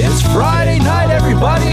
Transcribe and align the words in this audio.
It's 0.00 0.22
Friday 0.32 0.78
night, 0.78 1.10
everybody. 1.10 1.72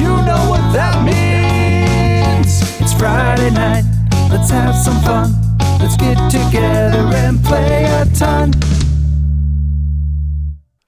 You 0.00 0.08
know 0.26 0.46
what 0.48 0.72
that 0.72 1.04
means. 1.04 2.62
It's 2.80 2.92
Friday 2.94 3.50
night. 3.50 3.84
Let's 4.30 4.50
have 4.50 4.74
some 4.74 4.98
fun. 5.02 5.34
Let's 5.78 5.96
get 5.96 6.16
together 6.30 7.00
and 7.16 7.42
play 7.44 7.84
a 7.84 8.06
ton. 8.14 8.52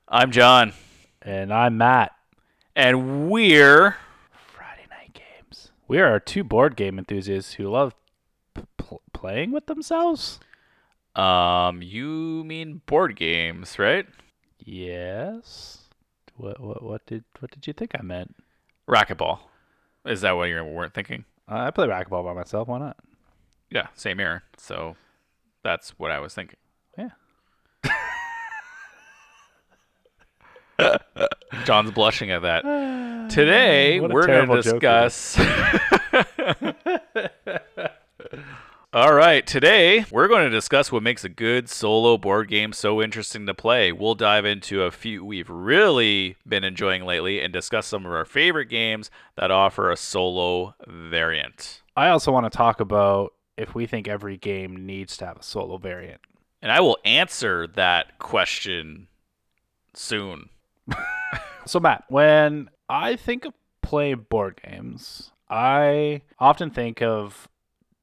I'm 0.08 0.30
John, 0.32 0.72
And 1.22 1.52
I'm 1.52 1.76
Matt. 1.78 2.12
and 2.74 3.28
we're 3.30 3.96
Friday 4.56 4.86
night 4.90 5.12
games. 5.12 5.70
We 5.88 6.00
are 6.00 6.18
two 6.18 6.42
board 6.42 6.74
game 6.76 6.98
enthusiasts 6.98 7.54
who 7.54 7.68
love 7.68 7.94
p- 8.54 8.62
pl- 8.78 9.02
playing 9.12 9.52
with 9.52 9.66
themselves. 9.66 10.40
um. 11.14 11.82
You 11.82 12.42
mean 12.44 12.80
board 12.86 13.14
games, 13.16 13.78
right? 13.78 14.06
Yes. 14.58 15.76
What 16.40 16.58
what 16.58 16.82
what 16.82 17.06
did 17.06 17.24
what 17.38 17.50
did 17.50 17.66
you 17.66 17.74
think 17.74 17.90
I 17.94 18.02
meant? 18.02 18.34
Racquetball. 18.88 19.40
Is 20.06 20.22
that 20.22 20.32
what 20.32 20.44
you 20.44 20.64
weren't 20.64 20.94
thinking? 20.94 21.26
Uh, 21.46 21.58
I 21.58 21.70
play 21.70 21.86
racquetball 21.86 22.24
by 22.24 22.32
myself. 22.32 22.66
Why 22.66 22.78
not? 22.78 22.96
Yeah, 23.70 23.88
same 23.94 24.18
here. 24.18 24.44
So 24.56 24.96
that's 25.62 25.90
what 25.98 26.10
I 26.10 26.18
was 26.18 26.34
thinking. 26.34 26.56
Yeah. 26.96 27.10
John's 31.66 31.90
blushing 31.90 32.30
at 32.30 32.40
that. 32.40 32.62
Today 33.28 34.00
we're 34.00 34.26
going 34.26 34.48
to 34.48 34.62
discuss. 34.62 35.38
All 38.92 39.14
right, 39.14 39.46
today 39.46 40.04
we're 40.10 40.26
going 40.26 40.42
to 40.42 40.50
discuss 40.50 40.90
what 40.90 41.04
makes 41.04 41.22
a 41.22 41.28
good 41.28 41.68
solo 41.68 42.18
board 42.18 42.48
game 42.48 42.72
so 42.72 43.00
interesting 43.00 43.46
to 43.46 43.54
play. 43.54 43.92
We'll 43.92 44.16
dive 44.16 44.44
into 44.44 44.82
a 44.82 44.90
few 44.90 45.24
we've 45.24 45.48
really 45.48 46.36
been 46.44 46.64
enjoying 46.64 47.04
lately 47.04 47.40
and 47.40 47.52
discuss 47.52 47.86
some 47.86 48.04
of 48.04 48.10
our 48.10 48.24
favorite 48.24 48.66
games 48.66 49.08
that 49.36 49.52
offer 49.52 49.92
a 49.92 49.96
solo 49.96 50.74
variant. 50.88 51.82
I 51.96 52.08
also 52.08 52.32
want 52.32 52.46
to 52.46 52.56
talk 52.56 52.80
about 52.80 53.32
if 53.56 53.76
we 53.76 53.86
think 53.86 54.08
every 54.08 54.36
game 54.36 54.84
needs 54.86 55.16
to 55.18 55.26
have 55.26 55.36
a 55.36 55.42
solo 55.44 55.76
variant. 55.76 56.20
And 56.60 56.72
I 56.72 56.80
will 56.80 56.98
answer 57.04 57.68
that 57.68 58.18
question 58.18 59.06
soon. 59.94 60.48
So 61.66 61.78
Matt, 61.78 62.04
when 62.08 62.70
I 62.88 63.14
think 63.16 63.44
of 63.44 63.52
playing 63.82 64.26
board 64.28 64.58
games, 64.64 65.30
I 65.48 66.22
often 66.38 66.70
think 66.70 67.02
of 67.02 67.49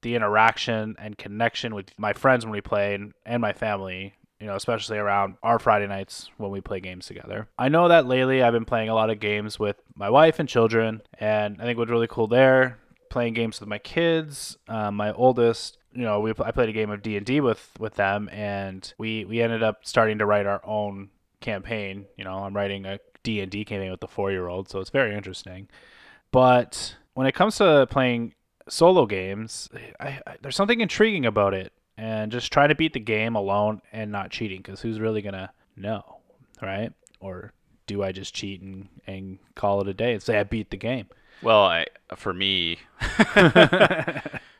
the 0.07 0.15
interaction 0.15 0.95
and 0.97 1.17
connection 1.17 1.75
with 1.75 1.87
my 1.99 2.13
friends 2.13 2.45
when 2.45 2.53
we 2.53 2.61
play 2.61 2.95
and, 2.95 3.13
and 3.25 3.41
my 3.41 3.51
family, 3.51 4.13
you 4.39 4.47
know, 4.47 4.55
especially 4.55 4.97
around 4.97 5.35
our 5.43 5.59
Friday 5.59 5.85
nights 5.85 6.29
when 6.37 6.49
we 6.49 6.61
play 6.61 6.79
games 6.79 7.05
together. 7.07 7.49
I 7.57 7.67
know 7.67 7.89
that 7.89 8.05
lately 8.05 8.41
I've 8.41 8.53
been 8.53 8.63
playing 8.63 8.87
a 8.87 8.95
lot 8.95 9.09
of 9.09 9.19
games 9.19 9.59
with 9.59 9.75
my 9.95 10.09
wife 10.09 10.39
and 10.39 10.47
children, 10.47 11.01
and 11.19 11.61
I 11.61 11.65
think 11.65 11.77
what's 11.77 11.91
really 11.91 12.07
cool 12.07 12.27
there, 12.27 12.77
playing 13.09 13.33
games 13.33 13.59
with 13.59 13.67
my 13.67 13.79
kids, 13.79 14.57
um, 14.69 14.95
my 14.95 15.11
oldest, 15.11 15.77
you 15.91 16.03
know, 16.03 16.21
we 16.21 16.31
I 16.39 16.51
played 16.51 16.69
a 16.69 16.73
game 16.73 16.89
of 16.89 17.01
D 17.01 17.17
and 17.17 17.25
D 17.25 17.41
with 17.41 17.69
with 17.77 17.95
them, 17.95 18.29
and 18.31 18.93
we 18.97 19.25
we 19.25 19.41
ended 19.41 19.61
up 19.61 19.79
starting 19.83 20.19
to 20.19 20.25
write 20.25 20.45
our 20.45 20.61
own 20.63 21.09
campaign. 21.41 22.05
You 22.15 22.23
know, 22.23 22.45
I'm 22.45 22.55
writing 22.55 22.85
a 22.85 22.99
D 23.23 23.41
and 23.41 23.51
D 23.51 23.65
campaign 23.65 23.91
with 23.91 23.99
the 23.99 24.07
four 24.07 24.31
year 24.31 24.47
old, 24.47 24.69
so 24.69 24.79
it's 24.79 24.89
very 24.89 25.13
interesting. 25.13 25.67
But 26.31 26.95
when 27.13 27.27
it 27.27 27.33
comes 27.33 27.57
to 27.57 27.87
playing 27.89 28.35
solo 28.67 29.05
games, 29.05 29.69
I, 29.99 30.19
I, 30.25 30.35
there's 30.41 30.55
something 30.55 30.81
intriguing 30.81 31.25
about 31.25 31.53
it, 31.53 31.73
and 31.97 32.31
just 32.31 32.51
trying 32.51 32.69
to 32.69 32.75
beat 32.75 32.93
the 32.93 32.99
game 32.99 33.35
alone 33.35 33.81
and 33.91 34.11
not 34.11 34.29
cheating, 34.31 34.57
because 34.57 34.81
who's 34.81 34.99
really 34.99 35.21
gonna 35.21 35.51
know, 35.75 36.17
right? 36.61 36.91
Or 37.19 37.53
do 37.87 38.03
I 38.03 38.11
just 38.11 38.33
cheat 38.35 38.61
and, 38.61 38.89
and 39.07 39.39
call 39.55 39.81
it 39.81 39.87
a 39.87 39.93
day 39.93 40.13
and 40.13 40.21
say 40.21 40.37
I 40.39 40.43
beat 40.43 40.69
the 40.71 40.77
game? 40.77 41.07
Well, 41.41 41.63
I 41.65 41.85
for 42.15 42.33
me, 42.33 42.77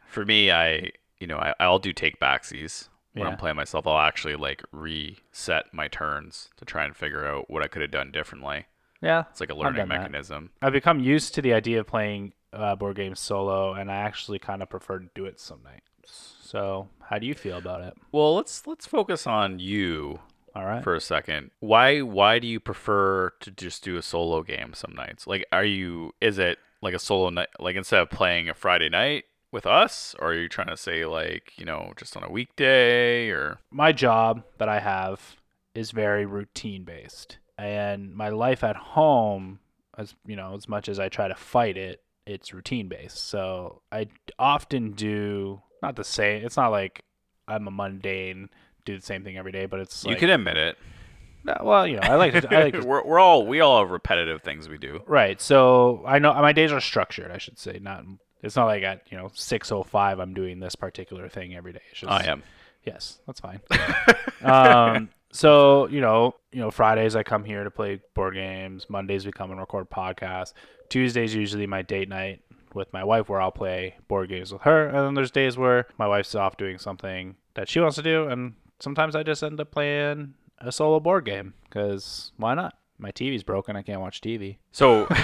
for 0.08 0.26
me, 0.26 0.52
I 0.52 0.92
you 1.20 1.28
know 1.28 1.38
I, 1.38 1.54
I'll 1.60 1.80
do 1.80 1.94
take 1.94 2.20
backsies 2.20 2.90
when 3.14 3.26
Yeah. 3.26 3.32
I'm 3.32 3.38
playing 3.38 3.56
myself. 3.56 3.88
I'll 3.88 3.98
actually 3.98 4.36
like 4.36 4.62
reset 4.72 5.74
my 5.74 5.88
turns 5.88 6.50
to 6.58 6.66
try 6.66 6.86
and 6.86 6.96
figure 6.96 7.26
out 7.26 7.50
what 7.50 7.64
I 7.64 7.68
could 7.68 7.82
have 7.82 7.92
done 7.92 8.12
differently. 8.12 8.66
Yeah, 9.02 9.26
It's 9.30 9.40
like 9.40 9.52
a 9.52 9.56
learning 9.56 9.88
mechanism. 9.88 10.50
I've 10.60 10.74
become 10.74 11.00
used 11.00 11.36
to 11.36 11.42
the 11.44 11.54
idea 11.54 11.80
of 11.80 11.86
playing 11.88 12.34
uh, 12.54 12.76
board 12.76 12.96
games 12.96 13.20
solo, 13.20 13.74
and 13.74 13.92
I 13.92 13.96
actually 13.96 14.40
kind 14.40 14.62
of 14.62 14.70
prefer 14.70 15.00
to 15.00 15.10
do 15.16 15.26
it 15.26 15.40
some 15.40 15.60
nights. 15.64 16.36
So, 16.42 16.88
how 17.10 17.20
do 17.20 17.28
you 17.28 17.34
feel 17.36 17.58
about 17.58 17.82
it? 17.82 17.94
Well, 18.12 18.36
let's 18.36 18.66
let's 18.66 18.86
focus 18.86 19.28
on 19.28 19.60
you 19.60 20.20
All 20.56 20.66
right. 20.66 20.84
for 20.84 20.96
a 20.96 21.02
second. 21.02 21.52
Why 21.60 22.02
why 22.02 22.40
do 22.40 22.48
you 22.48 22.60
prefer 22.60 23.32
to 23.42 23.52
just 23.52 23.84
do 23.84 23.98
a 23.98 24.02
solo 24.02 24.44
game 24.44 24.74
some 24.74 24.94
nights? 24.96 25.28
Like, 25.28 25.46
are 25.52 25.66
you 25.66 26.14
is 26.22 26.40
it 26.40 26.60
like 26.82 26.94
a 26.94 27.00
solo 27.00 27.30
night? 27.30 27.50
Like 27.60 27.76
instead 27.76 28.02
of 28.02 28.10
playing 28.10 28.48
a 28.48 28.54
Friday 28.54 28.90
night 28.90 29.26
with 29.52 29.66
us, 29.66 30.16
or 30.20 30.30
are 30.30 30.36
you 30.42 30.48
trying 30.50 30.68
to 30.68 30.78
say 30.78 31.06
like 31.06 31.52
you 31.58 31.66
know 31.66 31.92
just 31.98 32.16
on 32.16 32.24
a 32.24 32.32
weekday 32.32 33.30
or 33.30 33.60
my 33.70 33.92
job 33.92 34.44
that 34.58 34.70
I 34.70 34.80
have 34.80 35.36
is 35.76 35.92
very 35.92 36.26
routine 36.26 36.86
based, 36.86 37.38
and 37.58 38.16
my 38.16 38.30
life 38.30 38.64
at 38.64 38.78
home, 38.78 39.60
as 39.98 40.16
you 40.26 40.38
know, 40.38 40.56
as 40.56 40.70
much 40.70 40.88
as 40.88 41.00
I 41.00 41.10
try 41.10 41.28
to 41.28 41.36
fight 41.36 41.76
it, 41.76 42.02
it's 42.28 42.54
routine 42.54 42.88
based. 42.88 43.18
So 43.30 43.82
I 43.92 44.08
often 44.38 44.92
do 44.92 45.62
not 45.82 45.96
the 45.96 46.04
same. 46.04 46.46
It's 46.46 46.58
not 46.58 46.70
like 46.70 47.04
I'm 47.48 47.68
a 47.68 47.72
mundane 47.72 48.50
do 48.86 48.98
the 48.98 49.06
same 49.06 49.24
thing 49.24 49.38
every 49.38 49.52
day, 49.52 49.66
but 49.66 49.80
it's 49.80 50.04
you 50.04 50.12
like, 50.12 50.20
can 50.20 50.30
admit 50.30 50.58
it. 50.58 50.78
No, 51.44 51.58
well, 51.64 51.88
you 51.88 51.96
know, 51.96 52.02
I 52.04 52.16
like 52.16 52.34
to, 52.34 52.54
I 52.54 52.64
like 52.64 52.74
to 52.74 52.82
we're, 52.86 53.04
we're 53.04 53.20
all 53.20 53.46
we 53.46 53.62
all 53.62 53.80
have 53.80 53.92
repetitive 53.92 54.42
things 54.42 54.68
we 54.68 54.78
do. 54.78 55.02
Right. 55.08 55.40
So 55.42 56.04
I 56.06 56.20
know 56.20 56.34
my 56.34 56.54
days 56.54 56.72
are 56.72 56.82
structured. 56.82 57.32
I 57.32 57.38
should 57.38 57.58
say 57.58 57.80
not. 57.82 58.04
It's 58.44 58.56
not 58.56 58.66
like 58.66 58.84
at 58.84 59.02
you 59.10 59.18
know 59.18 59.32
six 59.34 59.72
oh 59.72 59.84
five 59.84 60.20
I'm 60.20 60.34
doing 60.34 60.60
this 60.60 60.76
particular 60.76 61.30
thing 61.30 61.56
every 61.56 61.74
day. 61.74 61.82
It's 61.92 62.02
just, 62.02 62.12
I 62.12 62.26
am. 62.26 62.44
Yes, 62.84 63.20
that's 63.26 63.40
fine. 63.40 63.60
um, 64.42 65.10
so 65.32 65.88
you 65.88 66.02
know, 66.02 66.36
you 66.52 66.60
know, 66.60 66.72
Fridays 66.72 67.16
I 67.16 67.24
come 67.24 67.44
here 67.44 67.64
to 67.64 67.72
play 67.72 68.02
board 68.14 68.36
games. 68.36 68.86
Mondays 68.90 69.26
we 69.26 69.32
come 69.32 69.52
and 69.52 69.60
record 69.60 69.90
podcasts. 69.90 70.54
Tuesdays 70.90 71.36
usually 71.36 71.68
my 71.68 71.82
date 71.82 72.10
night 72.10 72.42
with 72.74 72.92
my 72.94 73.04
wife 73.04 73.30
where 73.30 73.42
I'll 73.42 73.52
play 73.52 73.96
board 74.08 74.30
games 74.30 74.54
with 74.54 74.62
her. 74.64 74.88
And 74.88 74.98
then 74.98 75.14
there's 75.14 75.32
days 75.32 75.58
where 75.58 75.88
my 75.98 76.08
wife's 76.08 76.36
off 76.36 76.58
doing 76.58 76.78
something 76.78 77.36
that 77.56 77.68
she 77.68 77.80
wants 77.80 77.96
to 77.96 78.04
do, 78.04 78.28
and 78.28 78.54
sometimes 78.80 79.16
I 79.16 79.24
just 79.24 79.44
end 79.44 79.60
up 79.60 79.72
playing 79.72 80.36
a 80.60 80.72
solo 80.72 81.00
board 81.00 81.26
game 81.26 81.54
because 81.64 82.32
why 82.38 82.54
not? 82.54 82.78
My 83.00 83.12
TV's 83.12 83.44
broken. 83.44 83.76
I 83.76 83.84
can't 83.84 84.02
watch 84.02 84.22
TV. 84.22 84.58
So, 84.72 85.06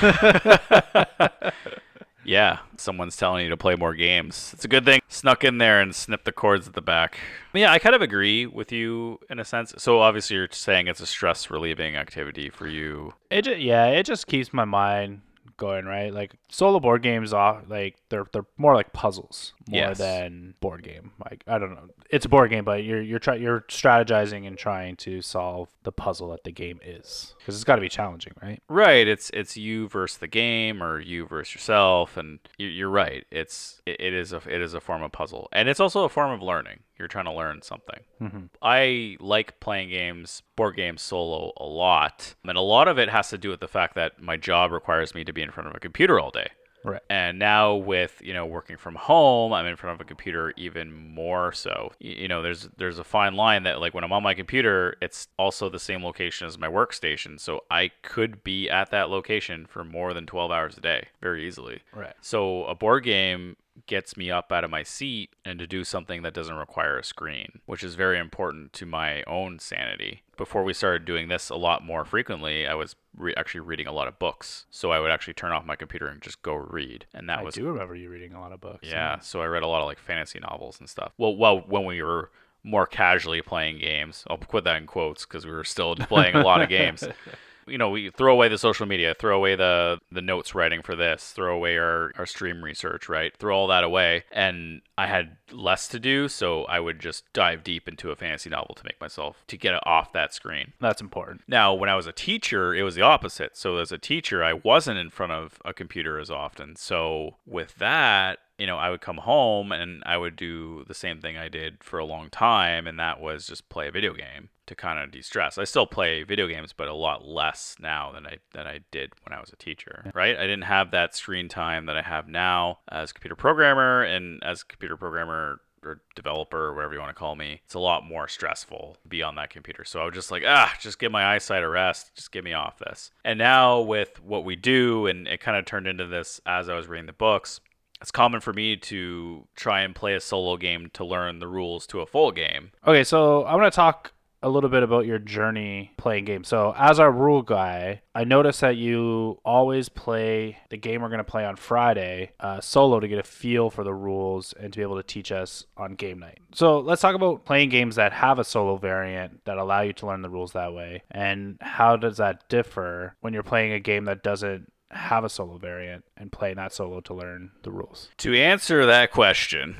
yeah, 2.26 2.60
someone's 2.78 3.18
telling 3.18 3.44
you 3.44 3.50
to 3.50 3.58
play 3.58 3.76
more 3.76 3.94
games. 3.94 4.52
It's 4.54 4.66
a 4.66 4.68
good 4.68 4.86
thing. 4.86 5.02
Snuck 5.08 5.44
in 5.44 5.58
there 5.58 5.82
and 5.82 5.96
snipped 5.96 6.26
the 6.26 6.32
cords 6.32 6.68
at 6.68 6.74
the 6.74 6.82
back. 6.82 7.18
Yeah, 7.54 7.72
I 7.72 7.80
kind 7.80 7.96
of 7.96 8.02
agree 8.02 8.46
with 8.46 8.72
you 8.72 9.20
in 9.30 9.40
a 9.40 9.46
sense. 9.46 9.74
So 9.78 10.00
obviously, 10.00 10.36
you're 10.36 10.48
saying 10.52 10.88
it's 10.88 11.02
a 11.02 11.06
stress 11.06 11.50
relieving 11.50 11.96
activity 11.96 12.50
for 12.50 12.68
you. 12.68 13.14
It 13.30 13.44
just, 13.44 13.60
yeah, 13.60 13.88
it 13.88 14.06
just 14.06 14.28
keeps 14.28 14.54
my 14.54 14.66
mind 14.66 15.22
going, 15.58 15.86
right? 15.86 16.14
Like 16.14 16.34
solo 16.50 16.80
board 16.80 17.02
games 17.02 17.34
off 17.34 17.64
like 17.68 17.96
they're 18.10 18.26
they're 18.34 18.46
more 18.58 18.74
like 18.76 18.94
puzzles 18.94 19.54
more 19.70 19.80
Yes. 19.80 19.98
than 19.98 20.56
board 20.60 20.84
game. 20.84 21.12
Like 21.24 21.44
I 21.48 21.58
don't 21.60 21.72
know. 21.72 21.90
It's 22.10 22.26
a 22.26 22.30
board 22.30 22.50
game, 22.50 22.64
but 22.66 22.84
you're 22.84 23.02
you're 23.02 23.20
try, 23.20 23.36
you're 23.36 23.62
strategizing 23.62 24.48
and 24.48 24.58
trying 24.58 24.96
to 24.98 25.22
solve 25.22 25.70
the 25.84 25.92
puzzle 25.92 26.30
that 26.32 26.44
the 26.44 26.52
game 26.52 26.80
is. 26.84 27.36
Cuz 27.46 27.56
it's 27.56 27.64
got 27.64 27.76
to 27.76 27.82
be 27.82 27.90
challenging, 27.90 28.34
right? 28.42 28.62
Right. 28.70 29.08
It's 29.08 29.30
it's 29.32 29.56
you 29.58 29.88
versus 29.90 30.18
the 30.18 30.28
game, 30.28 30.82
or 30.82 31.00
you 31.00 31.26
versus 31.28 31.56
yourself, 31.56 32.18
and 32.18 32.40
you- 32.58 32.68
you're 32.68 32.90
right. 32.90 33.26
It's 33.32 33.82
it, 33.86 34.14
is 34.14 34.34
a 34.34 34.42
it 34.48 34.62
is 34.62 34.74
a 34.74 34.82
form 34.82 35.04
of 35.04 35.12
puzzle, 35.12 35.50
and 35.52 35.68
it's 35.70 35.80
also 35.80 36.04
a 36.04 36.10
form 36.10 36.32
of 36.32 36.42
learning. 36.42 36.80
You're 36.98 37.08
trying 37.08 37.26
to 37.26 37.32
learn 37.34 37.62
something. 37.64 38.00
Mhm. 38.22 38.50
I 38.62 39.18
like 39.20 39.60
playing 39.60 39.90
games, 39.90 40.44
board 40.56 40.76
games 40.78 41.02
solo 41.02 41.52
a 41.58 41.66
lot, 41.66 42.36
and 42.48 42.58
a 42.58 42.62
lot 42.62 42.88
of 42.88 42.98
it 42.98 43.10
has 43.10 43.30
to 43.32 43.38
do 43.38 43.50
with 43.50 43.60
the 43.60 43.68
fact 43.68 43.96
that 43.96 44.22
my 44.22 44.38
job 44.38 44.72
requires 44.72 45.14
me 45.14 45.24
to 45.26 45.34
be 45.34 45.42
in 45.44 45.52
front 45.52 45.70
of 45.70 45.76
a 45.76 45.80
computer 45.80 46.20
all 46.20 46.32
day. 46.32 46.50
Right. 46.84 47.02
And 47.10 47.40
now 47.40 47.76
with 47.76 48.22
you 48.24 48.34
know 48.34 48.46
working 48.46 48.78
from 48.78 48.96
home, 48.96 49.54
I'm 49.54 49.66
in 49.66 49.76
front 49.76 49.96
of 49.96 50.02
a 50.02 50.08
computer 50.08 50.54
even 50.58 50.92
more 50.92 51.54
so. 51.54 51.94
You 52.00 52.28
know, 52.28 52.42
there's 52.42 52.70
there's 52.78 53.00
a 53.00 53.04
fine 53.04 53.36
line 53.36 53.64
that 53.64 53.80
like 53.80 53.94
when 53.94 54.04
I'm 54.04 54.12
on 54.12 54.24
my 54.24 54.34
computer, 54.34 54.98
it's 55.02 55.28
also 55.38 55.70
the 55.70 55.80
same 55.80 56.04
location 56.04 56.48
as 56.48 56.58
my 56.58 56.68
workstation, 56.68 57.40
so 57.40 57.64
I 57.72 57.92
could 58.02 58.44
be 58.44 58.70
at 58.70 58.92
that 58.92 59.10
location 59.10 59.66
for 59.66 59.84
more 59.84 60.14
than 60.14 60.26
12 60.26 60.52
hours 60.52 60.78
a 60.78 60.82
day 60.82 61.08
very 61.22 61.48
easily. 61.48 61.82
Right. 61.94 62.16
So 62.22 62.66
a 62.66 62.76
board 62.76 63.06
game 63.06 63.56
gets 63.88 64.16
me 64.16 64.30
up 64.30 64.52
out 64.52 64.64
of 64.64 64.70
my 64.70 64.84
seat 64.84 65.32
and 65.44 65.60
to 65.60 65.68
do 65.68 65.84
something 65.84 66.22
that 66.22 66.34
doesn't 66.34 66.56
require 66.56 66.98
a 66.98 67.04
screen, 67.04 67.62
which 67.66 67.84
is 67.84 67.96
very 67.96 68.20
important 68.20 68.74
to 68.74 68.86
my 68.86 69.24
own 69.24 69.60
sanity. 69.60 70.22
Before 70.36 70.64
we 70.64 70.74
started 70.74 71.06
doing 71.06 71.28
this 71.28 71.50
a 71.50 71.56
lot 71.56 71.86
more 71.86 72.06
frequently, 72.06 72.66
I 72.66 72.74
was 72.74 72.96
re- 73.16 73.36
actually 73.38 73.62
reading 73.62 73.86
a 73.88 73.92
lot 73.92 74.08
of 74.08 74.18
books. 74.18 74.66
So 74.72 74.92
I 74.92 75.00
would 75.00 75.12
actually 75.12 75.36
turn 75.36 75.52
off 75.52 75.66
my 75.66 75.76
computer 75.76 76.08
and 76.08 76.22
just 76.22 76.42
go 76.42 76.56
read. 76.56 77.06
And 77.14 77.30
that 77.30 77.40
I 77.40 77.44
was 77.44 77.56
I 77.58 77.62
do 77.62 77.68
remember 77.68 77.96
you 77.96 78.10
reading 78.10 78.34
a 78.34 78.40
lot 78.40 78.52
of 78.52 78.60
books. 78.60 78.88
yeah, 78.88 79.20
so 79.20 79.42
I 79.42 79.46
read 79.46 79.64
a 79.64 79.68
lot 79.68 79.82
of 79.82 79.88
like 79.88 80.00
fantasy 80.00 80.40
novels 80.40 80.80
and 80.80 80.90
stuff. 80.90 81.14
Well, 81.18 81.36
well, 81.36 81.60
when 81.60 81.86
we 81.86 82.02
were 82.02 82.32
more 82.64 82.88
casually 82.88 83.42
playing 83.42 83.80
games, 83.80 84.24
I'll 84.28 84.38
put 84.38 84.64
that 84.64 84.78
in 84.78 84.88
quotes 84.88 85.26
because 85.26 85.46
we 85.46 85.52
were 85.52 85.64
still 85.64 85.96
playing 85.96 86.36
a 86.36 86.44
lot 86.44 86.62
of 86.62 86.70
games. 86.70 87.04
you 87.68 87.78
know, 87.78 87.90
we 87.90 88.10
throw 88.10 88.34
away 88.34 88.48
the 88.48 88.58
social 88.58 88.86
media, 88.86 89.16
throw 89.18 89.36
away 89.36 89.56
the 89.56 90.00
the 90.12 90.22
notes 90.22 90.56
writing 90.56 90.82
for 90.82 90.96
this, 90.96 91.32
throw 91.32 91.56
away 91.56 91.78
our, 91.78 92.12
our 92.18 92.26
stream 92.26 92.64
research, 92.64 93.10
right? 93.10 93.36
Throw 93.38 93.56
all 93.58 93.68
that 93.68 93.84
away. 93.84 94.24
And 94.32 94.82
I 94.98 95.08
had 95.08 95.38
less 95.52 95.88
to 95.90 96.00
do, 96.00 96.28
so 96.28 96.66
I 96.66 96.80
would 96.80 97.00
just 97.00 97.32
dive 97.34 97.64
deep 97.64 97.88
into 97.88 98.12
a 98.12 98.16
fantasy 98.16 98.50
novel 98.50 98.76
to 98.76 98.84
make 98.84 99.00
myself 99.00 99.44
to 99.48 99.58
get 99.58 99.74
it 99.74 99.82
off 99.86 100.14
that 100.14 100.34
screen. 100.34 100.74
That's 100.80 101.02
important. 101.02 101.42
Now, 101.48 101.74
when 101.74 101.90
I 101.90 101.96
was 101.96 102.08
a 102.08 102.12
teacher, 102.12 102.74
it 102.74 102.84
was 102.84 102.96
the 102.96 103.02
opposite. 103.02 103.58
So 103.58 103.78
as 103.78 103.92
a 103.92 103.98
teacher, 103.98 104.44
I 104.44 104.54
wasn't 104.54 105.00
in 105.00 105.10
front 105.10 105.32
of 105.32 105.60
a 105.66 105.74
computer 105.74 106.20
as 106.20 106.30
often. 106.30 106.76
So 106.76 107.38
with 107.46 107.76
that, 107.76 108.40
you 108.64 108.68
know, 108.68 108.78
I 108.78 108.92
would 108.92 109.02
come 109.02 109.18
home 109.18 109.74
and 109.74 110.02
I 110.06 110.16
would 110.16 110.38
do 110.38 110.86
the 110.88 110.94
same 110.94 111.20
thing 111.20 111.36
I 111.36 111.50
did 111.50 111.84
for 111.84 112.00
a 112.00 112.06
long 112.06 112.30
time, 112.30 112.88
and 112.88 112.98
that 112.98 113.20
was 113.20 113.46
just 113.46 113.68
play 113.68 113.90
a 113.90 113.92
video 113.92 114.14
game 114.14 114.52
to 114.68 114.74
kind 114.74 115.00
of 115.00 115.12
de-stress. 115.12 115.58
I 115.58 115.66
still 115.66 115.86
play 115.86 116.24
video 116.24 116.48
games, 116.48 116.72
but 116.72 116.88
a 116.88 116.94
lot 116.94 117.28
less 117.28 117.76
now 117.78 118.14
than 118.14 118.26
I 118.26 118.38
than 118.54 118.66
I 118.66 118.80
did 118.90 119.12
when 119.26 119.38
I 119.38 119.42
was 119.42 119.52
a 119.52 119.58
teacher. 119.58 120.10
Right? 120.16 120.38
I 120.38 120.44
didn't 120.44 120.64
have 120.64 120.92
that 120.92 121.14
screen 121.14 121.50
time 121.50 121.88
that 121.88 121.98
I 121.98 122.04
have 122.04 122.30
now 122.30 122.80
as 122.90 123.12
a 123.12 123.14
computer 123.14 123.36
programmer, 123.36 124.02
and 124.02 124.42
as 124.46 124.62
a 124.62 124.66
computer 124.66 124.96
programmer 124.96 125.60
or 125.84 126.00
developer 126.16 126.68
or 126.68 126.74
whatever 126.74 126.94
you 126.94 127.02
want 127.02 127.10
to 127.10 127.20
call 127.20 127.36
me, 127.36 127.60
it's 127.66 127.74
a 127.74 127.80
lot 127.80 128.06
more 128.06 128.30
stressful 128.30 128.96
to 129.04 129.10
be 129.10 129.22
on 129.22 129.36
that 129.36 129.50
computer. 129.50 129.84
So 129.84 130.00
I 130.00 130.06
was 130.06 130.14
just 130.14 130.32
like, 130.32 130.44
ah, 130.48 130.74
just 130.80 131.00
give 131.00 131.12
my 131.12 131.36
eyesight 131.36 131.64
a 131.64 131.68
rest. 131.68 132.16
Just 132.16 132.32
get 132.32 132.46
me 132.46 132.54
off 132.54 132.80
this. 132.80 133.12
And 133.26 133.38
now 133.38 133.82
with 133.82 134.24
what 134.24 134.46
we 134.46 134.56
do, 134.56 135.08
and 135.08 135.28
it 135.28 135.42
kind 135.42 135.58
of 135.58 135.66
turned 135.66 135.88
into 135.88 136.08
this 136.08 136.40
as 136.46 136.70
I 136.70 136.76
was 136.76 136.88
reading 136.88 137.08
the 137.08 137.12
books 137.12 137.60
it's 138.04 138.12
common 138.12 138.42
for 138.42 138.52
me 138.52 138.76
to 138.76 139.48
try 139.56 139.80
and 139.80 139.96
play 139.96 140.14
a 140.14 140.20
solo 140.20 140.58
game 140.58 140.90
to 140.92 141.06
learn 141.06 141.40
the 141.40 141.48
rules 141.48 141.88
to 141.88 142.02
a 142.02 142.06
full 142.06 142.34
game. 142.34 142.72
Okay, 142.86 143.06
so 143.06 143.44
I 143.44 143.56
want 143.56 143.72
to 143.72 143.76
talk 143.76 144.12
a 144.42 144.50
little 144.50 144.70
bit 144.70 144.84
about 144.84 145.06
your 145.06 145.20
journey 145.20 145.94
playing 145.96 146.26
games. 146.26 146.50
So, 146.50 146.76
as 146.78 147.00
our 147.00 147.10
rule 147.10 147.42
guy, 147.42 148.02
I 148.14 148.26
noticed 148.26 148.60
that 148.60 148.76
you 148.76 149.40
always 149.46 149.88
play 149.88 150.58
the 150.70 150.76
game 150.76 151.02
we're 151.02 151.08
going 151.08 151.20
to 151.20 151.24
play 151.24 151.46
on 151.46 151.56
Friday 151.56 152.32
uh, 152.42 152.60
solo 152.60 153.00
to 153.00 153.08
get 153.08 153.20
a 153.20 153.24
feel 153.24 153.70
for 153.70 153.86
the 153.86 153.94
rules 153.94 154.54
and 154.60 154.74
to 154.74 154.80
be 154.80 154.84
able 154.84 154.98
to 154.98 155.04
teach 155.04 155.32
us 155.32 155.66
on 155.78 155.96
game 155.96 156.20
night. 156.20 156.40
So, 156.54 156.82
let's 156.82 157.02
talk 157.02 157.16
about 157.16 157.46
playing 157.46 157.70
games 157.70 157.96
that 157.96 158.12
have 158.12 158.38
a 158.38 158.44
solo 158.44 158.76
variant 158.76 159.46
that 159.46 159.58
allow 159.58 159.80
you 159.80 159.94
to 159.94 160.08
learn 160.08 160.22
the 160.22 160.30
rules 160.30 160.52
that 160.52 160.74
way. 160.74 161.04
And 161.10 161.58
how 161.62 161.96
does 161.96 162.18
that 162.18 162.50
differ 162.50 163.16
when 163.22 163.34
you're 163.34 163.44
playing 163.44 163.72
a 163.72 163.80
game 163.80 164.04
that 164.06 164.24
doesn't 164.24 164.73
have 164.94 165.24
a 165.24 165.30
solo 165.30 165.58
variant 165.58 166.06
and 166.18 166.32
play 166.32 166.54
that 166.54 166.74
solo 166.74 167.02
to 167.02 167.14
learn 167.14 167.52
the 167.64 167.72
rules? 167.72 168.10
To 168.18 168.36
answer 168.36 168.86
that 168.86 169.12
question, 169.12 169.78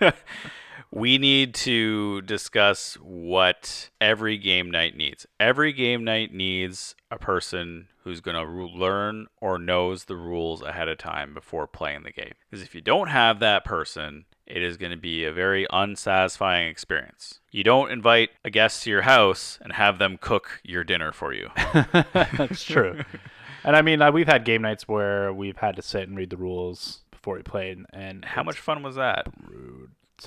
we 0.90 1.18
need 1.18 1.54
to 1.54 2.22
discuss 2.22 2.94
what 2.94 3.90
every 4.00 4.38
game 4.38 4.70
night 4.70 4.96
needs. 4.96 5.26
Every 5.38 5.72
game 5.72 6.04
night 6.04 6.32
needs 6.32 6.94
a 7.10 7.18
person 7.18 7.88
who's 8.02 8.20
going 8.20 8.36
to 8.36 8.64
learn 8.78 9.26
or 9.40 9.58
knows 9.58 10.04
the 10.04 10.16
rules 10.16 10.62
ahead 10.62 10.88
of 10.88 10.96
time 10.96 11.34
before 11.34 11.66
playing 11.66 12.04
the 12.04 12.12
game. 12.12 12.34
Because 12.48 12.64
if 12.64 12.74
you 12.74 12.80
don't 12.80 13.08
have 13.08 13.40
that 13.40 13.64
person, 13.64 14.26
it 14.46 14.62
is 14.62 14.76
going 14.76 14.92
to 14.92 14.96
be 14.96 15.24
a 15.24 15.32
very 15.32 15.66
unsatisfying 15.70 16.68
experience. 16.68 17.40
You 17.50 17.64
don't 17.64 17.90
invite 17.90 18.30
a 18.44 18.50
guest 18.50 18.84
to 18.84 18.90
your 18.90 19.02
house 19.02 19.58
and 19.60 19.72
have 19.72 19.98
them 19.98 20.18
cook 20.20 20.60
your 20.62 20.84
dinner 20.84 21.10
for 21.10 21.34
you. 21.34 21.50
That's 22.12 22.62
true. 22.62 23.00
and 23.66 23.76
I 23.76 23.82
mean, 23.82 24.00
we've 24.14 24.26
had 24.28 24.44
game 24.46 24.62
nights 24.62 24.88
where 24.88 25.30
we've 25.32 25.58
had 25.58 25.76
to 25.76 25.82
sit 25.82 26.08
and 26.08 26.16
read 26.16 26.30
the 26.30 26.36
rules 26.38 27.00
before 27.10 27.34
we 27.36 27.42
played, 27.42 27.84
and 27.92 28.24
How 28.24 28.42
much 28.42 28.58
fun 28.58 28.82
was 28.82 28.94
that? 28.94 29.26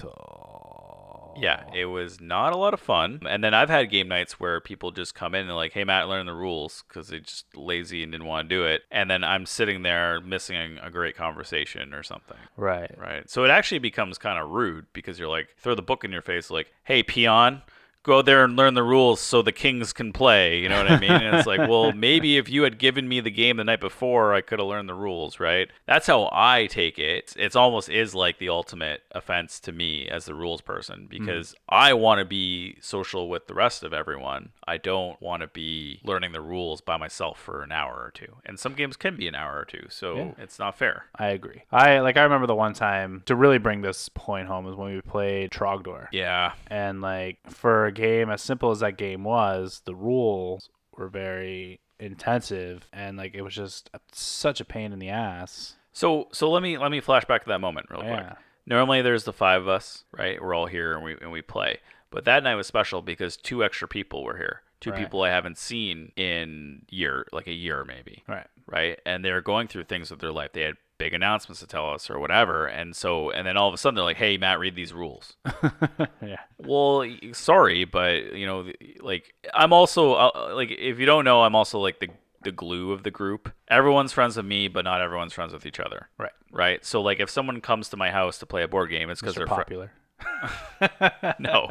brutal. 0.09 1.35
Yeah, 1.41 1.63
it 1.73 1.85
was 1.85 2.19
not 2.19 2.51
a 2.53 2.57
lot 2.57 2.73
of 2.73 2.81
fun. 2.81 3.21
And 3.27 3.41
then 3.43 3.53
I've 3.53 3.69
had 3.69 3.89
game 3.89 4.09
nights 4.09 4.39
where 4.41 4.59
people 4.59 4.91
just 4.91 5.15
come 5.15 5.33
in 5.35 5.47
and 5.47 5.55
like, 5.55 5.71
"Hey 5.73 5.83
Matt, 5.85 6.09
learn 6.09 6.25
the 6.25 6.33
rules" 6.33 6.83
because 6.87 7.07
they 7.07 7.19
just 7.19 7.45
lazy 7.55 8.03
and 8.03 8.11
didn't 8.11 8.27
want 8.27 8.49
to 8.49 8.55
do 8.55 8.65
it. 8.65 8.81
And 8.91 9.09
then 9.09 9.23
I'm 9.23 9.45
sitting 9.45 9.83
there 9.83 10.19
missing 10.19 10.77
a 10.81 10.89
great 10.89 11.15
conversation 11.15 11.93
or 11.93 12.03
something. 12.03 12.37
right. 12.57 12.91
Right. 12.97 13.29
So 13.29 13.45
it 13.45 13.51
actually 13.51 13.79
becomes 13.79 14.17
kind 14.17 14.37
of 14.37 14.49
rude 14.49 14.87
because 14.91 15.17
you're 15.17 15.29
like, 15.29 15.55
throw 15.57 15.75
the 15.75 15.81
book 15.81 16.03
in 16.03 16.11
your 16.11 16.21
face, 16.21 16.49
like, 16.51 16.73
"Hey 16.83 17.03
peon." 17.03 17.61
Go 18.09 18.23
there 18.23 18.43
and 18.43 18.55
learn 18.55 18.73
the 18.73 18.81
rules 18.81 19.21
so 19.21 19.43
the 19.43 19.51
kings 19.51 19.93
can 19.93 20.11
play. 20.11 20.57
You 20.57 20.67
know 20.67 20.81
what 20.81 20.91
I 20.91 20.99
mean? 20.99 21.11
And 21.11 21.35
it's 21.35 21.45
like, 21.45 21.69
well, 21.69 21.91
maybe 21.95 22.37
if 22.37 22.49
you 22.49 22.63
had 22.63 22.79
given 22.79 23.07
me 23.07 23.19
the 23.19 23.29
game 23.29 23.57
the 23.57 23.63
night 23.63 23.79
before, 23.79 24.33
I 24.33 24.41
could 24.41 24.57
have 24.57 24.67
learned 24.67 24.89
the 24.89 24.95
rules, 24.95 25.39
right? 25.39 25.69
That's 25.85 26.07
how 26.07 26.27
I 26.31 26.65
take 26.65 26.97
it. 26.97 27.35
It's 27.37 27.55
almost 27.55 27.87
is 27.87 28.15
like 28.15 28.39
the 28.39 28.49
ultimate 28.49 29.03
offense 29.11 29.59
to 29.59 29.71
me 29.71 30.07
as 30.07 30.25
the 30.25 30.33
rules 30.33 30.61
person 30.61 31.01
hmm. 31.01 31.05
because 31.05 31.53
I 31.69 31.93
want 31.93 32.17
to 32.17 32.25
be 32.25 32.77
social 32.81 33.29
with 33.29 33.45
the 33.45 33.53
rest 33.53 33.83
of 33.83 33.93
everyone. 33.93 34.53
I 34.67 34.77
don't 34.77 35.21
want 35.21 35.41
to 35.41 35.47
be 35.47 36.01
learning 36.03 36.31
the 36.31 36.41
rules 36.41 36.81
by 36.81 36.97
myself 36.97 37.39
for 37.39 37.61
an 37.61 37.71
hour 37.71 37.93
or 37.93 38.11
two. 38.11 38.37
And 38.43 38.57
some 38.57 38.73
games 38.73 38.97
can 38.97 39.17
be 39.17 39.27
an 39.27 39.35
hour 39.35 39.55
or 39.55 39.65
two, 39.65 39.85
so 39.89 40.15
Yeah. 40.15 40.31
it's 40.39 40.57
not 40.57 40.79
fair. 40.79 41.05
I 41.15 41.27
agree. 41.27 41.61
I 41.71 41.99
like. 41.99 42.17
I 42.17 42.23
remember 42.23 42.47
the 42.47 42.55
one 42.55 42.73
time 42.73 43.21
to 43.27 43.35
really 43.35 43.59
bring 43.59 43.81
this 43.81 44.09
point 44.09 44.47
home 44.47 44.67
is 44.67 44.75
when 44.75 44.95
we 44.95 45.01
played 45.01 45.51
Trogdor. 45.51 46.07
Yeah. 46.11 46.53
And 46.67 47.01
like 47.01 47.37
for 47.49 47.85
a 47.85 47.98
game 47.99 48.29
as 48.29 48.41
simple 48.41 48.71
as 48.71 48.79
that 48.79 48.97
game 48.97 49.23
was, 49.23 49.81
the 49.85 49.95
rules 49.95 50.69
were 50.97 51.07
very 51.09 51.79
intensive 51.99 52.87
and 52.93 53.17
like 53.17 53.33
it 53.35 53.41
was 53.41 53.53
just 53.53 53.89
a, 53.93 53.99
such 54.11 54.59
a 54.61 54.65
pain 54.65 54.91
in 54.93 54.99
the 54.99 55.09
ass. 55.09 55.75
So 55.91 56.27
so 56.31 56.49
let 56.49 56.63
me 56.63 56.77
let 56.77 56.91
me 56.91 56.99
flash 57.01 57.25
back 57.25 57.43
to 57.43 57.49
that 57.49 57.59
moment 57.59 57.87
real 57.89 58.01
quick. 58.01 58.25
Normally 58.65 59.01
there's 59.01 59.23
the 59.23 59.33
five 59.33 59.61
of 59.61 59.67
us, 59.67 60.03
right? 60.11 60.41
We're 60.41 60.53
all 60.53 60.67
here 60.67 60.93
and 60.93 61.03
we 61.03 61.17
and 61.21 61.31
we 61.31 61.41
play. 61.41 61.79
But 62.11 62.25
that 62.25 62.43
night 62.43 62.55
was 62.55 62.67
special 62.67 63.01
because 63.01 63.37
two 63.37 63.63
extra 63.63 63.87
people 63.87 64.23
were 64.23 64.37
here. 64.37 64.61
Two 64.79 64.91
Right. 64.91 64.99
people 64.99 65.23
I 65.23 65.29
haven't 65.29 65.57
seen 65.57 66.11
in 66.15 66.85
year 66.89 67.27
like 67.31 67.47
a 67.47 67.53
year 67.53 67.83
maybe. 67.85 68.23
Right. 68.27 68.47
Right? 68.65 68.99
And 69.05 69.25
they're 69.25 69.41
going 69.41 69.67
through 69.67 69.85
things 69.85 70.09
with 70.09 70.19
their 70.21 70.31
life. 70.31 70.53
They 70.53 70.61
had 70.61 70.77
big 70.99 71.13
announcements 71.15 71.61
to 71.61 71.67
tell 71.67 71.89
us 71.89 72.09
or 72.11 72.19
whatever. 72.19 72.67
And 72.67 72.95
so 72.95 73.31
and 73.31 73.47
then 73.47 73.57
all 73.57 73.67
of 73.67 73.73
a 73.73 73.77
sudden 73.77 73.95
they're 73.95 74.03
like, 74.03 74.17
"Hey, 74.17 74.37
Matt, 74.37 74.59
read 74.59 74.75
these 74.75 74.93
rules." 74.93 75.35
yeah. 76.21 76.41
Well, 76.59 77.09
sorry, 77.31 77.85
but 77.85 78.35
you 78.35 78.45
know, 78.45 78.71
like 78.99 79.33
I'm 79.51 79.73
also 79.73 80.13
uh, 80.13 80.51
like 80.53 80.69
if 80.69 80.99
you 80.99 81.07
don't 81.07 81.25
know, 81.25 81.41
I'm 81.41 81.55
also 81.55 81.79
like 81.79 81.99
the 81.99 82.09
the 82.43 82.51
glue 82.51 82.91
of 82.91 83.03
the 83.03 83.11
group. 83.11 83.51
Everyone's 83.67 84.13
friends 84.13 84.37
with 84.37 84.45
me, 84.45 84.67
but 84.67 84.85
not 84.85 85.01
everyone's 85.01 85.33
friends 85.33 85.53
with 85.53 85.65
each 85.65 85.79
other. 85.79 86.09
Right. 86.19 86.31
Right. 86.51 86.85
So 86.85 87.01
like 87.01 87.19
if 87.19 87.29
someone 87.29 87.61
comes 87.61 87.89
to 87.89 87.97
my 87.97 88.11
house 88.11 88.37
to 88.39 88.45
play 88.45 88.61
a 88.61 88.67
board 88.67 88.91
game, 88.91 89.09
it's 89.09 89.21
because 89.21 89.35
They're 89.35 89.47
popular. 89.47 89.91
no, 91.39 91.67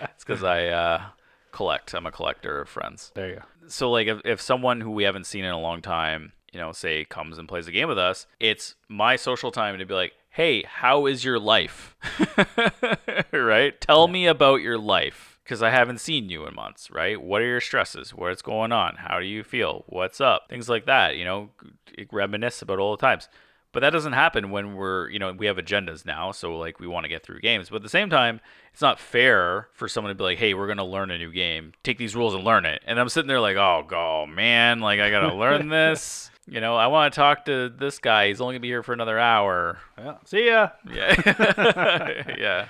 it's 0.00 0.24
because 0.24 0.42
I 0.42 0.68
uh, 0.68 1.02
collect. 1.52 1.92
I'm 1.94 2.06
a 2.06 2.10
collector 2.10 2.62
of 2.62 2.68
friends. 2.68 3.12
There 3.14 3.28
you 3.28 3.36
go. 3.36 3.42
So 3.66 3.90
like 3.90 4.08
if 4.08 4.20
if 4.24 4.40
someone 4.40 4.80
who 4.80 4.90
we 4.90 5.04
haven't 5.04 5.24
seen 5.24 5.44
in 5.44 5.52
a 5.52 5.60
long 5.60 5.82
time, 5.82 6.32
you 6.52 6.60
know, 6.60 6.72
say 6.72 7.04
comes 7.04 7.38
and 7.38 7.48
plays 7.48 7.68
a 7.68 7.72
game 7.72 7.88
with 7.88 7.98
us, 7.98 8.26
it's 8.40 8.74
my 8.88 9.16
social 9.16 9.50
time 9.50 9.78
to 9.78 9.86
be 9.86 9.94
like, 9.94 10.12
hey, 10.30 10.62
how 10.64 11.06
is 11.06 11.24
your 11.24 11.38
life? 11.38 11.96
right? 13.32 13.80
Tell 13.80 14.08
me 14.08 14.26
about 14.26 14.62
your 14.62 14.78
life 14.78 15.40
because 15.42 15.62
I 15.62 15.70
haven't 15.70 16.00
seen 16.00 16.28
you 16.28 16.46
in 16.46 16.54
months, 16.54 16.90
right? 16.90 17.20
What 17.20 17.42
are 17.42 17.46
your 17.46 17.60
stresses? 17.60 18.10
What's 18.10 18.42
going 18.42 18.70
on? 18.70 18.96
How 18.96 19.18
do 19.18 19.26
you 19.26 19.42
feel? 19.42 19.84
What's 19.88 20.20
up? 20.20 20.42
Things 20.48 20.68
like 20.68 20.86
that, 20.86 21.16
you 21.16 21.24
know, 21.24 21.50
reminisce 22.12 22.62
about 22.62 22.78
all 22.78 22.96
the 22.96 23.00
times. 23.00 23.28
But 23.72 23.80
that 23.80 23.90
doesn't 23.90 24.14
happen 24.14 24.50
when 24.50 24.76
we're, 24.76 25.10
you 25.10 25.18
know, 25.18 25.32
we 25.32 25.46
have 25.46 25.58
agendas 25.58 26.06
now, 26.06 26.32
so 26.32 26.56
like 26.56 26.80
we 26.80 26.86
want 26.86 27.04
to 27.04 27.08
get 27.08 27.22
through 27.22 27.40
games. 27.40 27.68
But 27.68 27.76
at 27.76 27.82
the 27.82 27.88
same 27.88 28.08
time, 28.08 28.40
it's 28.72 28.80
not 28.80 28.98
fair 28.98 29.68
for 29.74 29.88
someone 29.88 30.10
to 30.10 30.14
be 30.14 30.24
like, 30.24 30.38
"Hey, 30.38 30.54
we're 30.54 30.68
gonna 30.68 30.86
learn 30.86 31.10
a 31.10 31.18
new 31.18 31.30
game. 31.30 31.72
Take 31.82 31.98
these 31.98 32.16
rules 32.16 32.34
and 32.34 32.44
learn 32.44 32.64
it." 32.64 32.82
And 32.86 32.98
I'm 32.98 33.10
sitting 33.10 33.28
there 33.28 33.40
like, 33.40 33.56
"Oh, 33.56 33.84
go 33.86 34.22
oh, 34.22 34.26
man, 34.26 34.80
like 34.80 35.00
I 35.00 35.10
gotta 35.10 35.34
learn 35.34 35.68
this." 35.70 36.30
You 36.50 36.60
know, 36.60 36.76
I 36.76 36.86
want 36.86 37.12
to 37.12 37.16
talk 37.16 37.44
to 37.44 37.68
this 37.68 37.98
guy. 37.98 38.28
He's 38.28 38.40
only 38.40 38.54
gonna 38.54 38.60
be 38.60 38.68
here 38.68 38.82
for 38.82 38.94
another 38.94 39.18
hour. 39.18 39.78
Yeah. 39.98 40.16
See 40.24 40.46
ya. 40.46 40.70
Yeah, 40.90 42.24
yeah, 42.38 42.68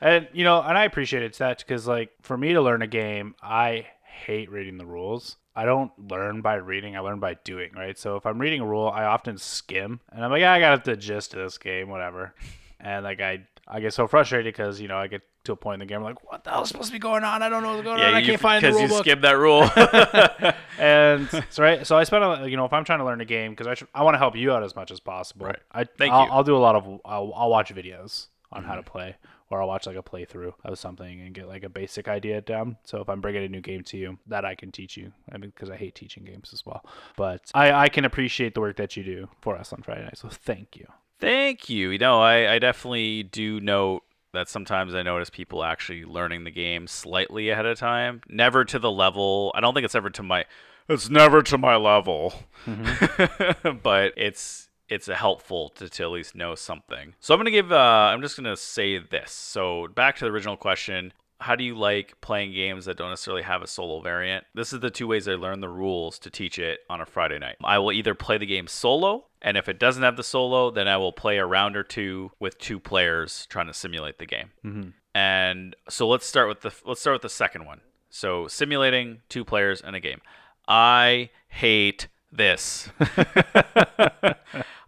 And 0.00 0.28
you 0.32 0.42
know, 0.42 0.60
and 0.60 0.76
I 0.76 0.84
appreciate 0.84 1.22
it 1.22 1.38
that 1.38 1.58
because 1.58 1.86
like 1.86 2.10
for 2.22 2.36
me 2.36 2.52
to 2.52 2.60
learn 2.60 2.82
a 2.82 2.88
game, 2.88 3.34
I 3.40 3.86
hate 4.02 4.50
reading 4.50 4.76
the 4.76 4.86
rules. 4.86 5.36
I 5.54 5.64
don't 5.66 5.92
learn 6.10 6.40
by 6.40 6.54
reading; 6.54 6.96
I 6.96 7.00
learn 7.00 7.20
by 7.20 7.34
doing. 7.44 7.72
Right. 7.76 7.96
So 7.96 8.16
if 8.16 8.26
I'm 8.26 8.40
reading 8.40 8.60
a 8.60 8.66
rule, 8.66 8.88
I 8.88 9.04
often 9.04 9.38
skim, 9.38 10.00
and 10.10 10.24
I'm 10.24 10.30
like, 10.30 10.40
yeah, 10.40 10.52
I 10.52 10.60
got 10.60 10.84
the 10.84 10.96
gist 10.96 11.34
of 11.34 11.40
this 11.40 11.58
game, 11.58 11.88
whatever. 11.90 12.34
And 12.80 13.04
like 13.04 13.20
I, 13.20 13.46
I 13.68 13.80
get 13.80 13.94
so 13.94 14.06
frustrated 14.08 14.52
because 14.52 14.80
you 14.80 14.88
know 14.88 14.96
I 14.96 15.06
get 15.06 15.22
to 15.44 15.52
a 15.52 15.56
point 15.56 15.74
in 15.74 15.80
the 15.80 15.86
game, 15.86 15.98
I'm 15.98 16.04
like, 16.04 16.30
what 16.30 16.44
the 16.44 16.50
hell 16.50 16.62
is 16.62 16.68
supposed 16.68 16.88
to 16.88 16.92
be 16.92 16.98
going 16.98 17.24
on? 17.24 17.42
I 17.42 17.48
don't 17.48 17.62
know 17.62 17.70
what's 17.72 17.82
going 17.84 18.00
on. 18.00 18.10
yeah. 18.10 18.16
I 18.16 18.20
you, 18.20 18.26
can't 18.26 18.40
find 18.40 18.62
the 18.62 18.68
because 18.68 18.74
rule 18.74 18.82
you 18.82 18.88
book. 18.88 19.04
skipped 19.04 19.22
that 19.22 19.38
rule. 19.38 19.62
and 20.78 21.28
so 21.50 21.62
right, 21.62 21.86
so 21.86 21.96
I 21.96 22.04
spend 22.04 22.24
a, 22.24 22.48
you 22.48 22.56
know 22.56 22.64
if 22.64 22.72
I'm 22.72 22.84
trying 22.84 22.98
to 23.00 23.04
learn 23.04 23.20
a 23.20 23.24
game 23.24 23.52
because 23.52 23.66
I 23.66 23.74
should, 23.74 23.88
I 23.94 24.02
want 24.02 24.14
to 24.14 24.18
help 24.18 24.36
you 24.36 24.52
out 24.52 24.62
as 24.62 24.74
much 24.76 24.90
as 24.90 25.00
possible. 25.00 25.46
Right. 25.46 25.58
I 25.72 25.84
Thank 25.84 26.12
I'll, 26.12 26.26
you. 26.26 26.32
I'll 26.32 26.44
do 26.44 26.56
a 26.56 26.58
lot 26.58 26.76
of 26.76 26.84
I'll, 27.04 27.32
I'll 27.34 27.50
watch 27.50 27.74
videos 27.74 28.28
on 28.50 28.64
how 28.64 28.74
to 28.74 28.82
Mm-hmm. 28.82 28.90
play, 28.90 29.16
or 29.48 29.62
I'll 29.62 29.68
watch 29.68 29.86
like 29.86 29.96
a 29.96 30.02
playthrough 30.02 30.52
of 30.64 30.78
something 30.78 31.20
and 31.22 31.32
get 31.34 31.48
like 31.48 31.62
a 31.62 31.68
basic 31.70 32.06
idea 32.08 32.40
down. 32.40 32.76
So 32.84 33.00
if 33.00 33.08
I'm 33.08 33.20
bringing 33.20 33.44
a 33.44 33.48
new 33.48 33.60
game 33.62 33.82
to 33.84 33.96
you, 33.96 34.18
that 34.26 34.44
I 34.44 34.54
can 34.54 34.70
teach 34.72 34.96
you. 34.96 35.12
I 35.32 35.38
mean, 35.38 35.50
because 35.50 35.70
I 35.70 35.76
hate 35.76 35.94
teaching 35.94 36.24
games 36.24 36.50
as 36.52 36.66
well, 36.66 36.84
but 37.16 37.42
I 37.54 37.72
I 37.72 37.88
can 37.88 38.04
appreciate 38.04 38.54
the 38.54 38.60
work 38.60 38.76
that 38.76 38.96
you 38.96 39.04
do 39.04 39.28
for 39.40 39.56
us 39.56 39.72
on 39.72 39.82
Friday 39.82 40.02
night. 40.02 40.18
So 40.18 40.28
thank 40.28 40.76
you. 40.76 40.86
Thank 41.22 41.68
you. 41.68 41.90
You 41.90 41.98
know, 41.98 42.20
I, 42.20 42.54
I 42.54 42.58
definitely 42.58 43.22
do 43.22 43.60
note 43.60 44.02
that 44.32 44.48
sometimes 44.48 44.92
I 44.92 45.02
notice 45.02 45.30
people 45.30 45.62
actually 45.62 46.04
learning 46.04 46.42
the 46.42 46.50
game 46.50 46.88
slightly 46.88 47.48
ahead 47.48 47.64
of 47.64 47.78
time. 47.78 48.22
Never 48.28 48.64
to 48.64 48.80
the 48.80 48.90
level. 48.90 49.52
I 49.54 49.60
don't 49.60 49.72
think 49.72 49.84
it's 49.84 49.94
ever 49.94 50.10
to 50.10 50.22
my 50.24 50.46
it's 50.88 51.08
never 51.08 51.40
to 51.44 51.56
my 51.56 51.76
level. 51.76 52.34
Mm-hmm. 52.66 53.76
but 53.84 54.14
it's 54.16 54.68
it's 54.88 55.06
helpful 55.06 55.68
to, 55.76 55.88
to 55.88 56.02
at 56.02 56.10
least 56.10 56.34
know 56.34 56.56
something. 56.56 57.14
So 57.20 57.32
I'm 57.32 57.38
gonna 57.38 57.52
give 57.52 57.70
uh, 57.70 57.76
I'm 57.76 58.20
just 58.20 58.36
gonna 58.36 58.56
say 58.56 58.98
this. 58.98 59.30
So 59.30 59.86
back 59.94 60.16
to 60.16 60.24
the 60.24 60.30
original 60.32 60.56
question. 60.56 61.12
How 61.42 61.56
do 61.56 61.64
you 61.64 61.74
like 61.74 62.20
playing 62.20 62.52
games 62.52 62.84
that 62.84 62.96
don't 62.96 63.10
necessarily 63.10 63.42
have 63.42 63.62
a 63.62 63.66
solo 63.66 64.00
variant? 64.00 64.44
This 64.54 64.72
is 64.72 64.80
the 64.80 64.90
two 64.90 65.06
ways 65.06 65.26
I 65.26 65.34
learn 65.34 65.60
the 65.60 65.68
rules 65.68 66.18
to 66.20 66.30
teach 66.30 66.58
it 66.58 66.80
on 66.88 67.00
a 67.00 67.06
Friday 67.06 67.38
night. 67.38 67.56
I 67.62 67.78
will 67.78 67.92
either 67.92 68.14
play 68.14 68.38
the 68.38 68.46
game 68.46 68.68
solo, 68.68 69.26
and 69.40 69.56
if 69.56 69.68
it 69.68 69.78
doesn't 69.78 70.02
have 70.02 70.16
the 70.16 70.22
solo, 70.22 70.70
then 70.70 70.88
I 70.88 70.96
will 70.96 71.12
play 71.12 71.38
a 71.38 71.46
round 71.46 71.76
or 71.76 71.82
two 71.82 72.30
with 72.38 72.58
two 72.58 72.78
players 72.78 73.46
trying 73.46 73.66
to 73.66 73.74
simulate 73.74 74.18
the 74.18 74.26
game. 74.26 74.50
Mm-hmm. 74.64 74.90
And 75.14 75.76
so 75.88 76.08
let's 76.08 76.26
start 76.26 76.48
with 76.48 76.60
the 76.62 76.72
let's 76.86 77.00
start 77.00 77.16
with 77.16 77.22
the 77.22 77.28
second 77.28 77.66
one. 77.66 77.80
So 78.08 78.46
simulating 78.46 79.22
two 79.28 79.44
players 79.44 79.80
in 79.80 79.94
a 79.94 80.00
game. 80.00 80.20
I 80.68 81.30
hate 81.48 82.08
this. 82.30 82.88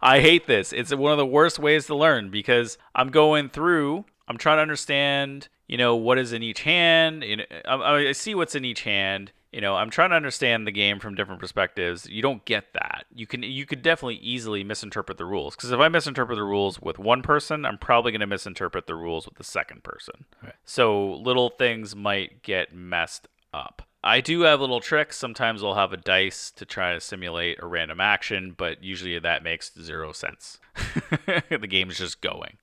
I 0.01 0.19
hate 0.19 0.47
this. 0.47 0.71
It's 0.71 0.93
one 0.93 1.11
of 1.11 1.17
the 1.17 1.25
worst 1.25 1.59
ways 1.59 1.87
to 1.87 1.95
learn 1.95 2.29
because 2.29 2.77
I'm 2.93 3.09
going 3.09 3.49
through, 3.49 4.05
I'm 4.27 4.37
trying 4.37 4.57
to 4.57 4.61
understand, 4.61 5.47
you 5.67 5.77
know, 5.77 5.95
what 5.95 6.17
is 6.17 6.33
in 6.33 6.43
each 6.43 6.61
hand. 6.61 7.23
You 7.23 7.37
know, 7.37 7.43
I, 7.65 8.07
I 8.09 8.11
see 8.11 8.35
what's 8.35 8.55
in 8.55 8.65
each 8.65 8.81
hand. 8.81 9.31
You 9.51 9.61
know, 9.61 9.75
I'm 9.75 9.89
trying 9.89 10.09
to 10.09 10.17
understand 10.17 10.67
the 10.67 10.71
game 10.71 10.99
from 10.99 11.15
different 11.15 11.39
perspectives. 11.39 12.09
You 12.09 12.21
don't 12.21 12.43
get 12.43 12.73
that. 12.73 13.05
You 13.13 13.25
can 13.25 13.41
you 13.41 13.65
could 13.65 13.81
definitely 13.81 14.15
easily 14.17 14.65
misinterpret 14.65 15.17
the 15.17 15.25
rules 15.25 15.55
because 15.55 15.71
if 15.71 15.79
I 15.79 15.87
misinterpret 15.87 16.35
the 16.35 16.43
rules 16.43 16.81
with 16.81 16.99
one 16.99 17.21
person, 17.21 17.65
I'm 17.65 17.77
probably 17.77 18.11
going 18.11 18.19
to 18.19 18.27
misinterpret 18.27 18.85
the 18.85 18.95
rules 18.95 19.25
with 19.25 19.35
the 19.35 19.45
second 19.45 19.83
person. 19.83 20.25
Right. 20.43 20.55
So 20.65 21.13
little 21.13 21.49
things 21.49 21.95
might 21.95 22.43
get 22.43 22.75
messed 22.75 23.29
up. 23.53 23.83
I 24.05 24.21
do 24.21 24.41
have 24.41 24.61
little 24.61 24.81
tricks. 24.81 25.17
Sometimes 25.17 25.63
I'll 25.63 25.73
have 25.73 25.91
a 25.91 25.97
dice 25.97 26.51
to 26.51 26.65
try 26.65 26.93
to 26.93 27.01
simulate 27.01 27.57
a 27.59 27.65
random 27.65 27.99
action, 27.99 28.53
but 28.55 28.83
usually 28.83 29.17
that 29.17 29.43
makes 29.43 29.71
zero 29.81 30.11
sense. 30.11 30.59
the 31.49 31.67
game's 31.67 31.97
just 31.97 32.21
going. 32.21 32.57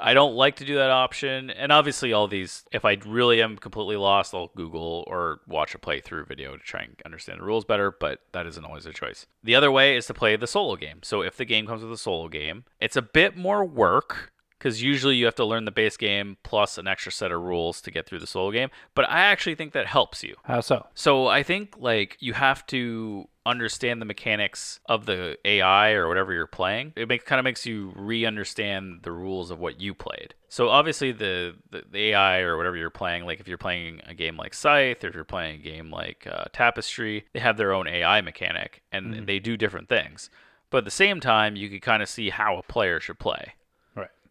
I 0.00 0.14
don't 0.14 0.34
like 0.34 0.56
to 0.56 0.64
do 0.64 0.76
that 0.76 0.90
option. 0.90 1.50
And 1.50 1.70
obviously, 1.70 2.14
all 2.14 2.28
these, 2.28 2.64
if 2.72 2.86
I 2.86 2.96
really 3.04 3.42
am 3.42 3.58
completely 3.58 3.96
lost, 3.96 4.32
I'll 4.32 4.50
Google 4.56 5.04
or 5.06 5.40
watch 5.46 5.74
a 5.74 5.78
playthrough 5.78 6.28
video 6.28 6.56
to 6.56 6.62
try 6.62 6.80
and 6.80 6.96
understand 7.04 7.40
the 7.40 7.44
rules 7.44 7.66
better, 7.66 7.90
but 7.90 8.20
that 8.32 8.46
isn't 8.46 8.64
always 8.64 8.86
a 8.86 8.92
choice. 8.94 9.26
The 9.44 9.54
other 9.54 9.70
way 9.70 9.96
is 9.96 10.06
to 10.06 10.14
play 10.14 10.34
the 10.36 10.46
solo 10.46 10.76
game. 10.76 11.00
So 11.02 11.20
if 11.20 11.36
the 11.36 11.44
game 11.44 11.66
comes 11.66 11.82
with 11.82 11.92
a 11.92 11.98
solo 11.98 12.28
game, 12.28 12.64
it's 12.80 12.96
a 12.96 13.02
bit 13.02 13.36
more 13.36 13.66
work 13.66 14.32
because 14.58 14.82
usually 14.82 15.16
you 15.16 15.24
have 15.26 15.34
to 15.36 15.44
learn 15.44 15.64
the 15.64 15.70
base 15.70 15.96
game 15.96 16.36
plus 16.42 16.78
an 16.78 16.86
extra 16.88 17.12
set 17.12 17.30
of 17.32 17.40
rules 17.42 17.80
to 17.82 17.90
get 17.90 18.06
through 18.06 18.18
the 18.20 18.26
solo 18.26 18.50
game. 18.50 18.70
But 18.94 19.08
I 19.08 19.20
actually 19.20 19.54
think 19.54 19.72
that 19.72 19.86
helps 19.86 20.22
you. 20.22 20.34
How 20.44 20.60
so? 20.60 20.86
So 20.94 21.26
I 21.26 21.42
think 21.42 21.76
like 21.78 22.16
you 22.20 22.32
have 22.32 22.66
to 22.68 23.28
understand 23.44 24.00
the 24.00 24.06
mechanics 24.06 24.80
of 24.86 25.06
the 25.06 25.38
AI 25.44 25.92
or 25.92 26.08
whatever 26.08 26.32
you're 26.32 26.48
playing. 26.48 26.92
It 26.96 27.06
make, 27.08 27.24
kind 27.24 27.38
of 27.38 27.44
makes 27.44 27.64
you 27.64 27.92
re-understand 27.94 29.00
the 29.02 29.12
rules 29.12 29.52
of 29.52 29.60
what 29.60 29.80
you 29.80 29.94
played. 29.94 30.34
So 30.48 30.68
obviously 30.68 31.12
the, 31.12 31.54
the, 31.70 31.84
the 31.88 31.98
AI 32.08 32.40
or 32.40 32.56
whatever 32.56 32.76
you're 32.76 32.90
playing, 32.90 33.24
like 33.24 33.38
if 33.38 33.46
you're 33.46 33.56
playing 33.58 34.00
a 34.06 34.14
game 34.14 34.36
like 34.36 34.52
Scythe 34.52 35.04
or 35.04 35.08
if 35.08 35.14
you're 35.14 35.22
playing 35.24 35.60
a 35.60 35.62
game 35.62 35.90
like 35.92 36.26
uh, 36.30 36.44
Tapestry, 36.52 37.24
they 37.34 37.40
have 37.40 37.56
their 37.56 37.72
own 37.72 37.86
AI 37.86 38.20
mechanic 38.20 38.82
and 38.90 39.14
Mhm. 39.14 39.26
they 39.26 39.38
do 39.38 39.56
different 39.56 39.88
things. 39.88 40.28
But 40.70 40.78
at 40.78 40.84
the 40.84 40.90
same 40.90 41.20
time, 41.20 41.54
you 41.54 41.68
can 41.68 41.78
kind 41.80 42.02
of 42.02 42.08
see 42.08 42.30
how 42.30 42.56
a 42.58 42.62
player 42.64 42.98
should 42.98 43.20
play. 43.20 43.54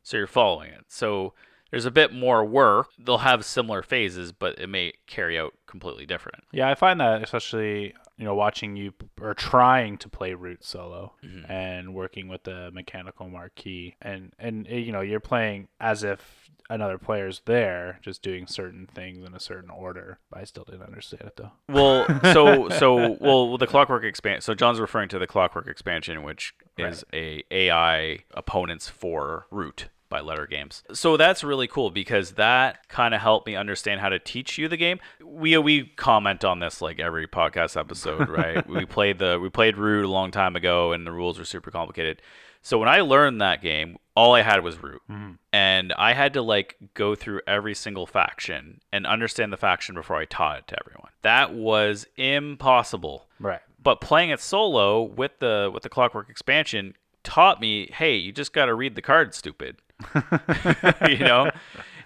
Right. 0.06 0.10
So 0.10 0.18
you're 0.18 0.28
following 0.28 0.72
it. 0.72 0.86
So 0.88 1.34
there's 1.72 1.86
a 1.86 1.92
bit 1.92 2.14
more 2.14 2.46
work. 2.46 2.90
They'll 2.98 3.18
have 3.20 3.44
similar 3.44 3.82
phases, 3.82 4.32
but 4.32 4.58
it 4.60 4.68
may 4.68 4.94
carry 5.08 5.38
out 5.38 5.54
completely 5.68 6.06
different. 6.06 6.44
Yeah, 6.52 6.70
I 6.70 6.76
find 6.76 7.00
that 7.02 7.22
especially 7.24 7.94
you 8.18 8.24
know 8.24 8.34
watching 8.36 8.78
you 8.78 8.94
or 9.20 9.34
trying 9.34 9.98
to 9.98 10.08
play 10.08 10.34
root 10.34 10.64
solo 10.64 11.14
Mhm. 11.22 11.50
and 11.50 11.94
working 11.94 12.30
with 12.30 12.44
the 12.44 12.72
mechanical 12.72 13.28
Marquise 13.28 13.94
and 14.02 14.32
and 14.40 14.66
eh, 14.70 14.78
you 14.78 14.94
know 14.94 15.02
you're 15.02 15.20
playing 15.20 15.68
as 15.82 16.02
if 16.04 16.50
another 16.70 16.98
player's 16.98 17.42
there 17.46 18.00
just 18.02 18.22
doing 18.22 18.48
certain 18.48 18.88
things 18.88 19.26
in 19.28 19.34
a 19.36 19.40
certain 19.40 19.70
order. 19.70 20.20
I 20.32 20.46
still 20.46 20.64
didn't 20.64 20.84
understand 20.84 21.24
it 21.26 21.36
though. 21.36 21.52
Well, 21.68 22.06
so 22.34 22.70
so 22.70 23.18
well 23.20 23.58
the 23.58 23.68
clockwork 23.68 24.06
expansion. 24.06 24.42
So 24.42 24.54
John's 24.56 24.80
referring 24.80 25.10
to 25.10 25.20
the 25.20 25.28
clockwork 25.28 25.68
expansion, 25.68 26.24
which 26.24 26.54
is 26.78 27.04
a 27.14 27.44
AI 27.52 28.20
opponents 28.34 28.88
for 28.88 29.46
root 29.52 29.90
by 30.10 30.22
Leder 30.22 30.50
Games. 30.50 30.84
So 30.94 31.18
that's 31.18 31.44
really 31.44 31.68
cool 31.68 31.90
because 31.90 32.32
that 32.34 32.88
kind 32.90 33.14
of 33.14 33.22
helped 33.22 33.48
me 33.48 33.56
understand 33.56 34.02
how 34.02 34.10
to 34.10 34.20
teach 34.20 34.58
you 34.58 34.68
the 34.68 34.78
game. 34.78 35.00
We 35.24 35.58
we 35.58 35.86
comment 35.86 36.44
on 36.44 36.60
this 36.60 36.82
like 36.82 37.00
every 37.00 37.28
podcast 37.28 37.78
episode, 37.78 38.30
right? 38.30 38.68
we 38.68 38.86
played 38.86 39.20
the 39.20 39.40
we 39.40 39.50
played 39.50 39.78
root 39.78 40.06
a 40.06 40.10
long 40.10 40.32
time 40.32 40.56
ago, 40.56 40.92
and 40.92 41.06
the 41.06 41.12
rules 41.12 41.40
were 41.40 41.46
super 41.46 41.72
complicated. 41.72 42.22
So 42.62 42.80
when 42.80 42.90
I 42.90 43.02
learned 43.02 43.42
that 43.42 43.62
game, 43.62 43.98
all 44.16 44.34
I 44.34 44.42
had 44.42 44.64
was 44.64 44.82
root 44.82 45.02
hmm. 45.08 45.34
and 45.54 45.94
I 45.94 46.14
had 46.14 46.34
to 46.34 46.42
like 46.42 46.78
go 46.96 47.14
through 47.14 47.42
every 47.46 47.76
single 47.76 48.08
faction 48.08 48.82
and 48.92 49.06
understand 49.06 49.54
the 49.54 49.58
faction 49.58 49.94
before 49.94 50.16
I 50.16 50.26
taught 50.26 50.60
it 50.60 50.68
to 50.70 50.78
everyone. 50.84 51.12
That 51.22 51.54
was 51.54 52.08
impossible. 52.18 53.28
Right. 53.40 53.62
But 53.82 54.02
playing 54.02 54.32
it 54.32 54.40
solo 54.40 55.04
with 55.04 55.38
the 55.40 55.70
with 55.72 55.84
the 55.84 55.90
Clockwork 55.90 56.30
expansion 56.30 56.96
taught 57.24 57.60
me, 57.60 57.90
hey, 57.92 58.16
you 58.16 58.32
just 58.32 58.54
got 58.54 58.66
to 58.66 58.74
read 58.74 58.96
the 58.96 59.02
cards, 59.02 59.38
stupid. 59.38 59.78
you 61.10 61.20
know, 61.20 61.50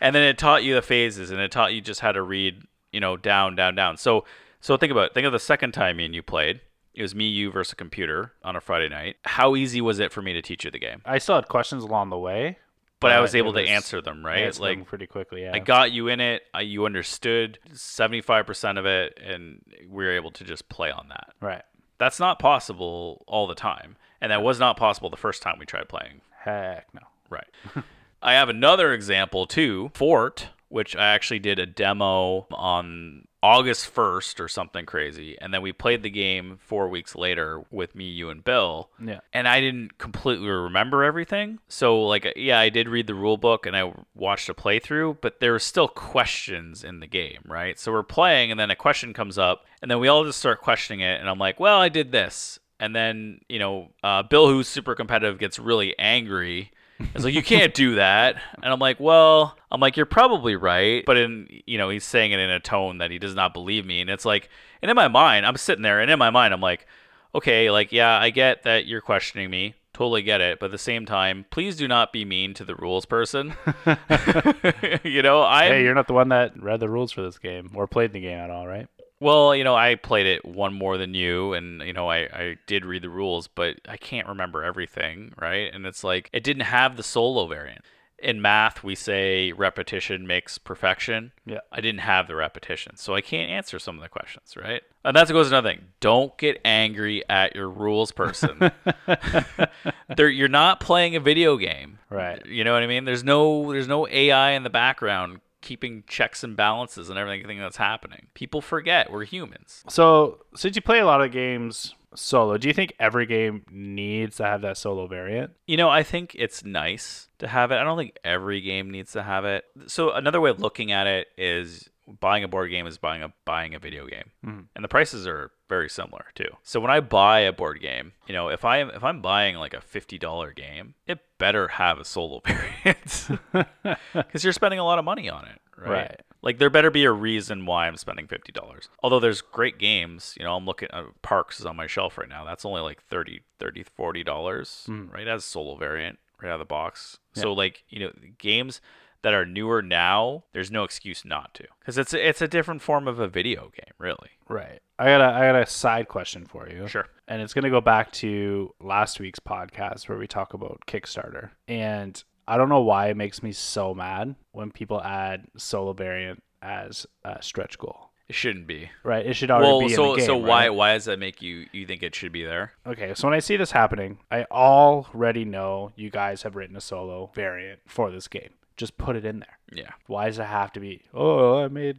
and 0.02 0.16
then 0.16 0.24
it 0.24 0.38
taught 0.38 0.64
you 0.64 0.76
the 0.76 0.82
phases, 0.82 1.32
and 1.32 1.40
it 1.40 1.52
taught 1.52 1.74
you 1.74 1.82
just 1.82 2.02
how 2.02 2.12
to 2.12 2.22
read, 2.22 2.64
you 2.92 3.00
know, 3.00 3.18
down, 3.18 3.56
down, 3.56 3.76
down. 3.76 3.98
So, 3.98 4.26
so 4.62 4.78
think 4.78 4.92
about 4.92 5.08
it. 5.08 5.14
think 5.14 5.26
of 5.26 5.34
the 5.34 5.40
second 5.40 5.72
time 5.74 5.98
me 5.98 6.06
and 6.06 6.16
you 6.16 6.22
played. 6.24 6.62
It 6.94 7.02
was 7.02 7.16
me, 7.16 7.30
you 7.30 7.52
versus 7.52 7.74
a 7.74 7.76
computer 7.76 8.34
on 8.44 8.56
a 8.56 8.62
Friday 8.62 8.90
night. 8.90 9.18
How 9.24 9.56
easy 9.56 9.80
was 9.80 10.00
it 10.00 10.12
for 10.12 10.22
me 10.22 10.34
to 10.34 10.42
teach 10.42 10.66
you 10.66 10.72
the 10.72 10.80
game? 10.80 11.02
I 11.06 11.18
still 11.18 11.36
had 11.36 11.48
questions 11.48 11.84
along 11.84 12.10
the 12.10 12.18
way, 12.18 12.58
But 13.00 13.12
I 13.12 13.22
was 13.22 13.36
able 13.36 13.54
to 13.54 13.62
answer 13.62 14.02
them, 14.02 14.26
right? 14.26 14.40
Answered 14.44 14.62
Like 14.62 14.78
them 14.80 14.86
pretty 14.86 15.08
quickly. 15.08 15.44
Yeah. 15.44 15.52
I 15.54 15.60
got 15.60 15.92
you 15.92 16.10
in 16.10 16.20
it. 16.20 16.42
I, 16.54 16.62
you 16.62 16.86
understood 16.86 17.60
75% 17.74 18.78
of 18.78 18.86
it, 18.86 19.18
and 19.24 19.62
we 19.90 20.04
were 20.04 20.12
able 20.12 20.32
to 20.32 20.44
just 20.44 20.68
play 20.68 20.92
on 20.92 21.08
that. 21.10 21.30
right. 21.40 21.64
That's 22.00 22.20
not 22.20 22.40
possible 22.40 23.26
all 23.28 23.46
the 23.46 23.56
time. 23.56 23.98
And 24.22 24.32
that 24.32 24.42
was 24.42 24.58
not 24.58 24.78
possible 24.78 25.10
the 25.10 25.18
first 25.18 25.42
time 25.42 25.58
we 25.60 25.66
tried 25.66 25.90
playing. 25.90 26.22
Heck 26.44 26.94
no. 26.94 27.02
Right. 27.30 27.48
I 28.22 28.34
have 28.34 28.50
another 28.50 28.94
example 28.94 29.46
too 29.48 29.92
Fort, 29.94 30.50
which 30.68 30.96
I 30.96 31.08
actually 31.14 31.40
did 31.40 31.58
a 31.60 31.66
demo 31.66 32.48
on 32.52 33.26
August 33.42 33.96
1st 33.96 34.42
or 34.42 34.50
something 34.50 34.86
crazy. 34.86 35.38
And 35.40 35.54
then 35.54 35.62
we 35.62 35.72
played 35.72 36.04
the 36.04 36.10
game 36.10 36.58
four 36.62 36.90
weeks 36.90 37.16
later 37.16 37.64
with 37.72 37.96
me, 37.96 38.04
you, 38.10 38.30
and 38.30 38.44
Bill 38.44 38.90
Yeah. 39.02 39.22
and 39.32 39.48
I 39.48 39.62
didn't 39.62 39.98
completely 39.98 40.50
remember 40.50 41.06
everything. 41.06 41.60
So 41.70 42.02
like 42.04 42.34
yeah, 42.36 42.60
I 42.60 42.68
did 42.68 42.90
read 42.90 43.08
the 43.08 43.16
rule 43.16 43.38
book 43.38 43.66
and 43.66 43.78
I 43.78 43.94
watched 44.14 44.50
a 44.50 44.54
playthrough, 44.54 45.20
but 45.22 45.40
there 45.40 45.54
were 45.54 45.60
still 45.60 45.88
questions 45.88 46.84
in 46.84 47.00
the 47.00 47.08
game, 47.08 47.40
right? 47.46 47.80
So 47.80 47.92
we're 47.94 48.04
playing 48.04 48.52
and 48.52 48.60
then 48.60 48.70
a 48.72 48.76
question 48.76 49.14
comes 49.14 49.38
up 49.38 49.66
and 49.82 49.90
then 49.90 50.00
we 50.00 50.10
all 50.10 50.26
just 50.26 50.40
start 50.40 50.60
questioning 50.62 51.00
it 51.00 51.22
and 51.22 51.30
I'm 51.30 51.40
like, 51.40 51.60
"Well, 51.60 51.80
I 51.80 51.88
did 51.88 52.12
this." 52.12 52.60
And 52.82 52.94
then, 52.96 53.40
you 53.50 53.60
know, 53.60 53.90
uh, 54.04 54.24
Bill 54.24 54.48
who's 54.48 54.68
super 54.68 54.96
competitive 54.96 55.38
gets 55.40 55.60
really 55.60 55.98
angry. 56.00 56.72
It's 57.16 57.24
like 57.24 57.34
you 57.34 57.44
can't 57.44 57.74
do 57.74 57.96
that. 57.96 58.36
And 58.62 58.72
I'm 58.72 58.80
like, 58.80 59.00
"Well, 59.00 59.58
I'm 59.72 59.80
like 59.80 59.98
you're 59.98 60.06
probably 60.06 60.56
right." 60.56 61.04
But 61.06 61.18
in, 61.18 61.62
you 61.66 61.78
know, 61.78 61.90
he's 61.90 62.04
saying 62.04 62.32
it 62.32 62.40
in 62.40 62.50
a 62.50 62.60
tone 62.60 62.98
that 62.98 63.12
he 63.12 63.20
does 63.20 63.36
not 63.36 63.54
believe 63.54 63.86
me 63.86 64.02
and 64.02 64.10
it's 64.10 64.26
like 64.26 64.50
and 64.82 64.90
in 64.90 64.96
my 64.96 65.08
mind, 65.08 65.46
I'm 65.46 65.58
sitting 65.58 65.84
there 65.84 66.00
and 66.00 66.10
in 66.10 66.20
my 66.20 66.30
mind 66.30 66.54
I'm 66.54 66.62
like, 66.62 66.88
okay, 67.36 67.70
like, 67.72 67.92
yeah, 67.92 68.18
I 68.18 68.30
get 68.30 68.64
that 68.64 68.86
you're 68.86 69.02
questioning 69.02 69.50
me. 69.50 69.76
Totally 69.94 70.22
get 70.22 70.40
it. 70.40 70.60
But 70.60 70.68
at 70.68 70.72
the 70.72 70.78
same 70.78 71.06
time, 71.06 71.46
please 71.50 71.76
do 71.76 71.88
not 71.88 72.14
be 72.14 72.24
mean 72.24 72.54
to 72.56 72.64
the 72.64 72.76
rules 72.76 73.06
person. 73.06 73.56
you 75.04 75.22
know, 75.22 75.42
I 75.42 75.68
Hey, 75.68 75.84
you're 75.84 75.96
not 75.96 76.08
the 76.08 76.14
one 76.14 76.30
that 76.30 76.62
read 76.62 76.80
the 76.80 76.90
rules 76.90 77.12
for 77.12 77.22
this 77.22 77.38
game 77.38 77.72
or 77.74 77.88
played 77.88 78.14
the 78.14 78.22
game 78.22 78.38
at 78.38 78.50
all, 78.50 78.68
right? 78.68 78.88
Well, 79.20 79.56
you 79.56 79.64
know, 79.64 79.76
I 79.76 79.96
played 79.96 80.26
it 80.26 80.46
one 80.46 80.74
more 80.74 80.98
than 80.98 81.14
you, 81.14 81.54
and 81.54 81.82
you 81.82 81.94
know, 81.94 82.10
I 82.10 82.18
I 82.18 82.58
did 82.68 82.86
read 82.86 83.02
the 83.04 83.10
rules, 83.10 83.48
but 83.48 83.78
I 83.88 83.98
can't 83.98 84.28
remember 84.28 84.64
everything, 84.64 85.34
right? 85.40 85.74
And 85.74 85.86
it's 85.86 86.04
like 86.04 86.30
it 86.34 86.44
didn't 86.44 86.64
have 86.64 86.98
the 86.98 87.04
solo 87.04 87.48
variant. 87.48 87.84
In 88.22 88.42
math, 88.42 88.84
we 88.84 88.96
say 88.96 89.54
repetition 89.54 90.28
makes 90.28 90.58
perfection. 90.58 91.32
Yeah. 91.46 91.60
I 91.72 91.80
didn't 91.80 92.02
have 92.02 92.28
the 92.28 92.36
repetition, 92.36 92.98
so 92.98 93.16
I 93.16 93.22
can't 93.22 93.50
answer 93.50 93.80
some 93.80 93.96
of 93.96 94.02
the 94.02 94.10
questions, 94.10 94.56
right? 94.58 94.82
And 95.06 95.16
that 95.16 95.30
goes 95.30 95.48
another 95.48 95.70
thing. 95.70 95.86
Don't 96.02 96.38
get 96.38 96.60
angry 96.66 97.24
at 97.30 97.56
your 97.56 97.70
rules 97.70 98.12
person. 98.12 98.72
They're, 100.18 100.28
you're 100.28 100.50
not 100.50 100.82
playing 100.82 101.16
a 101.16 101.22
video 101.22 101.56
game, 101.56 102.00
Right. 102.10 102.44
You 102.46 102.64
know 102.64 102.74
what 102.74 102.84
I 102.84 102.88
mean? 102.88 103.06
There's 103.06 103.24
no 103.24 103.72
there's 103.72 103.88
no 103.88 104.08
AI 104.08 104.52
in 104.52 104.64
the 104.64 104.70
background 104.70 105.42
keeping 105.62 106.04
checks 106.08 106.44
and 106.44 106.56
balances 106.56 107.10
and 107.10 107.18
everything 107.20 107.60
that's 107.60 107.78
happening. 107.78 108.28
People 108.34 108.62
forget 108.62 109.12
we're 109.12 109.26
humans. 109.26 109.84
So, 109.90 110.46
since 110.56 110.76
you 110.76 110.82
play 110.82 111.00
a 111.00 111.06
lot 111.06 111.22
of 111.22 111.32
games 111.32 111.96
solo, 112.16 112.58
do 112.58 112.68
you 112.68 112.74
think 112.74 112.94
every 113.00 113.26
game 113.26 113.64
needs 113.72 114.38
to 114.38 114.44
have 114.46 114.62
that 114.62 114.78
solo 114.78 115.08
variant? 115.08 115.52
You 115.68 115.78
know, 115.78 115.90
I 115.90 116.04
think 116.04 116.36
it's 116.36 116.64
nice 116.64 117.28
to 117.40 117.48
have 117.48 117.72
it. 117.72 117.76
I 117.76 117.84
don't 117.84 117.98
think 117.98 118.16
every 118.24 118.62
game 118.62 118.90
needs 118.90 119.12
to 119.14 119.24
have 119.24 119.46
it. 119.46 119.66
So 119.88 120.12
another 120.12 120.42
way 120.42 120.50
of 120.50 120.60
looking 120.60 120.92
at 120.92 121.08
it 121.08 121.28
is 121.38 121.90
buying 122.20 122.44
a 122.44 122.48
board 122.48 122.72
game 122.72 122.88
is 122.88 122.98
buying 122.98 123.22
a 123.22 123.32
buying 123.46 123.76
a 123.76 123.80
video 123.80 124.08
game, 124.08 124.32
Mhm. 124.46 124.66
and 124.76 124.84
the 124.84 124.88
prices 124.88 125.28
are 125.28 125.52
very 125.70 125.90
similar 125.90 126.26
too. 126.36 126.50
So 126.64 126.80
when 126.80 126.92
I 126.92 127.00
buy 127.00 127.40
a 127.42 127.54
board 127.54 127.80
game, 127.80 128.12
you 128.28 128.34
know, 128.34 128.50
if 128.50 128.66
I 128.66 128.78
am 128.80 128.90
if 128.90 129.04
I'm 129.04 129.22
buying 129.22 129.56
like 129.56 129.74
a 129.74 129.82
fifty 129.82 130.18
dollar 130.18 130.52
game, 130.52 130.96
it 131.08 131.20
better 131.38 131.68
have 131.70 132.00
a 132.00 132.06
solo 132.06 132.42
variant 132.46 133.30
because 134.14 134.44
you're 134.44 134.54
spending 134.54 134.80
a 134.80 134.84
lot 134.84 135.00
of 135.00 135.06
money 135.06 135.30
on 135.30 135.46
it, 135.46 135.60
right? 135.78 135.90
Right. 135.92 136.22
Like 136.42 136.58
there 136.58 136.70
better 136.70 136.90
be 136.92 137.04
a 137.06 137.12
reason 137.12 137.66
why 137.66 137.88
I'm 137.88 137.98
spending 137.98 138.28
fifty 138.28 138.52
dollars. 138.52 138.90
Although 139.04 139.20
there's 139.20 139.42
great 139.42 139.78
games, 139.78 140.36
you 140.38 140.44
know, 140.46 140.56
I'm 140.56 140.66
looking 140.66 140.90
at 140.92 141.06
Parks 141.22 141.60
is 141.60 141.66
on 141.66 141.76
my 141.76 141.88
shelf 141.88 142.18
right 142.18 142.30
now. 142.30 142.46
That's 142.46 142.66
only 142.66 142.82
like 142.82 143.02
30 143.04 143.42
30 143.60 143.84
40 143.84 144.24
dollars, 144.24 144.86
Mm. 144.90 145.12
right? 145.14 145.28
As 145.28 145.44
a 145.44 145.48
solo 145.48 145.76
variant, 145.76 146.18
right 146.42 146.50
out 146.50 146.54
of 146.56 146.60
the 146.60 146.66
box. 146.66 147.20
So 147.34 147.54
like, 147.54 147.84
you 147.90 148.00
know, 148.00 148.12
games 148.38 148.82
that 149.22 149.34
are 149.34 149.46
newer 149.46 149.82
now, 149.82 150.44
there's 150.54 150.72
no 150.72 150.84
excuse 150.84 151.26
not 151.26 151.54
to. 151.56 151.66
Cuz 151.86 151.98
it's 151.98 152.14
a, 152.14 152.28
it's 152.30 152.42
a 152.42 152.48
different 152.48 152.82
form 152.82 153.08
of 153.08 153.20
a 153.20 153.28
video 153.28 153.70
game, 153.76 153.94
really. 153.98 154.32
Right. 154.48 154.80
I 154.98 155.06
got 155.06 155.22
a 155.22 155.26
I 155.34 155.40
got 155.52 155.56
a 155.62 155.66
side 155.66 156.08
question 156.08 156.46
for 156.46 156.68
you. 156.70 156.88
Sure. 156.88 157.08
And 157.28 157.42
it's 157.42 157.54
gonna 157.54 157.70
go 157.70 157.82
back 157.82 158.12
to 158.14 158.74
last 158.82 159.20
week's 159.20 159.40
podcast 159.40 160.08
where 160.10 160.18
we 160.18 160.28
talk 160.28 160.54
about 160.54 160.82
Kickstarter. 160.88 161.52
And 161.68 162.22
I 162.48 162.58
don't 162.58 162.70
know 162.70 162.82
why 162.82 163.08
it 163.10 163.18
makes 163.18 163.44
me 163.44 163.52
so 163.52 163.94
mad 163.94 164.36
when 164.52 164.72
people 164.72 165.02
add 165.02 165.46
solo 165.58 165.94
variant 165.94 166.42
as 166.62 167.06
a 167.24 167.42
stretch 167.42 167.78
goal. 167.78 168.08
It 168.28 168.36
shouldn't 168.36 168.68
be. 168.68 168.90
Right. 169.04 169.26
It 169.26 169.34
should 169.36 169.50
already 169.50 169.68
Well, 169.72 169.80
be 169.82 169.90
so 169.90 170.04
in 170.06 170.12
the 170.12 170.18
game. 170.18 170.26
so 170.28 170.38
why 170.38 170.68
right? 170.68 170.70
why 170.70 170.94
does 170.94 171.06
that 171.06 171.18
make 171.20 171.42
you 171.42 171.68
you 171.72 171.86
think 171.88 172.04
it 172.04 172.14
should 172.16 172.32
be 172.32 172.44
there? 172.44 172.74
Okay, 172.86 173.14
so 173.16 173.28
when 173.28 173.34
I 173.36 173.40
see 173.40 173.58
this 173.58 173.72
happening, 173.72 174.20
I 174.30 174.44
already 174.52 175.46
know 175.46 175.92
you 175.96 176.10
guys 176.10 176.44
have 176.44 176.56
written 176.56 176.76
a 176.76 176.82
solo 176.82 177.32
variant 177.34 177.80
for 177.88 178.12
this 178.12 178.28
game. 178.28 178.50
Just 178.80 178.98
put 178.98 179.18
it 179.18 179.26
in 179.26 179.40
there. 179.40 179.58
Yeah. 179.74 179.92
Why 180.08 180.28
does 180.28 180.40
it 180.40 180.46
have 180.46 180.72
to 180.72 180.80
be? 180.80 181.02
Oh, 181.14 181.60
I 181.62 181.68
made 181.68 181.98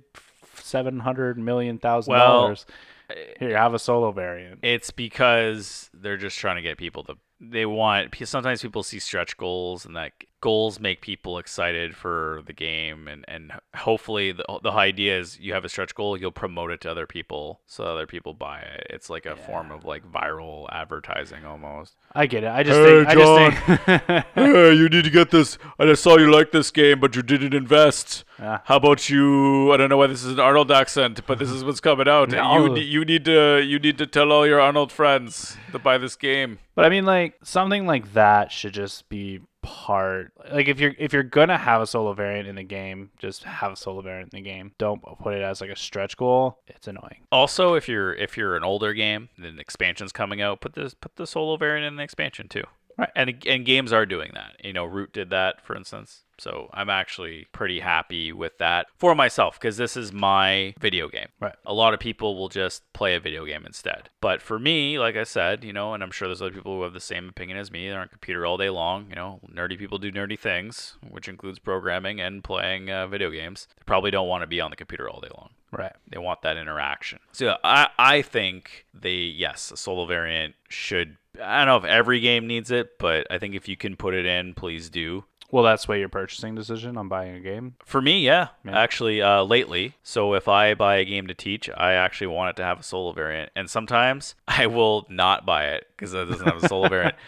seven 0.54 0.98
hundred 1.00 1.36
million 1.36 1.78
thousand 1.78 2.12
Well, 2.12 2.40
dollars. 2.42 2.64
Uh, 3.10 3.14
Here, 3.38 3.54
have 3.54 3.74
a 3.74 3.78
solo 3.78 4.12
variant. 4.12 4.60
It's 4.62 4.90
because 4.90 5.90
they're 5.92 6.16
just 6.16 6.38
trying 6.38 6.56
to 6.56 6.62
get 6.62 6.78
people 6.78 7.04
to. 7.04 7.16
They 7.38 7.66
want. 7.66 8.10
Because 8.10 8.30
sometimes 8.30 8.62
people 8.62 8.82
see 8.82 8.98
stretch 8.98 9.36
goals, 9.36 9.84
and 9.84 9.94
that 9.96 10.12
goals 10.40 10.80
make 10.80 11.00
people 11.00 11.38
excited 11.38 11.96
for 11.96 12.42
the 12.46 12.52
game, 12.52 13.08
and 13.08 13.24
and 13.28 13.52
hopefully 13.74 14.32
the 14.32 14.44
the 14.62 14.70
idea 14.70 15.18
is 15.18 15.38
you 15.38 15.52
have 15.52 15.64
a 15.64 15.68
stretch 15.68 15.94
goal, 15.94 16.16
you'll 16.16 16.30
promote 16.32 16.70
it 16.70 16.80
to 16.82 16.90
other 16.90 17.06
people, 17.06 17.60
so 17.66 17.84
other 17.84 18.06
people 18.06 18.34
buy 18.34 18.60
it. 18.60 18.86
It's 18.90 19.10
like 19.10 19.26
a 19.26 19.36
form 19.36 19.70
of 19.70 19.84
like 19.84 20.10
viral 20.10 20.66
advertising 20.72 21.44
almost. 21.44 21.96
I 22.12 22.26
get 22.26 22.44
it. 22.44 22.48
I 22.50 22.62
just 22.62 22.78
Hey, 22.78 23.04
think. 23.04 23.08
I 23.08 23.14
just 23.14 23.84
think. 23.84 24.26
hey, 24.34 24.72
you 24.74 24.88
need 24.88 25.04
to 25.04 25.10
get 25.10 25.30
this. 25.30 25.58
I 25.78 25.84
just 25.86 26.02
saw 26.02 26.16
you 26.18 26.30
like 26.30 26.50
this 26.52 26.70
game, 26.70 27.00
but 27.00 27.14
you 27.14 27.22
didn't 27.22 27.54
invest. 27.54 28.24
Yeah. 28.38 28.60
How 28.64 28.76
about 28.76 29.08
you? 29.10 29.72
I 29.72 29.76
don't 29.76 29.90
know 29.90 29.98
why 29.98 30.06
this 30.06 30.24
is 30.24 30.32
an 30.32 30.40
Arnold 30.40 30.72
accent, 30.72 31.20
but 31.26 31.38
this 31.38 31.50
is 31.50 31.62
what's 31.64 31.80
coming 31.80 32.08
out. 32.08 32.30
No. 32.30 32.74
You 32.74 32.82
you 32.82 33.04
need 33.04 33.24
to 33.26 33.60
you 33.60 33.78
need 33.78 33.98
to 33.98 34.06
tell 34.06 34.32
all 34.32 34.46
your 34.46 34.60
Arnold 34.60 34.90
friends 34.92 35.56
to 35.72 35.78
buy 35.78 35.98
this 35.98 36.16
game. 36.16 36.58
But 36.74 36.84
I 36.86 36.88
mean, 36.88 37.04
like 37.04 37.34
something 37.44 37.86
like 37.86 38.14
that 38.14 38.50
should 38.50 38.72
just 38.72 39.08
be 39.08 39.40
part. 39.62 40.32
Like 40.50 40.68
if 40.68 40.80
you're 40.80 40.94
if 40.98 41.12
you're 41.12 41.22
gonna 41.22 41.58
have 41.58 41.82
a 41.82 41.86
solo 41.86 42.12
variant 42.12 42.48
in 42.48 42.56
the 42.56 42.62
game, 42.62 43.10
just 43.18 43.44
have 43.44 43.72
a 43.72 43.76
solo 43.76 44.02
variant 44.02 44.32
in 44.32 44.42
the 44.42 44.48
game. 44.48 44.72
Don't 44.78 45.02
put 45.20 45.34
it 45.34 45.42
as 45.42 45.60
like 45.60 45.70
a 45.70 45.76
stretch 45.76 46.16
goal. 46.16 46.58
It's 46.66 46.88
annoying. 46.88 47.26
Also, 47.32 47.74
if 47.74 47.88
you're 47.88 48.14
if 48.14 48.36
you're 48.36 48.56
an 48.56 48.64
older 48.64 48.92
game, 48.94 49.28
then 49.38 49.58
expansion's 49.58 50.12
coming 50.12 50.40
out. 50.40 50.60
Put 50.60 50.74
this 50.74 50.94
put 50.94 51.16
the 51.16 51.26
solo 51.26 51.56
variant 51.56 51.86
in 51.86 51.96
the 51.96 52.02
expansion 52.02 52.48
too. 52.48 52.64
Right. 52.98 53.10
And 53.16 53.42
and 53.46 53.64
games 53.64 53.92
are 53.92 54.06
doing 54.06 54.32
that. 54.34 54.56
You 54.62 54.72
know, 54.72 54.84
Root 54.84 55.12
did 55.12 55.30
that, 55.30 55.64
for 55.64 55.74
instance. 55.74 56.24
So 56.40 56.70
I'm 56.72 56.88
actually 56.88 57.46
pretty 57.52 57.80
happy 57.80 58.32
with 58.32 58.56
that 58.58 58.86
for 58.96 59.14
myself 59.14 59.60
because 59.60 59.76
this 59.76 59.94
is 59.94 60.10
my 60.10 60.74
video 60.80 61.08
game. 61.08 61.28
Right. 61.38 61.54
A 61.66 61.74
lot 61.74 61.92
of 61.92 62.00
people 62.00 62.36
will 62.38 62.48
just 62.48 62.90
play 62.94 63.14
a 63.14 63.20
video 63.20 63.44
game 63.44 63.64
instead. 63.66 64.08
But 64.22 64.40
for 64.40 64.58
me, 64.58 64.98
like 64.98 65.16
I 65.16 65.24
said, 65.24 65.64
you 65.64 65.72
know, 65.74 65.92
and 65.92 66.02
I'm 66.02 66.10
sure 66.10 66.28
there's 66.28 66.40
other 66.40 66.50
people 66.50 66.76
who 66.76 66.82
have 66.82 66.94
the 66.94 67.00
same 67.00 67.28
opinion 67.28 67.58
as 67.58 67.70
me. 67.70 67.88
They're 67.88 67.98
on 67.98 68.06
a 68.06 68.08
computer 68.08 68.46
all 68.46 68.56
day 68.56 68.70
long. 68.70 69.06
You 69.10 69.16
know, 69.16 69.40
nerdy 69.52 69.78
people 69.78 69.98
do 69.98 70.10
nerdy 70.10 70.38
things, 70.38 70.96
which 71.06 71.28
includes 71.28 71.58
programming 71.58 72.20
and 72.20 72.42
playing 72.42 72.90
uh, 72.90 73.06
video 73.06 73.30
games. 73.30 73.68
They 73.76 73.84
probably 73.84 74.10
don't 74.10 74.28
want 74.28 74.42
to 74.42 74.46
be 74.46 74.62
on 74.62 74.70
the 74.70 74.76
computer 74.76 75.10
all 75.10 75.20
day 75.20 75.28
long. 75.36 75.50
Right. 75.72 75.92
They 76.08 76.18
want 76.18 76.42
that 76.42 76.56
interaction. 76.56 77.20
So 77.32 77.56
I 77.62 77.88
I 77.98 78.22
think 78.22 78.86
they 78.94 79.14
yes, 79.14 79.70
a 79.70 79.76
solo 79.76 80.06
variant 80.06 80.54
should. 80.70 81.18
I 81.40 81.58
don't 81.58 81.66
know 81.66 81.76
if 81.76 81.84
every 81.84 82.20
game 82.20 82.46
needs 82.46 82.70
it, 82.70 82.98
but 82.98 83.26
I 83.30 83.38
think 83.38 83.54
if 83.54 83.68
you 83.68 83.76
can 83.76 83.94
put 83.94 84.14
it 84.14 84.26
in, 84.26 84.54
please 84.54 84.88
do. 84.90 85.24
Well, 85.52 85.64
that's 85.64 85.88
why 85.88 85.96
your 85.96 86.08
purchasing 86.08 86.54
decision 86.54 86.96
on 86.96 87.08
buying 87.08 87.34
a 87.34 87.40
game. 87.40 87.74
For 87.84 88.00
me, 88.00 88.20
yeah, 88.20 88.48
Yeah. 88.64 88.78
actually, 88.78 89.20
uh, 89.20 89.42
lately. 89.42 89.94
So 90.02 90.34
if 90.34 90.46
I 90.48 90.74
buy 90.74 90.96
a 90.96 91.04
game 91.04 91.26
to 91.26 91.34
teach, 91.34 91.68
I 91.76 91.92
actually 91.94 92.28
want 92.28 92.50
it 92.50 92.56
to 92.56 92.64
have 92.64 92.80
a 92.80 92.82
solo 92.82 93.12
variant, 93.12 93.50
and 93.56 93.68
sometimes 93.68 94.34
I 94.48 94.66
will 94.66 95.06
not 95.08 95.44
buy 95.44 95.66
it 95.66 95.86
because 95.96 96.14
it 96.14 96.24
doesn't 96.28 96.46
have 96.46 96.62
a 96.62 96.68
solo 96.68 96.88
variant. 96.88 97.14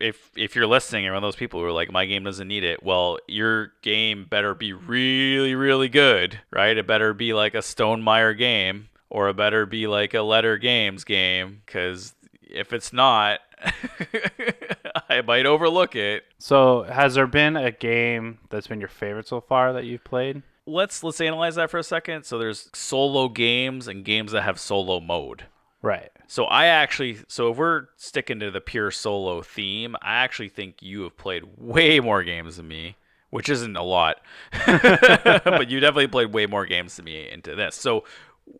If 0.00 0.32
if 0.36 0.56
you're 0.56 0.66
listening, 0.66 1.04
you're 1.04 1.12
one 1.14 1.22
of 1.22 1.28
those 1.28 1.36
people 1.36 1.60
who 1.60 1.66
are 1.66 1.72
like, 1.72 1.90
my 1.90 2.04
game 2.04 2.24
doesn't 2.24 2.48
need 2.48 2.64
it. 2.64 2.82
Well, 2.82 3.18
your 3.28 3.72
game 3.80 4.26
better 4.28 4.52
be 4.52 4.72
really, 4.72 5.54
really 5.54 5.88
good, 5.88 6.40
right? 6.50 6.76
It 6.76 6.84
better 6.86 7.14
be 7.14 7.32
like 7.32 7.54
a 7.54 7.62
Stone 7.62 8.02
Stonemaier 8.02 8.36
game, 8.36 8.88
or 9.08 9.28
it 9.28 9.36
better 9.36 9.66
be 9.66 9.86
like 9.86 10.12
a 10.12 10.18
Leder 10.18 10.60
Games 10.60 11.04
game, 11.04 11.62
because 11.64 12.12
if 12.42 12.72
it's 12.72 12.92
not, 12.92 13.38
I 15.08 15.20
might 15.22 15.46
overlook 15.46 15.96
it. 15.96 16.24
So, 16.38 16.82
has 16.82 17.14
there 17.14 17.26
been 17.26 17.56
a 17.56 17.70
game 17.70 18.38
that's 18.50 18.66
been 18.66 18.80
your 18.80 18.88
favorite 18.88 19.28
so 19.28 19.40
far 19.40 19.72
that 19.72 19.84
you've 19.84 20.04
played? 20.04 20.42
let's 20.66 21.02
let's 21.02 21.20
analyze 21.20 21.54
that 21.56 21.70
for 21.70 21.78
a 21.78 21.84
second. 21.84 22.24
So 22.24 22.38
there's 22.38 22.70
solo 22.72 23.28
games 23.28 23.88
and 23.88 24.04
games 24.04 24.32
that 24.32 24.42
have 24.42 24.58
solo 24.58 25.00
mode. 25.00 25.46
Right. 25.82 26.10
So 26.26 26.44
I 26.44 26.66
actually 26.66 27.18
so 27.28 27.50
if 27.50 27.56
we're 27.56 27.88
sticking 27.96 28.40
to 28.40 28.50
the 28.50 28.60
pure 28.60 28.90
solo 28.90 29.42
theme, 29.42 29.96
I 30.02 30.16
actually 30.16 30.48
think 30.48 30.82
you 30.82 31.02
have 31.02 31.16
played 31.16 31.44
way 31.56 32.00
more 32.00 32.22
games 32.22 32.56
than 32.56 32.68
me, 32.68 32.96
which 33.30 33.48
isn't 33.48 33.76
a 33.76 33.82
lot. 33.82 34.16
but 34.66 35.68
you 35.68 35.80
definitely 35.80 36.08
played 36.08 36.32
way 36.32 36.46
more 36.46 36.66
games 36.66 36.96
than 36.96 37.04
me 37.04 37.28
into 37.30 37.54
this. 37.54 37.74
So 37.76 38.04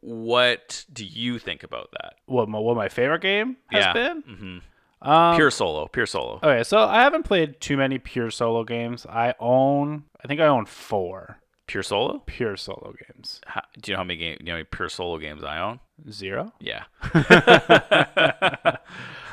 what 0.00 0.84
do 0.92 1.04
you 1.04 1.38
think 1.38 1.62
about 1.62 1.90
that? 1.92 2.14
What 2.26 2.48
my, 2.48 2.58
what 2.58 2.76
my 2.76 2.88
favorite 2.88 3.22
game 3.22 3.56
has 3.70 3.84
yeah. 3.84 3.92
been? 3.92 4.22
hmm 4.22 4.58
Um, 5.04 5.36
Pure 5.36 5.50
solo, 5.50 5.86
pure 5.88 6.06
solo. 6.06 6.40
Okay, 6.42 6.64
so 6.64 6.78
I 6.78 7.02
haven't 7.02 7.24
played 7.24 7.60
too 7.60 7.76
many 7.76 7.98
pure 7.98 8.30
solo 8.30 8.64
games. 8.64 9.06
I 9.06 9.34
own, 9.38 10.04
I 10.22 10.26
think 10.28 10.40
I 10.40 10.46
own 10.46 10.66
four 10.66 11.38
Pure 11.66 11.82
solo? 11.82 12.22
pure 12.26 12.56
solo 12.56 12.94
games. 13.06 13.40
How, 13.46 13.62
do 13.80 13.90
you 13.90 13.94
know 13.94 13.98
how 14.00 14.04
many 14.04 14.18
game, 14.18 14.36
you 14.40 14.46
know 14.46 14.52
how 14.52 14.56
many 14.56 14.64
pure 14.64 14.88
solo 14.88 15.18
games 15.18 15.42
I 15.42 15.58
own? 15.58 15.80
Zero. 16.10 16.52
Yeah. 16.60 16.84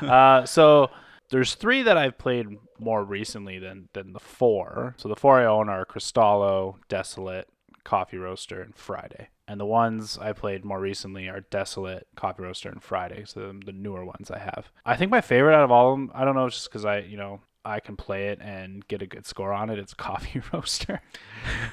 uh, 0.02 0.44
so 0.46 0.90
there's 1.30 1.54
three 1.54 1.82
that 1.82 1.96
I've 1.98 2.16
played 2.18 2.46
more 2.78 3.04
recently 3.04 3.58
than 3.58 3.88
than 3.92 4.12
the 4.12 4.20
four. 4.20 4.94
So 4.98 5.08
the 5.08 5.16
four 5.16 5.40
I 5.40 5.44
own 5.44 5.68
are 5.68 5.84
Cristallo, 5.84 6.76
Desolate, 6.88 7.48
Coffee 7.84 8.18
Roaster, 8.18 8.60
and 8.60 8.74
Friday. 8.74 9.28
And 9.48 9.60
the 9.60 9.66
ones 9.66 10.18
I 10.18 10.32
played 10.32 10.64
more 10.64 10.80
recently 10.80 11.28
are 11.28 11.40
Desolate, 11.40 12.06
Coffee 12.16 12.42
Roaster, 12.42 12.68
and 12.68 12.82
Friday. 12.82 13.24
So 13.26 13.52
the, 13.64 13.72
newer 13.72 14.04
ones 14.04 14.30
I 14.30 14.38
have. 14.38 14.70
I 14.84 14.96
think 14.96 15.10
my 15.10 15.20
favorite 15.20 15.54
out 15.54 15.64
of 15.64 15.70
all 15.70 15.92
of 15.92 15.98
them, 15.98 16.10
I 16.14 16.24
don't 16.24 16.34
know, 16.34 16.48
just 16.48 16.70
because 16.70 16.84
I, 16.84 16.98
you 16.98 17.16
know, 17.16 17.40
I 17.64 17.80
can 17.80 17.96
play 17.96 18.28
it 18.28 18.40
and 18.40 18.86
get 18.88 19.02
a 19.02 19.06
good 19.06 19.26
score 19.26 19.52
on 19.52 19.70
it. 19.70 19.78
It's 19.78 19.94
Coffee 20.08 20.42
Roaster. 20.52 21.00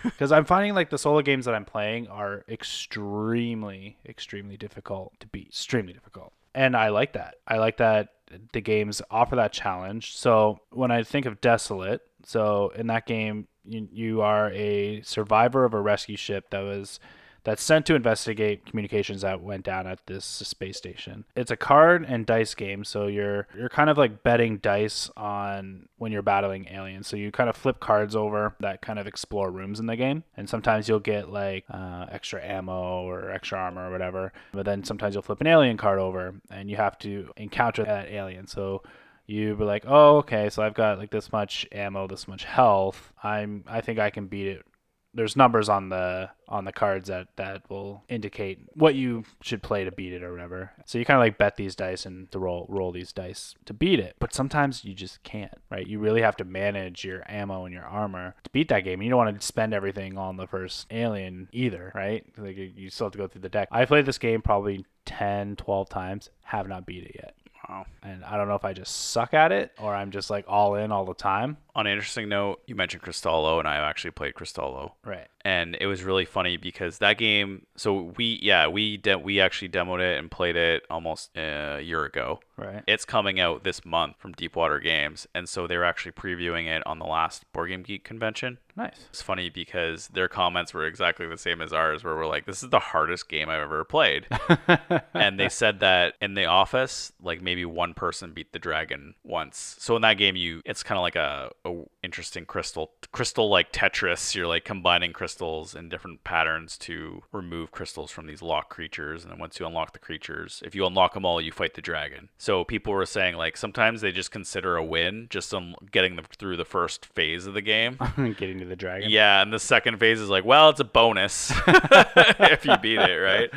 Because 0.03 0.31
I'm 0.31 0.45
finding 0.45 0.73
like 0.73 0.89
the 0.89 0.97
solo 0.97 1.21
games 1.21 1.45
that 1.45 1.53
I'm 1.53 1.65
playing 1.65 2.07
are 2.07 2.43
extremely, 2.49 3.97
extremely 4.07 4.57
difficult 4.57 5.13
to 5.19 5.27
beat. 5.27 5.47
Extremely 5.47 5.93
difficult. 5.93 6.33
And 6.55 6.75
I 6.75 6.89
like 6.89 7.13
that. 7.13 7.35
I 7.47 7.57
like 7.57 7.77
that 7.77 8.09
the 8.53 8.61
games 8.61 9.01
offer 9.09 9.35
that 9.35 9.53
challenge. 9.53 10.15
So 10.15 10.59
when 10.71 10.91
I 10.91 11.03
think 11.03 11.25
of 11.25 11.41
Desolate, 11.41 12.01
so 12.25 12.71
in 12.75 12.87
that 12.87 13.05
game, 13.05 13.47
you, 13.69 13.87
you 13.91 14.21
are 14.21 14.51
a 14.51 15.01
survivor 15.01 15.65
of 15.65 15.73
a 15.73 15.81
rescue 15.81 16.17
ship 16.17 16.49
that 16.49 16.61
was 16.61 16.99
that's 17.43 17.63
sent 17.63 17.85
to 17.85 17.95
investigate 17.95 18.65
communications 18.65 19.21
that 19.21 19.41
went 19.41 19.63
down 19.63 19.87
at 19.87 20.05
this 20.07 20.25
space 20.25 20.77
station. 20.77 21.25
It's 21.35 21.51
a 21.51 21.57
card 21.57 22.05
and 22.07 22.25
dice 22.25 22.53
game, 22.53 22.83
so 22.83 23.07
you're 23.07 23.47
you're 23.57 23.69
kind 23.69 23.89
of 23.89 23.97
like 23.97 24.23
betting 24.23 24.57
dice 24.57 25.09
on 25.15 25.87
when 25.97 26.11
you're 26.11 26.21
battling 26.21 26.67
aliens. 26.69 27.07
So 27.07 27.15
you 27.15 27.31
kind 27.31 27.49
of 27.49 27.55
flip 27.55 27.79
cards 27.79 28.15
over 28.15 28.55
that 28.59 28.81
kind 28.81 28.99
of 28.99 29.07
explore 29.07 29.51
rooms 29.51 29.79
in 29.79 29.85
the 29.85 29.95
game, 29.95 30.23
and 30.35 30.49
sometimes 30.49 30.87
you'll 30.87 30.99
get 30.99 31.29
like 31.29 31.65
uh, 31.69 32.07
extra 32.11 32.43
ammo 32.45 33.03
or 33.03 33.31
extra 33.31 33.57
armor 33.57 33.87
or 33.87 33.91
whatever. 33.91 34.33
But 34.51 34.65
then 34.65 34.83
sometimes 34.83 35.15
you'll 35.15 35.23
flip 35.23 35.41
an 35.41 35.47
alien 35.47 35.77
card 35.77 35.99
over, 35.99 36.35
and 36.51 36.69
you 36.69 36.75
have 36.75 36.97
to 36.99 37.31
encounter 37.37 37.83
that 37.85 38.09
alien. 38.09 38.47
So 38.47 38.83
you 39.29 39.55
be 39.55 39.63
like, 39.63 39.85
oh, 39.87 40.17
okay, 40.17 40.49
so 40.49 40.63
I've 40.63 40.73
got 40.73 40.97
like 40.97 41.11
this 41.11 41.31
much 41.31 41.67
ammo, 41.71 42.07
this 42.07 42.27
much 42.27 42.43
health. 42.43 43.13
I'm, 43.23 43.63
I 43.67 43.81
think 43.81 43.99
I 43.99 44.09
can 44.09 44.27
beat 44.27 44.47
it 44.47 44.65
there's 45.13 45.35
numbers 45.35 45.69
on 45.69 45.89
the 45.89 46.29
on 46.47 46.65
the 46.65 46.71
cards 46.71 47.09
that 47.09 47.27
that 47.35 47.69
will 47.69 48.03
indicate 48.09 48.59
what 48.73 48.95
you 48.95 49.23
should 49.41 49.63
play 49.63 49.83
to 49.83 49.91
beat 49.91 50.13
it 50.13 50.23
or 50.23 50.31
whatever. 50.31 50.71
So 50.85 50.97
you 50.97 51.05
kind 51.05 51.17
of 51.17 51.23
like 51.23 51.37
bet 51.37 51.55
these 51.55 51.75
dice 51.75 52.05
and 52.05 52.31
to 52.31 52.39
roll 52.39 52.65
roll 52.69 52.91
these 52.91 53.11
dice 53.11 53.55
to 53.65 53.73
beat 53.73 53.99
it. 53.99 54.15
But 54.19 54.33
sometimes 54.33 54.85
you 54.85 54.93
just 54.93 55.23
can't, 55.23 55.53
right? 55.71 55.87
You 55.87 55.99
really 55.99 56.21
have 56.21 56.37
to 56.37 56.43
manage 56.43 57.03
your 57.03 57.23
ammo 57.29 57.65
and 57.65 57.73
your 57.73 57.85
armor 57.85 58.35
to 58.43 58.49
beat 58.51 58.69
that 58.69 58.83
game. 58.83 59.01
You 59.01 59.09
don't 59.09 59.17
want 59.17 59.39
to 59.39 59.45
spend 59.45 59.73
everything 59.73 60.17
on 60.17 60.37
the 60.37 60.47
first 60.47 60.85
alien 60.91 61.49
either, 61.51 61.91
right? 61.95 62.25
Like 62.37 62.57
you 62.57 62.89
still 62.89 63.07
have 63.07 63.13
to 63.13 63.17
go 63.17 63.27
through 63.27 63.41
the 63.41 63.49
deck. 63.49 63.69
I 63.71 63.85
played 63.85 64.05
this 64.05 64.17
game 64.19 64.41
probably 64.41 64.85
10, 65.05 65.55
12 65.55 65.89
times, 65.89 66.29
have 66.43 66.67
not 66.67 66.85
beat 66.85 67.03
it 67.03 67.15
yet. 67.15 67.33
Wow. 67.69 67.85
And 68.01 68.25
I 68.25 68.35
don't 68.35 68.47
know 68.47 68.55
if 68.55 68.65
I 68.65 68.73
just 68.73 69.11
suck 69.11 69.33
at 69.33 69.51
it 69.51 69.71
or 69.79 69.93
I'm 69.93 70.09
just 70.09 70.29
like 70.29 70.45
all 70.47 70.75
in 70.75 70.91
all 70.91 71.05
the 71.05 71.13
time. 71.13 71.57
On 71.75 71.85
an 71.85 71.93
interesting 71.93 72.27
note, 72.27 72.61
you 72.65 72.75
mentioned 72.75 73.03
Cristallo, 73.03 73.59
and 73.59 73.67
I 73.67 73.75
actually 73.75 74.11
played 74.11 74.33
Cristallo. 74.33 74.93
Right. 75.05 75.27
And 75.45 75.77
it 75.79 75.87
was 75.87 76.03
really 76.03 76.25
funny 76.25 76.57
because 76.57 76.97
that 76.97 77.17
game. 77.17 77.65
So 77.75 78.13
we, 78.17 78.39
yeah, 78.41 78.67
we 78.67 78.97
de- 78.97 79.17
we 79.17 79.39
actually 79.39 79.69
demoed 79.69 79.99
it 79.99 80.19
and 80.19 80.29
played 80.29 80.55
it 80.55 80.83
almost 80.89 81.31
uh, 81.37 81.77
a 81.77 81.81
year 81.81 82.03
ago. 82.05 82.39
Right. 82.57 82.83
It's 82.87 83.05
coming 83.05 83.39
out 83.39 83.63
this 83.63 83.85
month 83.85 84.17
from 84.17 84.33
Deepwater 84.33 84.79
Games, 84.79 85.27
and 85.33 85.47
so 85.47 85.65
they 85.65 85.77
were 85.77 85.85
actually 85.85 86.11
previewing 86.11 86.67
it 86.67 86.85
on 86.85 86.99
the 86.99 87.05
last 87.05 87.49
Board 87.53 87.69
Game 87.69 87.83
Geek 87.83 88.03
convention. 88.03 88.57
Nice. 88.75 89.05
It's 89.09 89.21
funny 89.21 89.49
because 89.49 90.09
their 90.09 90.27
comments 90.27 90.73
were 90.73 90.85
exactly 90.85 91.25
the 91.25 91.37
same 91.37 91.61
as 91.61 91.71
ours, 91.71 92.03
where 92.03 92.15
we're 92.15 92.27
like, 92.27 92.45
"This 92.45 92.61
is 92.61 92.69
the 92.69 92.79
hardest 92.79 93.29
game 93.29 93.49
I've 93.49 93.61
ever 93.61 93.85
played," 93.85 94.27
and 95.13 95.39
they 95.39 95.47
said 95.47 95.79
that 95.79 96.15
in 96.21 96.33
the 96.33 96.45
office, 96.45 97.13
like 97.21 97.41
maybe 97.41 97.63
one 97.63 97.93
person 97.93 98.33
beat 98.33 98.51
the 98.51 98.59
dragon 98.59 99.15
once. 99.23 99.77
So 99.79 99.95
in 99.95 100.01
that 100.01 100.17
game, 100.17 100.35
you 100.35 100.61
it's 100.65 100.83
kind 100.83 100.97
of 100.97 101.01
like 101.03 101.15
a, 101.15 101.51
a 101.63 101.83
interesting 102.03 102.45
crystal 102.45 102.91
crystal 103.13 103.49
like 103.49 103.71
Tetris. 103.71 104.35
You're 104.35 104.47
like 104.47 104.65
combining 104.65 105.13
crystals 105.13 105.28
in 105.75 105.89
different 105.89 106.23
patterns 106.23 106.77
to 106.79 107.21
remove 107.31 107.71
crystals 107.71 108.11
from 108.11 108.25
these 108.27 108.41
locked 108.41 108.69
creatures, 108.69 109.23
and 109.23 109.31
then 109.31 109.39
once 109.39 109.59
you 109.59 109.65
unlock 109.65 109.93
the 109.93 109.99
creatures, 109.99 110.61
if 110.65 110.73
you 110.75 110.85
unlock 110.85 111.13
them 111.13 111.25
all, 111.25 111.39
you 111.39 111.51
fight 111.51 111.73
the 111.75 111.81
dragon. 111.81 112.29
So 112.37 112.63
people 112.63 112.93
were 112.93 113.05
saying 113.05 113.35
like 113.35 113.55
sometimes 113.57 114.01
they 114.01 114.11
just 114.11 114.31
consider 114.31 114.75
a 114.75 114.83
win 114.83 115.27
just 115.29 115.53
on 115.53 115.75
getting 115.91 116.15
them 116.15 116.25
through 116.37 116.57
the 116.57 116.65
first 116.65 117.05
phase 117.05 117.45
of 117.45 117.53
the 117.53 117.61
game. 117.61 117.97
Getting 118.37 118.59
to 118.59 118.65
the 118.65 118.75
dragon. 118.75 119.09
Yeah, 119.09 119.41
and 119.41 119.51
the 119.53 119.59
second 119.59 119.99
phase 119.99 120.19
is 120.19 120.29
like, 120.29 120.45
well, 120.45 120.69
it's 120.69 120.79
a 120.79 120.83
bonus 120.85 121.51
if 121.67 122.65
you 122.65 122.77
beat 122.77 122.99
it, 122.99 123.17
right? 123.17 123.49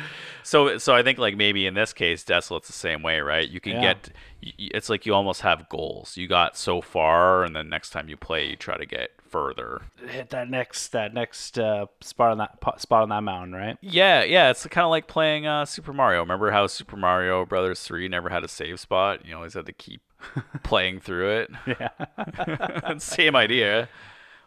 So, 0.43 0.77
so 0.77 0.93
I 0.93 1.03
think 1.03 1.17
like 1.19 1.35
maybe 1.37 1.65
in 1.65 1.73
this 1.73 1.93
case, 1.93 2.23
Desolate's 2.23 2.67
the 2.67 2.73
same 2.73 3.01
way, 3.01 3.19
right? 3.21 3.47
You 3.49 3.59
can 3.59 3.73
Yeah. 3.73 3.81
get, 3.93 4.09
it's 4.57 4.89
like 4.89 5.05
you 5.05 5.13
almost 5.13 5.41
have 5.41 5.69
goals. 5.69 6.17
You 6.17 6.27
got 6.27 6.57
so 6.57 6.81
far, 6.81 7.43
and 7.43 7.55
then 7.55 7.69
next 7.69 7.91
time 7.91 8.09
you 8.09 8.17
play, 8.17 8.49
you 8.49 8.55
try 8.55 8.77
to 8.77 8.85
get 8.85 9.11
further. 9.29 9.81
Hit 10.07 10.29
that 10.29 10.49
next 10.49 10.89
that 10.89 11.13
next 11.13 11.57
uh, 11.57 11.87
spot 12.01 12.31
on 12.31 12.37
that 12.37 12.81
spot 12.81 13.03
on 13.03 13.09
that 13.09 13.21
mountain, 13.21 13.53
right? 13.53 13.77
Yeah, 13.81 14.23
yeah, 14.23 14.49
it's 14.49 14.65
kind 14.67 14.85
of 14.85 14.91
like 14.91 15.07
playing 15.07 15.47
uh, 15.47 15.65
Super 15.65 15.93
Mario. 15.93 16.19
Remember 16.19 16.51
how 16.51 16.67
Super 16.67 16.97
Mario 16.97 17.45
Brothers 17.45 17.81
three 17.81 18.07
never 18.07 18.29
had 18.29 18.43
a 18.43 18.47
save 18.47 18.79
spot? 18.79 19.25
You 19.25 19.35
always 19.35 19.53
had 19.53 19.65
to 19.65 19.73
keep 19.73 20.01
playing 20.63 20.99
through 20.99 21.29
it. 21.29 21.51
Yeah. 21.67 22.97
Same 22.97 23.35
idea. 23.35 23.89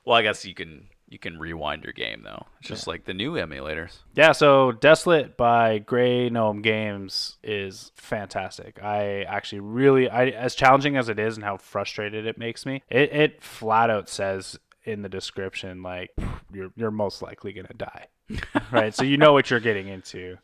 Well, 0.04 0.16
I 0.16 0.22
guess 0.22 0.44
you 0.44 0.54
can 0.54 0.87
you 1.09 1.19
can 1.19 1.38
rewind 1.38 1.85
your 1.85 1.92
game 1.92 2.23
though. 2.25 2.47
It's 2.59 2.69
just 2.69 2.87
like 2.87 3.05
the 3.05 3.14
new 3.14 3.33
emulators. 3.33 3.99
Yeah, 4.14 4.33
so 4.33 4.73
Desolate 4.73 5.37
by 5.37 5.79
Grey 5.79 6.29
Gnome 6.29 6.62
Games 6.62 7.37
is 7.42 7.92
fantastic. 7.95 8.83
I 8.83 9.23
actually 9.23 9.61
really, 9.61 10.09
I 10.11 10.27
as 10.27 10.55
challenging 10.55 10.97
as 10.97 11.09
it 11.09 11.19
is 11.19 11.37
and 11.37 11.45
how 11.45 11.59
frustrated 11.59 12.27
it 12.27 12.38
makes 12.38 12.66
me, 12.66 12.83
it, 12.88 13.12
it 13.12 13.42
flat 13.42 13.90
out 13.90 14.09
says 14.09 14.59
in 14.85 15.03
the 15.03 15.09
description 15.09 15.83
like 15.83 16.11
you're 16.53 16.71
you're 16.77 16.90
most 16.90 17.23
likely 17.23 17.53
gonna 17.53 17.69
die, 17.77 18.07
right? 18.73 18.95
So 18.95 19.05
you 19.05 19.16
know 19.16 19.33
what 19.33 19.51
you're 19.51 19.61
getting 19.61 19.88
into. 19.88 20.38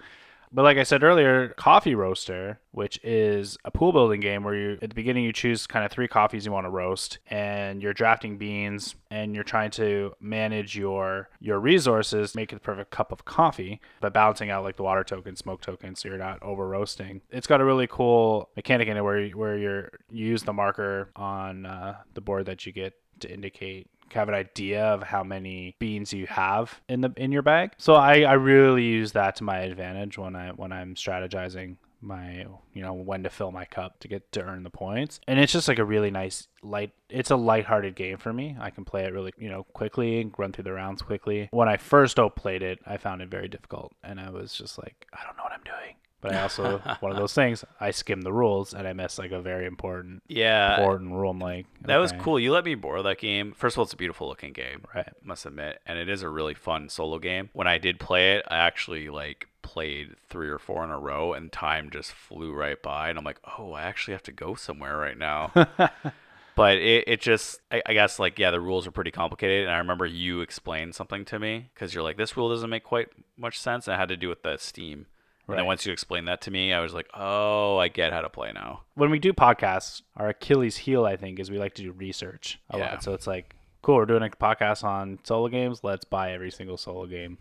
But 0.52 0.62
like 0.62 0.76
I 0.76 0.82
said 0.82 1.02
earlier, 1.02 1.48
Coffee 1.56 1.94
Roaster, 1.94 2.60
which 2.72 3.00
is 3.02 3.56
a 3.64 3.70
pool 3.70 3.92
building 3.92 4.20
game 4.20 4.44
where 4.44 4.54
you 4.54 4.72
at 4.82 4.90
the 4.90 4.94
beginning 4.94 5.24
you 5.24 5.32
choose 5.32 5.66
kind 5.66 5.84
of 5.84 5.90
three 5.90 6.08
coffees 6.08 6.44
you 6.44 6.52
want 6.52 6.66
to 6.66 6.70
roast 6.70 7.18
and 7.28 7.82
you're 7.82 7.94
drafting 7.94 8.36
beans 8.36 8.94
and 9.10 9.34
you're 9.34 9.44
trying 9.44 9.70
to 9.72 10.12
manage 10.20 10.76
your 10.76 11.30
your 11.40 11.58
resources, 11.58 12.34
make 12.34 12.50
the 12.50 12.60
perfect 12.60 12.90
cup 12.90 13.12
of 13.12 13.24
coffee 13.24 13.80
by 14.00 14.10
balancing 14.10 14.50
out 14.50 14.62
like 14.62 14.76
the 14.76 14.82
water 14.82 15.04
token, 15.04 15.36
smoke 15.36 15.62
token 15.62 15.94
so 15.94 16.08
you're 16.08 16.18
not 16.18 16.42
over 16.42 16.68
roasting. 16.68 17.22
It's 17.30 17.46
got 17.46 17.62
a 17.62 17.64
really 17.64 17.86
cool 17.86 18.50
mechanic 18.54 18.88
in 18.88 18.96
it 18.96 19.02
where 19.02 19.26
where 19.30 19.56
you're 19.56 19.90
you 20.10 20.26
use 20.26 20.42
the 20.42 20.52
marker 20.52 21.10
on 21.16 21.64
uh, 21.64 21.96
the 22.12 22.20
board 22.20 22.46
that 22.46 22.66
you 22.66 22.72
get 22.72 22.92
to 23.20 23.32
indicate 23.32 23.88
have 24.12 24.28
an 24.28 24.34
idea 24.34 24.84
of 24.84 25.02
how 25.02 25.22
many 25.22 25.76
beans 25.78 26.12
you 26.12 26.26
have 26.26 26.80
in 26.88 27.00
the 27.00 27.12
in 27.16 27.32
your 27.32 27.42
bag. 27.42 27.72
So 27.78 27.94
I, 27.94 28.20
I 28.22 28.34
really 28.34 28.84
use 28.84 29.12
that 29.12 29.36
to 29.36 29.44
my 29.44 29.60
advantage 29.60 30.18
when 30.18 30.36
I 30.36 30.50
when 30.50 30.72
I'm 30.72 30.94
strategizing 30.94 31.76
my 32.04 32.44
you 32.74 32.82
know 32.82 32.92
when 32.92 33.22
to 33.22 33.30
fill 33.30 33.52
my 33.52 33.64
cup 33.64 34.00
to 34.00 34.08
get 34.08 34.30
to 34.32 34.42
earn 34.42 34.62
the 34.62 34.70
points. 34.70 35.20
And 35.28 35.38
it's 35.38 35.52
just 35.52 35.68
like 35.68 35.78
a 35.78 35.84
really 35.84 36.10
nice 36.10 36.48
light 36.62 36.92
it's 37.08 37.30
a 37.30 37.36
lighthearted 37.36 37.94
game 37.94 38.18
for 38.18 38.32
me. 38.32 38.56
I 38.60 38.70
can 38.70 38.84
play 38.84 39.04
it 39.04 39.12
really 39.12 39.32
you 39.38 39.48
know 39.48 39.64
quickly 39.72 40.30
run 40.36 40.52
through 40.52 40.64
the 40.64 40.72
rounds 40.72 41.02
quickly. 41.02 41.48
When 41.52 41.68
i 41.68 41.76
first 41.76 42.18
played 42.36 42.62
it 42.62 42.80
i 42.86 42.96
found 42.96 43.22
it 43.22 43.28
very 43.28 43.48
difficult. 43.48 43.94
And 44.02 44.20
i 44.20 44.30
was 44.30 44.52
just 44.52 44.78
like 44.78 45.06
i 45.12 45.24
don't 45.24 45.36
know 45.36 45.44
what 45.44 45.52
i'm 45.52 45.64
doing 45.64 45.96
but 46.22 46.32
i 46.32 46.40
also 46.40 46.78
one 47.00 47.12
of 47.12 47.18
those 47.18 47.34
things 47.34 47.64
i 47.80 47.90
skim 47.90 48.22
the 48.22 48.32
rules 48.32 48.72
and 48.72 48.88
i 48.88 48.94
miss 48.94 49.18
like 49.18 49.32
a 49.32 49.42
very 49.42 49.66
important 49.66 50.22
Yeah, 50.28 50.76
important 50.76 51.12
rule 51.12 51.30
i'm 51.30 51.38
like 51.38 51.66
that 51.82 51.98
was 51.98 52.12
cool. 52.12 52.38
You 52.38 52.52
let 52.52 52.64
me 52.64 52.74
borrow 52.74 53.02
that 53.02 53.18
game. 53.18 53.52
First 53.52 53.74
of 53.74 53.80
all, 53.80 53.84
it's 53.84 53.92
a 53.92 53.96
beautiful 53.96 54.28
looking 54.28 54.52
game. 54.52 54.84
right 54.94 55.08
must 55.22 55.44
admit, 55.46 55.80
and 55.86 55.98
it 55.98 56.08
is 56.08 56.22
a 56.22 56.28
really 56.28 56.54
fun 56.54 56.88
solo 56.88 57.18
game. 57.18 57.50
When 57.52 57.66
I 57.66 57.78
did 57.78 57.98
play 57.98 58.34
it, 58.36 58.44
I 58.48 58.58
actually 58.58 59.08
like 59.08 59.48
played 59.62 60.14
three 60.28 60.48
or 60.48 60.58
four 60.58 60.84
in 60.84 60.90
a 60.90 60.98
row, 60.98 61.32
and 61.32 61.50
time 61.50 61.90
just 61.90 62.12
flew 62.12 62.52
right 62.52 62.80
by, 62.80 63.08
and 63.08 63.18
I'm 63.18 63.24
like, 63.24 63.40
oh, 63.58 63.72
I 63.72 63.82
actually 63.82 64.12
have 64.12 64.22
to 64.24 64.32
go 64.32 64.54
somewhere 64.54 64.96
right 64.96 65.18
now. 65.18 65.50
but 66.54 66.76
it, 66.76 67.04
it 67.06 67.20
just, 67.20 67.60
I, 67.70 67.82
I 67.86 67.92
guess, 67.94 68.18
like, 68.18 68.38
yeah, 68.38 68.50
the 68.50 68.60
rules 68.60 68.86
are 68.86 68.92
pretty 68.92 69.10
complicated, 69.10 69.64
and 69.64 69.74
I 69.74 69.78
remember 69.78 70.06
you 70.06 70.40
explained 70.40 70.94
something 70.94 71.24
to 71.26 71.38
me 71.38 71.70
because 71.74 71.94
you're 71.94 72.02
like, 72.02 72.16
this 72.16 72.36
rule 72.36 72.50
doesn't 72.50 72.70
make 72.70 72.84
quite 72.84 73.08
much 73.36 73.58
sense, 73.58 73.86
and 73.86 73.94
it 73.94 73.98
had 73.98 74.08
to 74.08 74.16
do 74.16 74.28
with 74.28 74.42
the 74.42 74.56
Steam. 74.58 75.06
And 75.52 75.58
then 75.60 75.66
once 75.66 75.86
you 75.86 75.92
explained 75.92 76.28
that 76.28 76.40
to 76.42 76.50
me, 76.50 76.72
I 76.72 76.80
was 76.80 76.92
like, 76.94 77.08
oh, 77.14 77.78
I 77.78 77.88
get 77.88 78.12
how 78.12 78.20
to 78.22 78.28
play 78.28 78.52
now. 78.52 78.82
when 78.94 79.10
we 79.10 79.18
do 79.18 79.32
podcasts, 79.32 80.02
our 80.16 80.28
Achilles 80.30 80.76
heel, 80.78 81.04
I 81.04 81.16
think, 81.16 81.38
is 81.38 81.50
we 81.50 81.58
like 81.58 81.74
to 81.74 81.82
do 81.82 81.92
research 81.92 82.58
a 82.70 82.78
Yeah. 82.78 82.90
lot. 82.92 83.02
So 83.02 83.12
it's 83.14 83.26
like, 83.26 83.54
cool, 83.82 83.96
we're 83.96 84.06
doing 84.06 84.22
a 84.22 84.28
podcast 84.30 84.84
on 84.84 85.18
solo 85.24 85.48
games. 85.48 85.80
Let's 85.82 86.04
buy 86.04 86.32
every 86.32 86.50
single 86.50 86.76
solo 86.76 87.06
game 87.06 87.38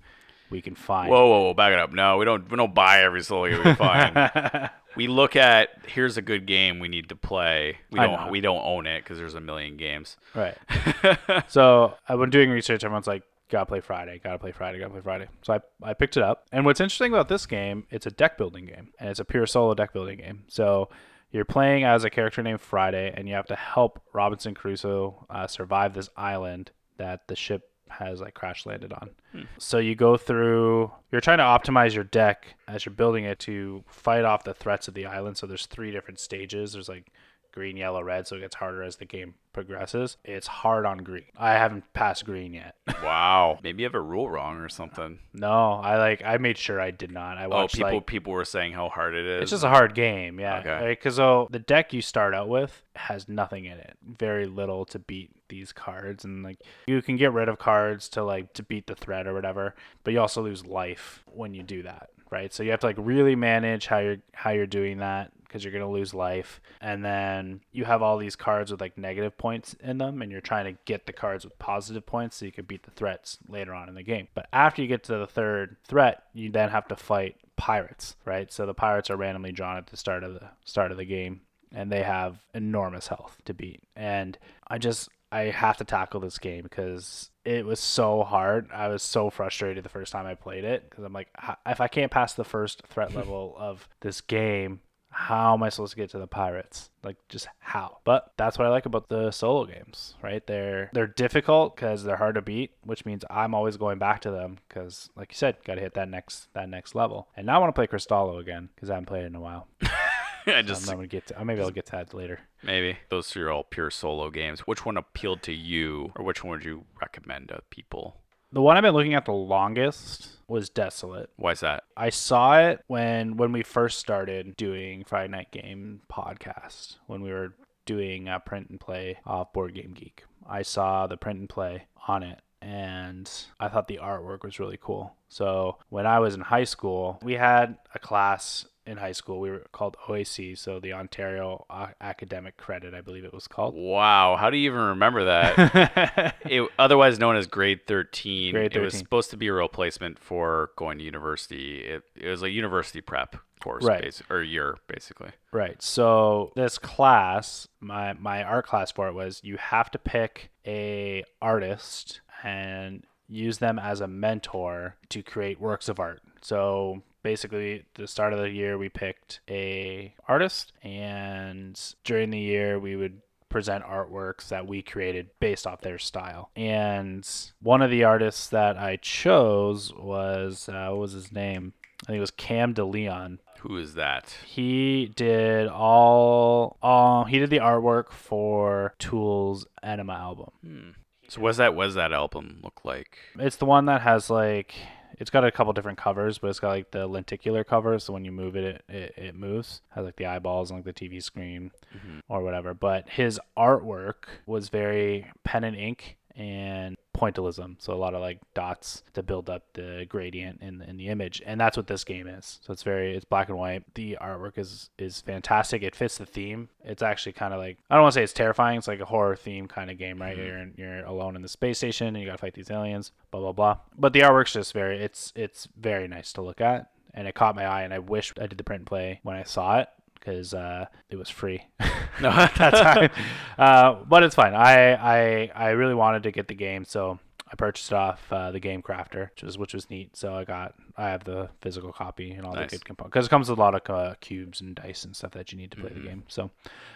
we 0.50 0.62
can 0.62 0.76
find. 0.76 1.10
Whoa, 1.10 1.28
whoa, 1.30 1.42
whoa, 1.44 1.54
back 1.54 1.72
it 1.74 1.80
up. 1.80 1.94
No, 1.94 2.18
we 2.18 2.26
don't. 2.26 2.50
We 2.52 2.58
don't 2.58 2.74
buy 2.76 3.02
every 3.04 3.22
solo 3.24 3.48
game 3.50 3.58
we 3.60 3.64
can 3.64 3.76
find. 3.78 4.70
we 4.98 5.08
look 5.08 5.36
at 5.38 5.70
here's 5.88 6.18
a 6.18 6.22
good 6.22 6.46
game 6.46 6.80
we 6.80 6.90
need 6.90 7.08
to 7.10 7.16
play. 7.16 7.78
We 7.92 8.00
don't 8.00 8.30
we 8.32 8.42
don't 8.42 8.62
own 8.62 8.86
it 8.88 9.02
because 9.04 9.18
there's 9.18 9.36
a 9.36 9.40
million 9.40 9.78
games. 9.78 10.18
right. 10.36 10.58
so 11.48 11.96
uh, 12.10 12.18
when 12.18 12.30
doing 12.30 12.50
research, 12.50 12.84
everyone's 12.84 13.08
like, 13.08 13.24
gotta 13.52 13.66
play 13.66 13.82
Friday, 13.82 14.20
gotta 14.24 14.40
play 14.40 14.52
Friday, 14.52 14.80
gotta 14.80 14.92
play 14.92 15.02
Friday. 15.02 15.28
So 15.44 15.54
I, 15.54 15.90
I 15.90 15.94
picked 15.94 16.18
it 16.18 16.24
up. 16.24 16.46
And 16.52 16.66
what's 16.66 16.80
interesting 16.80 17.12
about 17.12 17.28
this 17.30 17.46
game, 17.46 17.86
it's 17.92 18.06
a 18.06 18.12
deck 18.12 18.38
building 18.38 18.66
game, 18.66 18.90
and 19.00 19.10
it's 19.10 19.20
a 19.20 19.26
pure 19.26 19.46
solo 19.46 19.74
deck 19.74 19.94
building 19.94 20.18
game. 20.18 20.44
So 20.48 20.90
you're 21.32 21.46
playing 21.46 21.84
as 21.84 22.04
a 22.04 22.10
character 22.10 22.42
named 22.42 22.62
Friday, 22.62 23.14
and 23.16 23.28
you 23.28 23.36
have 23.36 23.48
to 23.48 23.56
help 23.56 24.02
Robinson 24.14 24.54
Crusoe 24.54 25.26
uh, 25.30 25.48
survive 25.48 25.94
this 25.94 26.10
island 26.18 26.72
that 26.98 27.28
the 27.28 27.36
ship 27.36 27.70
has 27.90 28.22
like 28.22 28.34
crash 28.34 28.66
landed 28.66 28.94
on. 28.94 29.10
So 29.58 29.78
you 29.78 29.96
go 29.96 30.16
through, 30.16 30.92
you're 31.12 31.22
trying 31.22 31.40
to 31.40 31.44
optimize 31.44 31.94
your 31.94 32.06
deck 32.06 32.56
as 32.68 32.86
you're 32.86 32.96
building 32.96 33.26
it 33.26 33.40
to 33.40 33.84
fight 33.88 34.24
off 34.24 34.46
the 34.46 34.54
threats 34.54 34.88
of 34.88 34.94
the 34.94 35.06
island. 35.06 35.38
So 35.38 35.46
there's 35.46 35.66
three 35.66 35.92
different 35.92 36.20
stages. 36.20 36.74
There's 36.74 36.88
like 36.88 37.12
green, 37.52 37.78
yellow, 37.78 38.02
red. 38.02 38.28
So 38.28 38.36
it 38.36 38.42
gets 38.42 38.56
harder 38.56 38.84
as 38.84 38.98
the 38.98 39.06
game 39.06 39.36
progresses. 39.54 40.18
It's 40.24 40.48
hard 40.48 40.86
on 40.86 41.00
green. 41.00 41.26
I 41.38 41.54
haven't 41.54 41.92
passed 41.94 42.26
green 42.26 42.54
yet. 42.54 42.76
wow. 43.04 43.60
Maybe 43.64 43.84
you 43.84 43.86
have 43.86 43.96
a 43.96 44.02
rule 44.02 44.30
wrong 44.30 44.58
or 44.58 44.70
something. 44.70 45.20
no, 45.34 45.74
I 45.74 45.98
like, 45.98 46.22
I 46.24 46.38
made 46.38 46.58
sure 46.58 46.80
I 46.80 46.92
did 46.92 47.12
not. 47.12 47.38
I 47.38 47.46
oh, 47.46 47.50
watched. 47.50 47.76
Oh, 47.76 47.78
people 47.78 47.98
like, 47.98 48.06
people 48.06 48.34
were 48.34 48.46
saying 48.46 48.74
how 48.74 48.90
hard 48.90 49.16
it 49.16 49.26
is. 49.26 49.42
it's 49.44 49.52
just 49.52 49.64
a 49.64 49.70
hard 49.70 49.94
game, 49.94 50.40
yeah. 50.40 50.60
Okay. 50.60 50.90
Because 50.90 51.16
so 51.16 51.24
oh, 51.24 51.48
the 51.52 51.60
deck 51.60 51.94
you 51.94 52.02
start 52.02 52.34
out 52.34 52.50
with 52.50 52.84
has 52.96 53.28
nothing 53.28 53.66
in 53.66 53.78
it, 53.78 53.98
very 54.06 54.46
little 54.46 54.86
to 54.86 55.00
beat 55.00 55.32
these 55.50 55.72
cards, 55.74 56.26
and 56.26 56.44
like 56.44 56.60
you 56.88 57.02
can 57.02 57.18
get 57.18 57.34
rid 57.34 57.50
of 57.50 57.60
cards 57.60 58.10
to 58.10 58.24
like 58.24 58.54
to 58.54 58.64
beat 58.64 58.88
the 58.88 58.96
threat 58.96 59.28
or 59.28 59.34
whatever, 59.34 59.76
but 60.04 60.14
you 60.14 60.20
also 60.20 60.42
lose 60.42 60.66
life 60.66 61.24
when 61.28 61.54
you 61.54 61.64
do 61.64 61.84
that, 61.84 62.10
right? 62.32 62.54
So 62.54 62.64
you 62.64 62.72
have 62.72 62.80
to 62.82 62.88
like 62.88 62.96
really 62.98 63.36
manage 63.36 63.88
how 63.88 64.00
you're 64.00 64.18
how 64.34 64.52
you're 64.52 64.68
doing 64.68 64.98
that 65.00 65.32
because 65.44 65.64
you're 65.64 65.74
gonna 65.74 65.90
lose 65.90 66.14
life, 66.14 66.62
and 66.80 67.04
then 67.04 67.62
you 67.72 67.84
have 67.86 68.02
all 68.02 68.18
these 68.18 68.36
cards 68.36 68.72
with 68.72 68.80
like 68.80 68.98
negative 68.98 69.38
points 69.38 69.76
in 69.82 69.98
them, 69.98 70.22
and 70.22 70.32
you're 70.32 70.42
trying 70.42 70.66
to 70.66 70.80
get 70.86 71.06
the 71.06 71.14
cards 71.14 71.44
with 71.44 71.60
positive 71.60 72.06
points 72.06 72.38
so 72.38 72.46
you 72.46 72.52
can 72.52 72.66
beat 72.66 72.84
the 72.84 72.92
threats 72.92 73.38
later 73.50 73.74
on 73.74 73.90
in 73.90 73.96
the 73.96 74.04
game. 74.04 74.28
But 74.34 74.48
after 74.54 74.82
you 74.82 74.88
get 74.88 75.04
to 75.06 75.18
the 75.18 75.28
third 75.28 75.76
threat, 75.86 76.24
you 76.34 76.50
then 76.50 76.70
have 76.70 76.88
to 76.88 76.96
fight 76.96 77.36
pirates, 77.58 78.16
right? 78.26 78.52
So 78.52 78.66
the 78.66 78.74
pirates 78.74 79.10
are 79.10 79.18
randomly 79.18 79.52
drawn 79.52 79.78
at 79.78 79.88
the 79.88 79.98
start 79.98 80.24
of 80.24 80.34
the 80.34 80.50
start 80.64 80.92
of 80.92 80.98
the 80.98 81.06
game 81.06 81.42
and 81.74 81.92
they 81.92 82.04
have 82.04 82.40
enormous 82.54 83.08
health 83.08 83.38
to 83.46 83.54
beat. 83.54 83.84
And 83.96 84.38
I 84.68 84.78
just 84.78 85.10
I 85.32 85.44
have 85.44 85.78
to 85.78 85.86
tackle 85.86 86.20
this 86.20 86.38
game 86.38 86.64
because 86.64 87.30
it 87.46 87.66
was 87.66 87.80
so 87.80 88.24
hard. 88.24 88.70
I 88.74 88.90
was 88.90 89.02
so 89.02 89.30
frustrated 89.30 89.84
the 89.84 89.90
first 89.90 90.12
time 90.12 90.26
I 90.26 90.36
played 90.36 90.64
it 90.64 90.90
because 90.90 91.04
I'm 91.04 91.14
like, 91.14 91.30
if 91.66 91.80
I 91.80 91.88
can't 91.88 92.12
pass 92.12 92.34
the 92.34 92.44
first 92.44 92.84
threat 92.88 93.16
level 93.16 93.56
of 93.58 93.88
this 94.02 94.22
game, 94.22 94.82
how 95.14 95.54
am 95.54 95.64
I 95.64 95.70
supposed 95.70 95.92
to 95.92 95.98
get 95.98 96.10
to 96.12 96.20
the 96.20 96.28
pirates? 96.28 96.90
Like, 97.04 97.18
just 97.28 97.48
how? 97.60 97.98
But 98.06 98.32
that's 98.38 98.58
what 98.58 98.66
I 98.66 98.70
like 98.70 98.86
about 98.86 99.10
the 99.10 99.32
solo 99.32 99.66
games, 99.66 100.16
right? 100.22 100.46
They're 100.46 100.90
they're 100.94 101.08
difficult 101.08 101.76
because 101.76 102.04
they're 102.04 102.16
hard 102.16 102.36
to 102.36 102.42
beat, 102.42 102.72
which 102.84 103.06
means 103.06 103.26
I'm 103.30 103.54
always 103.54 103.76
going 103.76 104.00
back 104.00 104.22
to 104.22 104.32
them 104.32 104.60
because, 104.68 105.10
like 105.16 105.32
you 105.32 105.36
said, 105.36 105.58
got 105.66 105.76
to 105.76 105.82
hit 105.82 105.96
that 105.96 106.08
next 106.10 106.48
that 106.54 106.70
next 106.70 106.96
level. 106.96 107.28
And 107.36 107.46
now 107.46 107.58
I 107.58 107.60
want 107.60 107.76
to 107.76 107.78
play 107.78 107.88
Cristallo 107.88 108.40
again 108.40 108.70
because 108.74 108.90
I 108.90 108.94
haven't 108.94 109.08
played 109.08 109.24
it 109.24 109.28
in 109.28 109.36
a 109.36 109.42
while. 109.42 109.68
I 110.48 110.62
just 110.62 110.90
I'm 110.90 110.96
gonna 110.96 111.08
get 111.08 111.28
to. 111.28 111.46
Maybe 111.46 111.62
I'll 111.62 111.72
get 111.72 111.86
to 111.88 111.92
that 111.94 112.14
later. 112.14 112.40
maybe 112.64 112.98
those 113.10 113.30
three 113.30 113.44
are 113.44 113.52
all 113.52 113.64
pure 113.64 113.90
solo 113.90 114.30
games. 114.30 114.62
Which 114.62 114.86
one 114.86 114.98
appealed 114.98 115.42
to 115.44 115.54
you, 115.54 116.12
or 116.16 116.26
which 116.26 116.44
one 116.44 116.52
would 116.52 116.66
you 116.66 116.86
recommend 117.00 117.50
to 117.50 117.62
people? 117.70 118.18
The 118.54 118.62
one 118.62 118.76
I've 118.76 118.84
been 118.84 118.94
looking 118.94 119.14
at 119.14 119.26
the 119.26 119.32
longest 119.32 120.30
was 120.48 120.70
Desolate. 120.70 121.30
Why 121.38 121.52
is 121.52 121.62
that? 121.62 121.84
I 121.96 122.10
saw 122.10 122.60
it 122.60 122.84
when 122.88 123.38
when 123.38 123.52
we 123.52 123.64
first 123.64 124.00
started 124.00 124.56
doing 124.58 125.04
Friday 125.06 125.32
Night 125.32 125.52
Game 125.52 126.02
podcast 126.12 126.98
when 127.08 127.22
we 127.22 127.32
were 127.32 127.54
doing 127.86 128.28
a 128.28 128.40
print 128.40 128.70
and 128.70 128.80
play 128.80 129.20
off 129.26 129.54
Board 129.54 129.74
Game 129.74 129.94
Geek. 129.94 130.24
I 130.48 130.64
saw 130.64 131.08
the 131.08 131.18
print 131.18 131.40
and 131.40 131.50
play 131.50 131.86
on 132.08 132.24
it 132.24 132.42
and 132.62 133.30
I 133.60 133.68
thought 133.70 133.88
the 133.88 134.00
artwork 134.02 134.44
was 134.44 134.60
really 134.60 134.78
cool. 134.80 135.16
So 135.30 135.78
when 135.90 136.06
I 136.06 136.20
was 136.20 136.36
in 136.36 136.42
high 136.42 136.64
school, 136.64 137.20
we 137.24 137.34
had 137.34 137.78
a 137.96 138.00
class 138.00 138.66
in 138.86 138.98
high 138.98 139.12
school. 139.12 139.40
We 139.40 139.50
were 139.52 139.66
called 139.72 139.96
OAC, 140.08 140.58
so 140.58 140.80
the 140.80 140.94
Ontario 140.94 141.66
Academic 142.02 142.58
Credit, 142.58 142.94
I 142.94 143.02
believe 143.02 143.24
it 143.24 143.34
was 143.34 143.48
called. 143.48 143.76
Wow, 143.76 144.38
how 144.38 144.50
do 144.50 144.58
you 144.58 144.70
even 144.70 144.82
remember 144.82 145.26
that? 145.26 146.36
it, 146.46 146.68
otherwise 146.80 147.20
known 147.20 147.36
as 147.36 147.48
grade 147.48 147.86
13. 147.88 148.54
Grade 148.54 148.72
13, 148.74 148.82
It 148.82 148.84
was 148.84 148.98
supposed 148.98 149.30
to 149.32 149.38
be 149.38 149.48
a 149.48 149.54
replacement 149.54 150.20
for 150.20 150.72
going 150.76 150.98
to 150.98 151.04
university. 151.04 151.80
It, 151.80 152.04
it 152.16 152.30
was 152.30 152.44
a 152.44 152.50
university 152.50 153.02
prep 153.02 153.36
course, 153.62 153.84
Right. 153.84 154.20
or 154.30 154.42
year, 154.42 154.78
basically. 154.88 155.30
Right. 155.52 155.82
So 155.82 156.52
this 156.56 156.78
class, 156.78 157.68
my 157.80 158.14
my 158.14 158.44
art 158.44 158.66
class 158.66 158.92
for 158.92 159.08
it 159.08 159.14
was 159.14 159.40
you 159.44 159.58
have 159.58 159.92
to 159.92 160.00
pick 160.00 160.50
a 160.66 161.24
artist 161.42 162.22
and 162.44 163.04
use 163.28 163.60
them 163.60 163.80
as 163.80 164.02
a 164.02 164.08
mentor 164.08 164.98
to 165.10 165.22
create 165.24 165.62
works 165.62 165.88
of 165.88 166.00
art. 166.00 166.22
So 166.42 167.04
basically 167.24 167.86
the 167.96 168.08
start 168.08 168.34
of 168.34 168.40
the 168.40 168.50
year 168.50 168.78
we 168.78 168.90
picked 168.90 169.40
a 169.50 170.14
artist 170.28 170.74
and 170.84 171.80
during 172.04 172.30
the 172.32 172.40
year 172.40 172.80
we 172.80 172.96
would 172.96 173.22
present 173.50 173.84
artworks 173.84 174.48
that 174.48 174.66
we 174.66 174.82
created 174.82 175.30
based 175.40 175.68
off 175.68 175.82
their 175.82 176.00
style. 176.00 176.50
And 176.56 177.28
one 177.62 177.82
of 177.82 177.92
the 177.92 178.04
artists 178.06 178.48
that 178.48 178.78
I 178.78 178.96
chose 178.96 179.94
was 179.94 180.70
uh, 180.70 180.88
what 180.90 181.00
was 181.00 181.12
his 181.12 181.32
name? 181.32 181.74
I 182.04 182.08
think 182.08 182.18
it 182.18 182.22
was 182.22 182.32
Cam 182.32 182.74
DeLeon 182.74 183.38
Who 183.60 183.78
is 183.78 183.94
that? 183.96 184.36
he 184.46 185.12
did 185.16 185.68
all 185.68 186.78
all 186.82 187.26
he 187.26 187.38
did 187.40 187.50
the 187.50 187.60
artwork 187.60 188.12
for 188.12 188.96
Tool's 188.98 189.68
Ænima 189.84 190.18
album. 190.18 190.96
So 191.28 191.42
what's 191.42 191.58
that? 191.60 191.76
What 191.76 191.86
does 191.86 191.96
that 191.96 192.12
album 192.12 192.60
look 192.64 192.82
like? 192.84 193.18
It's 193.38 193.58
the 193.58 193.66
one 193.66 193.86
that 193.86 194.02
has 194.02 194.30
like 194.30 194.74
it's 195.18 195.30
got 195.30 195.46
a 195.46 195.52
couple 195.52 195.74
different 195.74 195.98
covers, 195.98 196.38
but 196.38 196.50
it's 196.50 196.60
got 196.60 196.70
like 196.70 196.92
the 196.92 197.08
lenticular 197.08 197.64
cover, 197.64 197.98
so 198.00 198.14
when 198.14 198.26
you 198.26 198.32
move 198.32 198.56
it, 198.56 198.84
it, 198.90 198.96
it, 198.96 199.14
it 199.18 199.36
moves. 199.36 199.82
Has 199.90 200.06
like 200.06 200.16
the 200.16 200.26
eyeballs 200.26 200.72
and 200.72 200.78
like 200.86 200.96
the 200.96 201.10
TV 201.10 201.22
screen 201.22 201.72
mm-hmm. 201.96 202.20
or 202.28 202.44
whatever. 202.44 202.74
But 202.74 203.10
his 203.10 203.40
artwork 203.58 204.26
was 204.46 204.70
very 204.70 205.28
pen 205.44 205.64
and 205.64 205.76
ink 205.76 206.18
and 206.36 206.98
pointillism, 207.22 207.76
so 207.80 207.94
a 207.94 207.96
lot 207.96 208.16
of 208.16 208.22
like 208.22 208.40
dots 208.54 209.04
to 209.14 209.22
build 209.22 209.50
up 209.50 209.64
the 209.74 210.06
gradient 210.10 210.62
in 210.62 210.80
the, 210.80 210.90
in 210.90 210.98
the 210.98 211.08
image, 211.08 211.42
and 211.46 211.62
that's 211.62 211.78
what 211.78 211.88
this 211.88 212.04
game 212.04 212.28
is. 212.28 212.60
So 212.64 212.74
it's 212.74 212.84
very 212.84 213.16
it's 213.16 213.26
black 213.26 213.50
and 213.50 213.58
white. 213.58 213.84
The 213.94 214.18
artwork 214.20 214.58
is 214.58 214.90
is 214.98 215.22
fantastic. 215.22 215.84
It 215.84 215.96
fits 215.96 216.18
the 216.18 216.26
theme. 216.26 216.70
It's 216.84 217.04
actually 217.04 217.34
kind 217.34 217.54
of 217.54 217.60
like 217.60 217.78
I 217.90 217.96
don't 217.96 218.04
want 218.04 218.14
to 218.14 218.20
say 218.20 218.24
it's 218.24 218.34
terrifying. 218.34 218.78
It's 218.78 218.88
like 218.88 219.00
a 219.00 219.06
horror 219.06 219.36
theme 219.36 219.68
kind 219.68 219.92
of 219.92 219.98
game, 219.98 220.20
right? 220.20 220.36
Mm-hmm. 220.36 220.48
You're 220.48 220.58
in, 220.58 220.74
you're 220.78 221.06
alone 221.06 221.36
in 221.36 221.42
the 221.42 221.48
space 221.48 221.78
station 221.78 222.08
and 222.08 222.18
you 222.18 222.26
gotta 222.26 222.40
fight 222.40 222.56
these 222.56 222.72
aliens, 222.72 223.12
blah 223.30 223.42
blah 223.42 223.52
blah. 223.52 223.78
But 223.98 224.14
the 224.14 224.22
artwork's 224.22 224.54
just 224.54 224.74
very 224.74 224.98
it's 224.98 225.32
it's 225.36 225.68
very 225.78 226.08
nice 226.08 226.34
to 226.34 226.42
look 226.42 226.60
at, 226.60 226.90
and 227.14 227.28
it 227.28 227.36
caught 227.36 227.56
my 227.56 227.66
eye. 227.66 227.84
And 227.84 227.94
I 227.94 228.00
wish 228.00 228.34
I 228.40 228.48
did 228.48 228.58
the 228.58 228.64
print 228.64 228.82
and 228.82 228.88
play 228.88 229.20
when 229.24 229.36
I 229.36 229.44
saw 229.44 229.80
it 229.80 229.90
because 230.22 230.54
uh, 230.54 230.86
it 231.10 231.18
was 231.18 231.30
free. 231.30 231.66
No, 232.22 232.30
that 232.30 232.56
time. 232.58 233.10
Uh, 233.58 234.04
but 234.08 234.24
it's 234.24 234.34
fine. 234.36 234.54
I, 234.56 234.94
I 234.94 235.52
I 235.56 235.70
really 235.70 235.94
wanted 235.94 236.24
to 236.24 236.32
get 236.32 236.48
the 236.48 236.56
game, 236.56 236.84
so 236.84 237.20
I 237.52 237.56
purchased 237.56 237.92
off 237.92 238.32
uh, 238.32 238.52
the 238.52 238.60
Game 238.62 238.82
Crafter, 238.82 239.30
which 239.32 239.44
was 239.44 239.58
which 239.58 239.74
was 239.74 239.90
neat. 239.90 240.16
So 240.16 240.34
I 240.36 240.46
got 240.46 240.74
I 240.96 241.10
have 241.10 241.24
the 241.26 241.50
physical 241.62 241.92
copy 241.92 242.32
and 242.32 242.46
all 242.46 242.54
Nice. 242.54 242.70
the 242.72 242.78
good 242.78 242.86
components 242.86 243.14
because 243.14 243.26
it 243.28 243.30
comes 243.30 243.50
with 243.50 243.60
a 243.60 243.62
lot 243.62 243.76
of 243.76 243.94
uh, 243.94 244.16
cubes 244.22 244.62
and 244.62 244.76
dice 244.76 245.04
and 245.04 245.16
stuff 245.16 245.32
that 245.32 245.52
you 245.52 245.58
need 245.58 245.72
to 245.72 245.78
play 245.78 245.90
the 245.94 246.00
game. 246.00 246.24
So 246.28 246.52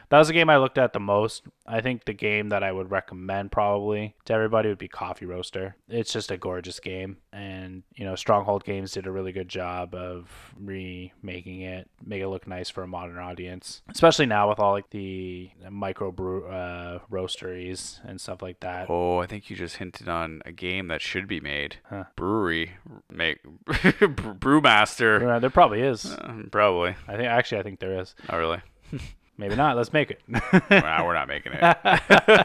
that 0.10 0.18
was 0.20 0.28
the 0.28 0.34
game 0.34 0.50
I 0.50 0.58
looked 0.58 0.78
at 0.78 0.94
the 0.94 1.00
most. 1.00 1.44
I 1.66 1.82
think 1.82 2.06
the 2.06 2.14
game 2.14 2.50
that 2.50 2.64
I 2.64 2.72
would 2.72 2.92
recommend 2.92 3.52
probably 3.52 4.16
to 4.26 4.34
everybody 4.34 4.70
would 4.70 4.78
be 4.78 4.88
Coffee 4.88 5.26
Roaster. 5.26 5.76
It's 5.90 6.14
just 6.14 6.32
a 6.32 6.38
gorgeous 6.38 6.80
game, 6.80 7.18
and 7.34 7.84
you 7.96 8.06
know 8.06 8.16
Stronghold 8.16 8.64
Games 8.64 8.92
did 8.92 9.08
a 9.08 9.12
really 9.12 9.32
good 9.32 9.50
job 9.50 9.94
of 9.96 10.30
remaking 10.58 11.62
it, 11.62 11.90
make 12.06 12.22
it 12.22 12.28
look 12.28 12.48
nice 12.48 12.70
for 12.70 12.84
a 12.84 12.88
modern 12.88 13.18
audience, 13.18 13.82
especially 13.90 14.26
now 14.26 14.50
with 14.50 14.60
all 14.60 14.72
like 14.74 14.90
the 14.92 15.50
micro 15.70 16.12
brew 16.12 16.46
uh, 16.48 17.00
roasteries 17.12 18.00
and 18.08 18.20
stuff 18.22 18.42
like 18.42 18.60
that. 18.62 18.88
Oh, 18.90 19.18
I 19.20 19.26
think 19.26 19.50
you 19.50 19.56
just 19.56 19.78
hinted 19.78 20.08
on 20.08 20.42
a 20.46 20.52
game 20.52 20.88
that 20.90 21.02
should 21.02 21.28
be 21.28 21.40
made. 21.40 21.78
Huh. 21.90 22.04
Brewery, 22.16 22.72
make 23.12 23.40
Brewmaster. 23.68 25.36
Uh, 25.36 25.40
There 25.40 25.50
probably 25.50 25.82
is. 25.82 26.06
Uh, 26.06 26.44
probably 26.52 26.96
I 27.08 27.16
think 27.18 27.28
actually 27.28 27.60
I 27.60 27.64
think 27.64 27.80
there 27.80 28.00
is. 28.00 28.16
not 28.30 28.38
really. 28.38 28.60
Maybe 29.38 29.56
not. 29.56 29.76
Let's 29.76 29.92
make 29.92 30.12
it. 30.12 30.22
Nah, 30.70 31.04
we're 31.06 31.14
not 31.14 31.28
making 31.28 31.52
it. 31.54 31.62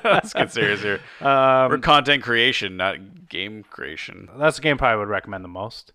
Let's 0.04 0.32
get 0.32 0.50
serious 0.52 0.82
here. 0.82 1.00
we're 1.20 1.74
um, 1.74 1.80
content 1.82 2.22
creation, 2.24 2.76
not 2.76 3.28
game 3.28 3.62
creation. 3.70 4.28
that's 4.38 4.56
the 4.56 4.62
game 4.62 4.76
probably 4.76 4.98
would 4.98 5.08
recommend 5.08 5.44
the 5.44 5.48
most. 5.48 5.92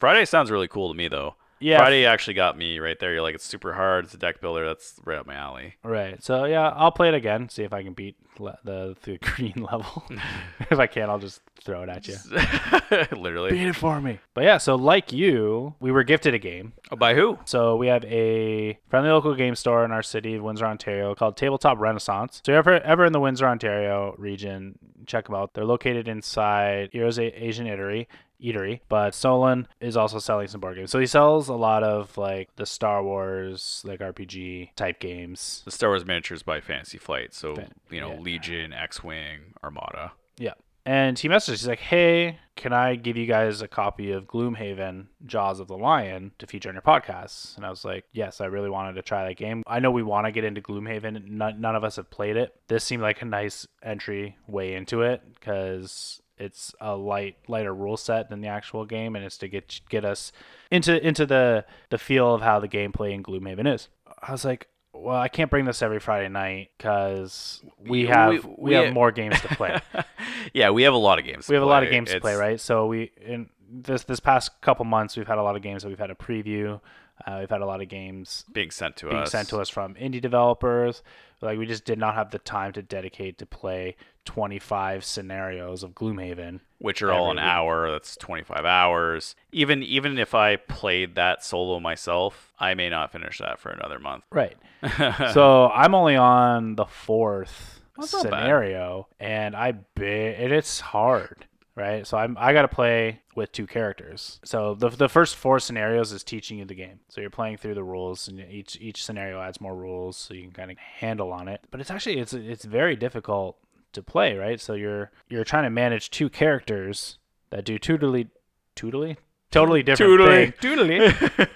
Friday 0.00 0.24
sounds 0.24 0.50
really 0.50 0.68
cool 0.68 0.88
to 0.90 0.96
me, 0.96 1.08
though. 1.08 1.34
Yeah. 1.62 1.78
Friday 1.78 2.06
actually 2.06 2.34
got 2.34 2.56
me 2.58 2.78
right 2.78 2.98
there. 2.98 3.12
You're 3.12 3.22
like, 3.22 3.34
it's 3.34 3.44
super 3.44 3.72
hard. 3.72 4.04
It's 4.04 4.14
a 4.14 4.18
deck 4.18 4.40
builder. 4.40 4.66
That's 4.66 5.00
right 5.04 5.18
up 5.18 5.26
my 5.26 5.34
alley. 5.34 5.74
Right. 5.84 6.22
So 6.22 6.44
yeah, 6.44 6.68
I'll 6.68 6.90
play 6.92 7.08
it 7.08 7.14
again. 7.14 7.48
See 7.48 7.62
if 7.62 7.72
I 7.72 7.82
can 7.82 7.92
beat 7.92 8.16
le- 8.38 8.58
the 8.64 8.96
the 9.02 9.18
green 9.22 9.66
level. 9.70 10.04
if 10.70 10.78
I 10.78 10.86
can't, 10.86 11.10
I'll 11.10 11.18
just 11.18 11.40
throw 11.62 11.82
it 11.82 11.88
at 11.88 12.08
you. 12.08 12.16
Literally. 13.16 13.50
Beat 13.52 13.68
it 13.68 13.76
for 13.76 14.00
me. 14.00 14.18
But 14.34 14.44
yeah, 14.44 14.58
so 14.58 14.74
like 14.74 15.12
you, 15.12 15.74
we 15.80 15.92
were 15.92 16.02
gifted 16.02 16.34
a 16.34 16.38
game. 16.38 16.72
Oh, 16.90 16.96
by 16.96 17.14
who? 17.14 17.38
So 17.44 17.76
we 17.76 17.86
have 17.86 18.04
a 18.04 18.78
friendly 18.88 19.10
local 19.10 19.34
game 19.34 19.54
store 19.54 19.84
in 19.84 19.92
our 19.92 20.02
city, 20.02 20.34
of 20.34 20.42
Windsor, 20.42 20.66
Ontario, 20.66 21.14
called 21.14 21.36
Tabletop 21.36 21.78
Renaissance. 21.78 22.40
So 22.44 22.52
if 22.52 22.66
you're 22.66 22.74
ever, 22.74 22.80
ever 22.80 23.04
in 23.04 23.12
the 23.12 23.20
Windsor, 23.20 23.46
Ontario 23.46 24.14
region, 24.18 24.78
check 25.06 25.26
them 25.26 25.34
out. 25.36 25.54
They're 25.54 25.64
located 25.64 26.08
inside 26.08 26.90
Heroes 26.92 27.18
Asian 27.18 27.66
Eatery. 27.66 28.06
Eatery, 28.42 28.80
but 28.88 29.14
Solon 29.14 29.68
is 29.80 29.96
also 29.96 30.18
selling 30.18 30.48
some 30.48 30.60
board 30.60 30.76
games. 30.76 30.90
So 30.90 30.98
he 30.98 31.06
sells 31.06 31.48
a 31.48 31.54
lot 31.54 31.82
of 31.82 32.16
like 32.18 32.54
the 32.56 32.66
Star 32.66 33.02
Wars, 33.02 33.82
like 33.84 34.00
RPG 34.00 34.74
type 34.76 35.00
games. 35.00 35.62
The 35.64 35.70
Star 35.70 35.90
Wars 35.90 36.04
miniatures 36.04 36.42
by 36.42 36.60
Fantasy 36.60 36.98
Flight. 36.98 37.34
So, 37.34 37.54
Fan- 37.54 37.72
you 37.90 38.00
know, 38.00 38.12
yeah. 38.12 38.20
Legion, 38.20 38.72
X 38.72 39.02
Wing, 39.02 39.54
Armada. 39.62 40.12
Yeah. 40.38 40.54
And 40.84 41.16
he 41.16 41.28
messaged, 41.28 41.50
he's 41.50 41.68
like, 41.68 41.78
hey, 41.78 42.40
can 42.56 42.72
I 42.72 42.96
give 42.96 43.16
you 43.16 43.24
guys 43.24 43.62
a 43.62 43.68
copy 43.68 44.10
of 44.10 44.26
Gloomhaven, 44.26 45.06
Jaws 45.24 45.60
of 45.60 45.68
the 45.68 45.76
Lion 45.78 46.32
to 46.38 46.46
feature 46.48 46.68
on 46.68 46.74
your 46.74 46.82
podcast? 46.82 47.56
And 47.56 47.64
I 47.64 47.70
was 47.70 47.84
like, 47.84 48.04
yes, 48.10 48.40
I 48.40 48.46
really 48.46 48.68
wanted 48.68 48.94
to 48.94 49.02
try 49.02 49.28
that 49.28 49.36
game. 49.36 49.62
I 49.66 49.78
know 49.78 49.92
we 49.92 50.02
want 50.02 50.26
to 50.26 50.32
get 50.32 50.42
into 50.42 50.60
Gloomhaven. 50.60 51.28
None, 51.28 51.60
none 51.60 51.76
of 51.76 51.84
us 51.84 51.96
have 51.96 52.10
played 52.10 52.36
it. 52.36 52.52
This 52.66 52.82
seemed 52.82 53.02
like 53.02 53.22
a 53.22 53.26
nice 53.26 53.64
entry 53.82 54.36
way 54.48 54.74
into 54.74 55.02
it 55.02 55.22
because 55.32 56.20
it's 56.42 56.74
a 56.80 56.96
light 56.96 57.36
lighter 57.48 57.74
rule 57.74 57.96
set 57.96 58.28
than 58.30 58.40
the 58.40 58.48
actual 58.48 58.84
game 58.84 59.14
and 59.16 59.24
it's 59.24 59.38
to 59.38 59.48
get 59.48 59.80
get 59.88 60.04
us 60.04 60.32
into 60.70 61.04
into 61.06 61.24
the 61.26 61.64
the 61.90 61.98
feel 61.98 62.34
of 62.34 62.42
how 62.42 62.58
the 62.60 62.68
gameplay 62.68 63.12
in 63.12 63.22
Gloomhaven 63.22 63.72
is. 63.72 63.88
I 64.20 64.32
was 64.32 64.44
like, 64.44 64.68
well, 64.92 65.16
I 65.16 65.28
can't 65.28 65.50
bring 65.50 65.64
this 65.64 65.82
every 65.82 65.98
Friday 66.00 66.28
night 66.28 66.70
because 66.78 67.62
we 67.78 68.06
have 68.06 68.30
we- 68.32 68.38
we, 68.40 68.54
we- 68.58 68.74
have 68.74 68.92
more 68.92 69.10
games 69.12 69.40
to 69.40 69.48
play. 69.56 69.78
yeah, 70.52 70.70
we 70.70 70.82
have 70.82 70.94
a 70.94 70.98
lot 70.98 71.18
of 71.18 71.24
games. 71.24 71.48
we 71.48 71.54
have 71.54 71.62
a 71.62 71.66
lot 71.66 71.82
of 71.82 71.90
games 71.90 72.10
to 72.10 72.20
play, 72.20 72.34
right? 72.34 72.60
So 72.60 72.86
we 72.86 73.10
in 73.20 73.48
this 73.70 74.04
this 74.04 74.20
past 74.20 74.60
couple 74.60 74.84
months 74.84 75.16
we've 75.16 75.26
had 75.26 75.38
a 75.38 75.42
lot 75.42 75.56
of 75.56 75.62
games 75.62 75.82
that 75.82 75.88
we've 75.88 75.98
had 75.98 76.10
a 76.10 76.14
preview. 76.14 76.80
Uh, 77.26 77.36
we've 77.40 77.50
had 77.50 77.60
a 77.60 77.66
lot 77.66 77.80
of 77.80 77.88
games 77.88 78.44
Being 78.52 78.70
sent 78.70 78.96
to 78.96 79.06
being 79.06 79.18
us. 79.22 79.30
Being 79.30 79.40
sent 79.40 79.48
to 79.50 79.60
us 79.60 79.68
from 79.68 79.94
indie 79.94 80.20
developers. 80.20 81.02
Like 81.42 81.58
we 81.58 81.66
just 81.66 81.84
did 81.84 81.98
not 81.98 82.14
have 82.14 82.30
the 82.30 82.38
time 82.38 82.72
to 82.72 82.82
dedicate 82.82 83.38
to 83.38 83.46
play 83.46 83.96
25 84.24 85.04
scenarios 85.04 85.82
of 85.82 85.92
Gloomhaven. 85.94 86.60
which 86.78 87.02
are 87.02 87.12
all 87.12 87.30
an 87.30 87.36
week. 87.36 87.44
hour. 87.44 87.90
That's 87.90 88.16
25 88.16 88.64
hours. 88.64 89.34
Even 89.50 89.82
even 89.82 90.18
if 90.18 90.34
I 90.34 90.56
played 90.56 91.14
that 91.16 91.44
solo 91.44 91.80
myself, 91.80 92.52
I 92.58 92.74
may 92.74 92.88
not 92.88 93.12
finish 93.12 93.38
that 93.38 93.58
for 93.58 93.70
another 93.70 93.98
month. 93.98 94.24
Right. 94.30 94.56
so 95.32 95.68
I'm 95.70 95.94
only 95.94 96.16
on 96.16 96.76
the 96.76 96.86
fourth 96.86 97.80
That's 97.96 98.10
scenario, 98.20 99.08
and 99.18 99.54
I 99.56 99.72
bit 99.72 100.38
and 100.38 100.52
it's 100.52 100.80
hard, 100.80 101.46
right? 101.74 102.06
So 102.06 102.16
I'm 102.18 102.36
I 102.38 102.52
got 102.52 102.62
to 102.62 102.68
play 102.68 103.22
with 103.34 103.52
two 103.52 103.66
characters. 103.66 104.40
So 104.44 104.74
the 104.74 104.88
the 104.90 105.08
first 105.08 105.36
four 105.36 105.58
scenarios 105.58 106.12
is 106.12 106.24
teaching 106.24 106.58
you 106.58 106.64
the 106.64 106.74
game. 106.74 107.00
So 107.08 107.20
you're 107.20 107.30
playing 107.30 107.56
through 107.58 107.74
the 107.74 107.84
rules, 107.84 108.28
and 108.28 108.40
each 108.40 108.76
each 108.80 109.04
scenario 109.04 109.40
adds 109.40 109.60
more 109.60 109.74
rules, 109.74 110.16
so 110.16 110.34
you 110.34 110.42
can 110.42 110.52
kind 110.52 110.70
of 110.70 110.78
handle 110.78 111.32
on 111.32 111.48
it. 111.48 111.64
But 111.70 111.80
it's 111.80 111.90
actually 111.90 112.18
it's 112.18 112.32
it's 112.32 112.64
very 112.64 112.96
difficult 112.96 113.58
to 113.92 114.02
play, 114.02 114.36
right? 114.36 114.60
So 114.60 114.74
you're 114.74 115.10
you're 115.28 115.44
trying 115.44 115.64
to 115.64 115.70
manage 115.70 116.10
two 116.10 116.28
characters 116.28 117.18
that 117.50 117.64
do 117.64 117.78
totally 117.78 118.28
totally 118.74 119.16
totally 119.50 119.82
different 119.82 120.18
totally 120.18 120.52
totally 120.60 120.98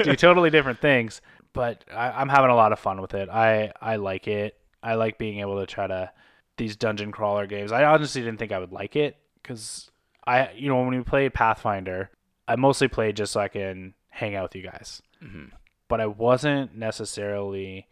do 0.05 0.17
totally 0.17 0.51
different 0.51 0.81
things. 0.81 1.21
But 1.53 1.85
I, 1.91 2.11
I'm 2.11 2.29
having 2.29 2.51
a 2.51 2.55
lot 2.57 2.73
of 2.73 2.79
fun 2.79 3.01
with 3.01 3.15
it. 3.15 3.29
I 3.29 3.73
I 3.81 3.97
like 3.97 4.29
it. 4.29 4.59
I 4.83 4.95
like 4.95 5.19
being 5.19 5.41
able 5.41 5.59
to 5.59 5.67
try 5.67 5.87
to 5.87 6.11
these 6.59 6.77
dungeon 6.77 7.13
crawler 7.13 7.47
games. 7.47 7.73
I 7.73 7.85
honestly 7.85 8.23
didn't 8.23 8.39
think 8.39 8.53
I 8.53 8.59
would 8.59 8.73
like 8.73 8.97
it 8.97 9.17
because 9.43 9.91
I 10.27 10.51
you 10.53 10.69
know 10.69 10.81
when 10.83 10.97
we 10.97 11.03
played 11.03 11.35
Pathfinder, 11.35 12.11
I 12.49 12.57
mostly 12.57 12.89
played 12.89 13.17
just 13.17 13.33
so 13.33 13.41
I 13.41 13.49
can 13.49 13.95
hang 14.11 14.35
out 14.35 14.45
with 14.45 14.57
you 14.57 14.63
guys. 14.63 15.03
Mhm. 15.23 15.53
But 15.89 16.01
I 16.01 16.07
wasn't 16.07 16.75
necessarily 16.77 17.87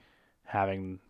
having 0.44 1.01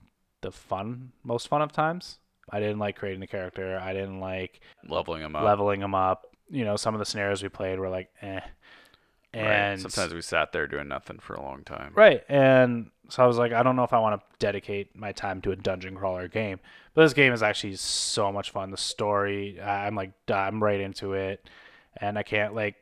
the 0.42 0.50
fun 0.52 1.12
most 1.22 1.48
fun 1.48 1.62
of 1.62 1.72
times. 1.72 2.18
I 2.50 2.60
didn't 2.60 2.78
like 2.78 2.96
creating 2.96 3.20
the 3.20 3.26
character. 3.26 3.78
I 3.82 3.92
didn't 3.94 4.20
like 4.20 4.60
Leveling 4.86 5.22
them 5.22 5.34
up. 5.34 5.44
leveling 5.44 5.80
them 5.80 5.94
up. 5.94 6.26
You 6.50 6.64
know, 6.64 6.76
some 6.76 6.94
of 6.94 6.98
the 6.98 7.06
scenarios 7.06 7.42
we 7.42 7.48
played 7.48 7.78
were 7.78 7.88
like, 7.88 8.10
eh. 8.20 8.34
Right. 8.34 9.42
And 9.42 9.80
Sometimes 9.80 10.12
we 10.14 10.20
sat 10.20 10.52
there 10.52 10.66
doing 10.66 10.86
nothing 10.88 11.18
for 11.18 11.34
a 11.34 11.40
long 11.42 11.64
time. 11.64 11.92
Right. 11.94 12.22
And 12.28 12.90
so 13.08 13.22
I 13.22 13.26
was 13.26 13.36
like, 13.38 13.52
I 13.52 13.62
don't 13.62 13.76
know 13.76 13.84
if 13.84 13.92
I 13.92 13.98
want 13.98 14.20
to 14.20 14.26
dedicate 14.38 14.96
my 14.96 15.12
time 15.12 15.40
to 15.42 15.50
a 15.52 15.56
dungeon 15.56 15.94
crawler 15.94 16.28
game. 16.28 16.60
But 16.94 17.02
this 17.02 17.12
game 17.12 17.32
is 17.32 17.42
actually 17.42 17.76
so 17.76 18.30
much 18.32 18.50
fun. 18.50 18.70
The 18.70 18.76
story, 18.76 19.60
I'm 19.60 19.94
like, 19.94 20.12
I'm 20.28 20.62
right 20.62 20.80
into 20.80 21.12
it. 21.14 21.48
And 21.96 22.18
I 22.18 22.22
can't, 22.22 22.54
like, 22.54 22.76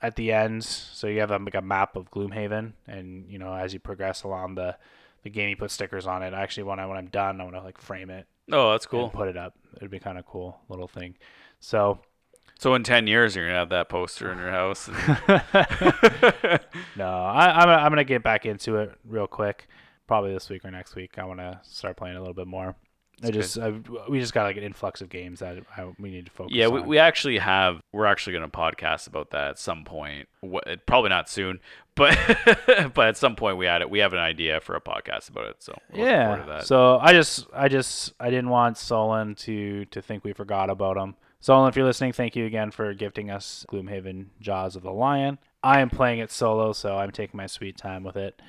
at 0.00 0.16
the 0.16 0.32
end, 0.32 0.64
so 0.64 1.06
you 1.06 1.20
have 1.20 1.30
a, 1.30 1.38
like 1.38 1.54
a 1.54 1.62
map 1.62 1.96
of 1.96 2.10
Gloomhaven. 2.10 2.72
And, 2.86 3.30
you 3.30 3.38
know, 3.38 3.54
as 3.54 3.72
you 3.72 3.78
progress 3.80 4.22
along 4.24 4.54
the, 4.56 4.76
the 5.22 5.30
game, 5.30 5.50
you 5.50 5.56
put 5.56 5.70
stickers 5.70 6.06
on 6.06 6.22
it. 6.22 6.34
I 6.34 6.42
actually, 6.42 6.64
when, 6.64 6.78
I, 6.80 6.86
when 6.86 6.98
I'm 6.98 7.06
done, 7.08 7.40
I 7.40 7.44
want 7.44 7.56
to, 7.56 7.62
like, 7.62 7.78
frame 7.78 8.10
it 8.10 8.26
Oh, 8.50 8.72
that's 8.72 8.84
and 8.86 8.90
cool. 8.90 9.08
put 9.10 9.28
it 9.28 9.36
up. 9.36 9.54
It'd 9.76 9.90
be 9.90 10.00
kind 10.00 10.18
of 10.18 10.26
cool 10.26 10.58
little 10.68 10.88
thing. 10.88 11.14
So, 11.60 12.00
So 12.62 12.74
in 12.74 12.84
ten 12.84 13.08
years, 13.08 13.34
you're 13.34 13.46
gonna 13.46 13.58
have 13.58 13.70
that 13.70 13.88
poster 13.88 14.30
in 14.30 14.38
your 14.38 14.52
house. 14.52 14.86
no, 16.96 17.08
I, 17.08 17.60
I'm, 17.60 17.68
I'm 17.68 17.88
going 17.88 17.96
to 17.96 18.04
get 18.04 18.22
back 18.22 18.46
into 18.46 18.76
it 18.76 18.96
real 19.04 19.26
quick. 19.26 19.66
Probably 20.06 20.32
this 20.32 20.48
week 20.48 20.64
or 20.64 20.70
next 20.70 20.94
week. 20.94 21.18
I 21.18 21.24
want 21.24 21.40
to 21.40 21.58
start 21.64 21.96
playing 21.96 22.14
a 22.14 22.20
little 22.20 22.34
bit 22.34 22.46
more. 22.46 22.76
I 23.20 23.32
just 23.32 23.58
I, 23.58 23.74
we 24.08 24.20
just 24.20 24.32
got 24.32 24.44
like 24.44 24.56
an 24.56 24.62
influx 24.62 25.00
of 25.00 25.08
games 25.08 25.40
that 25.40 25.58
I, 25.76 25.90
we 25.98 26.12
need 26.12 26.26
to 26.26 26.30
focus 26.30 26.54
yeah, 26.54 26.68
we, 26.68 26.82
on. 26.82 26.86
we 26.86 26.98
actually 26.98 27.38
have. 27.38 27.80
We're 27.90 28.06
actually 28.06 28.34
gonna 28.34 28.48
podcast 28.48 29.08
about 29.08 29.30
that 29.30 29.48
at 29.48 29.58
some 29.58 29.82
point. 29.82 30.28
What, 30.40 30.86
probably 30.86 31.10
not 31.10 31.28
soon, 31.28 31.58
but 31.96 32.16
but 32.94 33.08
at 33.08 33.16
some 33.16 33.34
point 33.34 33.56
we 33.56 33.66
had 33.66 33.82
it. 33.82 33.90
We 33.90 33.98
have 33.98 34.12
an 34.12 34.20
idea 34.20 34.60
for 34.60 34.76
a 34.76 34.80
podcast 34.80 35.30
about 35.30 35.46
it. 35.46 35.56
So 35.58 35.76
we're 35.92 35.98
looking 35.98 36.14
forward 36.14 36.36
to 36.36 36.42
yeah. 36.42 36.58
that. 36.58 36.66
So 36.68 37.00
I 37.00 37.12
just 37.12 37.44
I 37.52 37.66
just 37.66 38.12
I 38.20 38.30
didn't 38.30 38.50
want 38.50 38.78
Solon 38.78 39.34
to 39.34 39.84
to 39.86 40.00
think 40.00 40.22
we 40.22 40.32
forgot 40.32 40.70
about 40.70 40.96
him. 40.96 41.16
Solon, 41.42 41.68
if 41.68 41.74
you're 41.74 41.84
listening, 41.84 42.12
thank 42.12 42.36
you 42.36 42.46
again 42.46 42.70
for 42.70 42.94
gifting 42.94 43.28
us 43.28 43.66
Gloomhaven 43.68 44.26
Jaws 44.40 44.76
of 44.76 44.82
the 44.82 44.92
Lion. 44.92 45.38
I 45.60 45.80
am 45.80 45.90
playing 45.90 46.20
it 46.20 46.30
solo, 46.30 46.72
so 46.72 46.96
I'm 46.96 47.10
taking 47.10 47.36
my 47.36 47.48
sweet 47.48 47.76
time 47.76 48.04
with 48.04 48.16
it. 48.16 48.40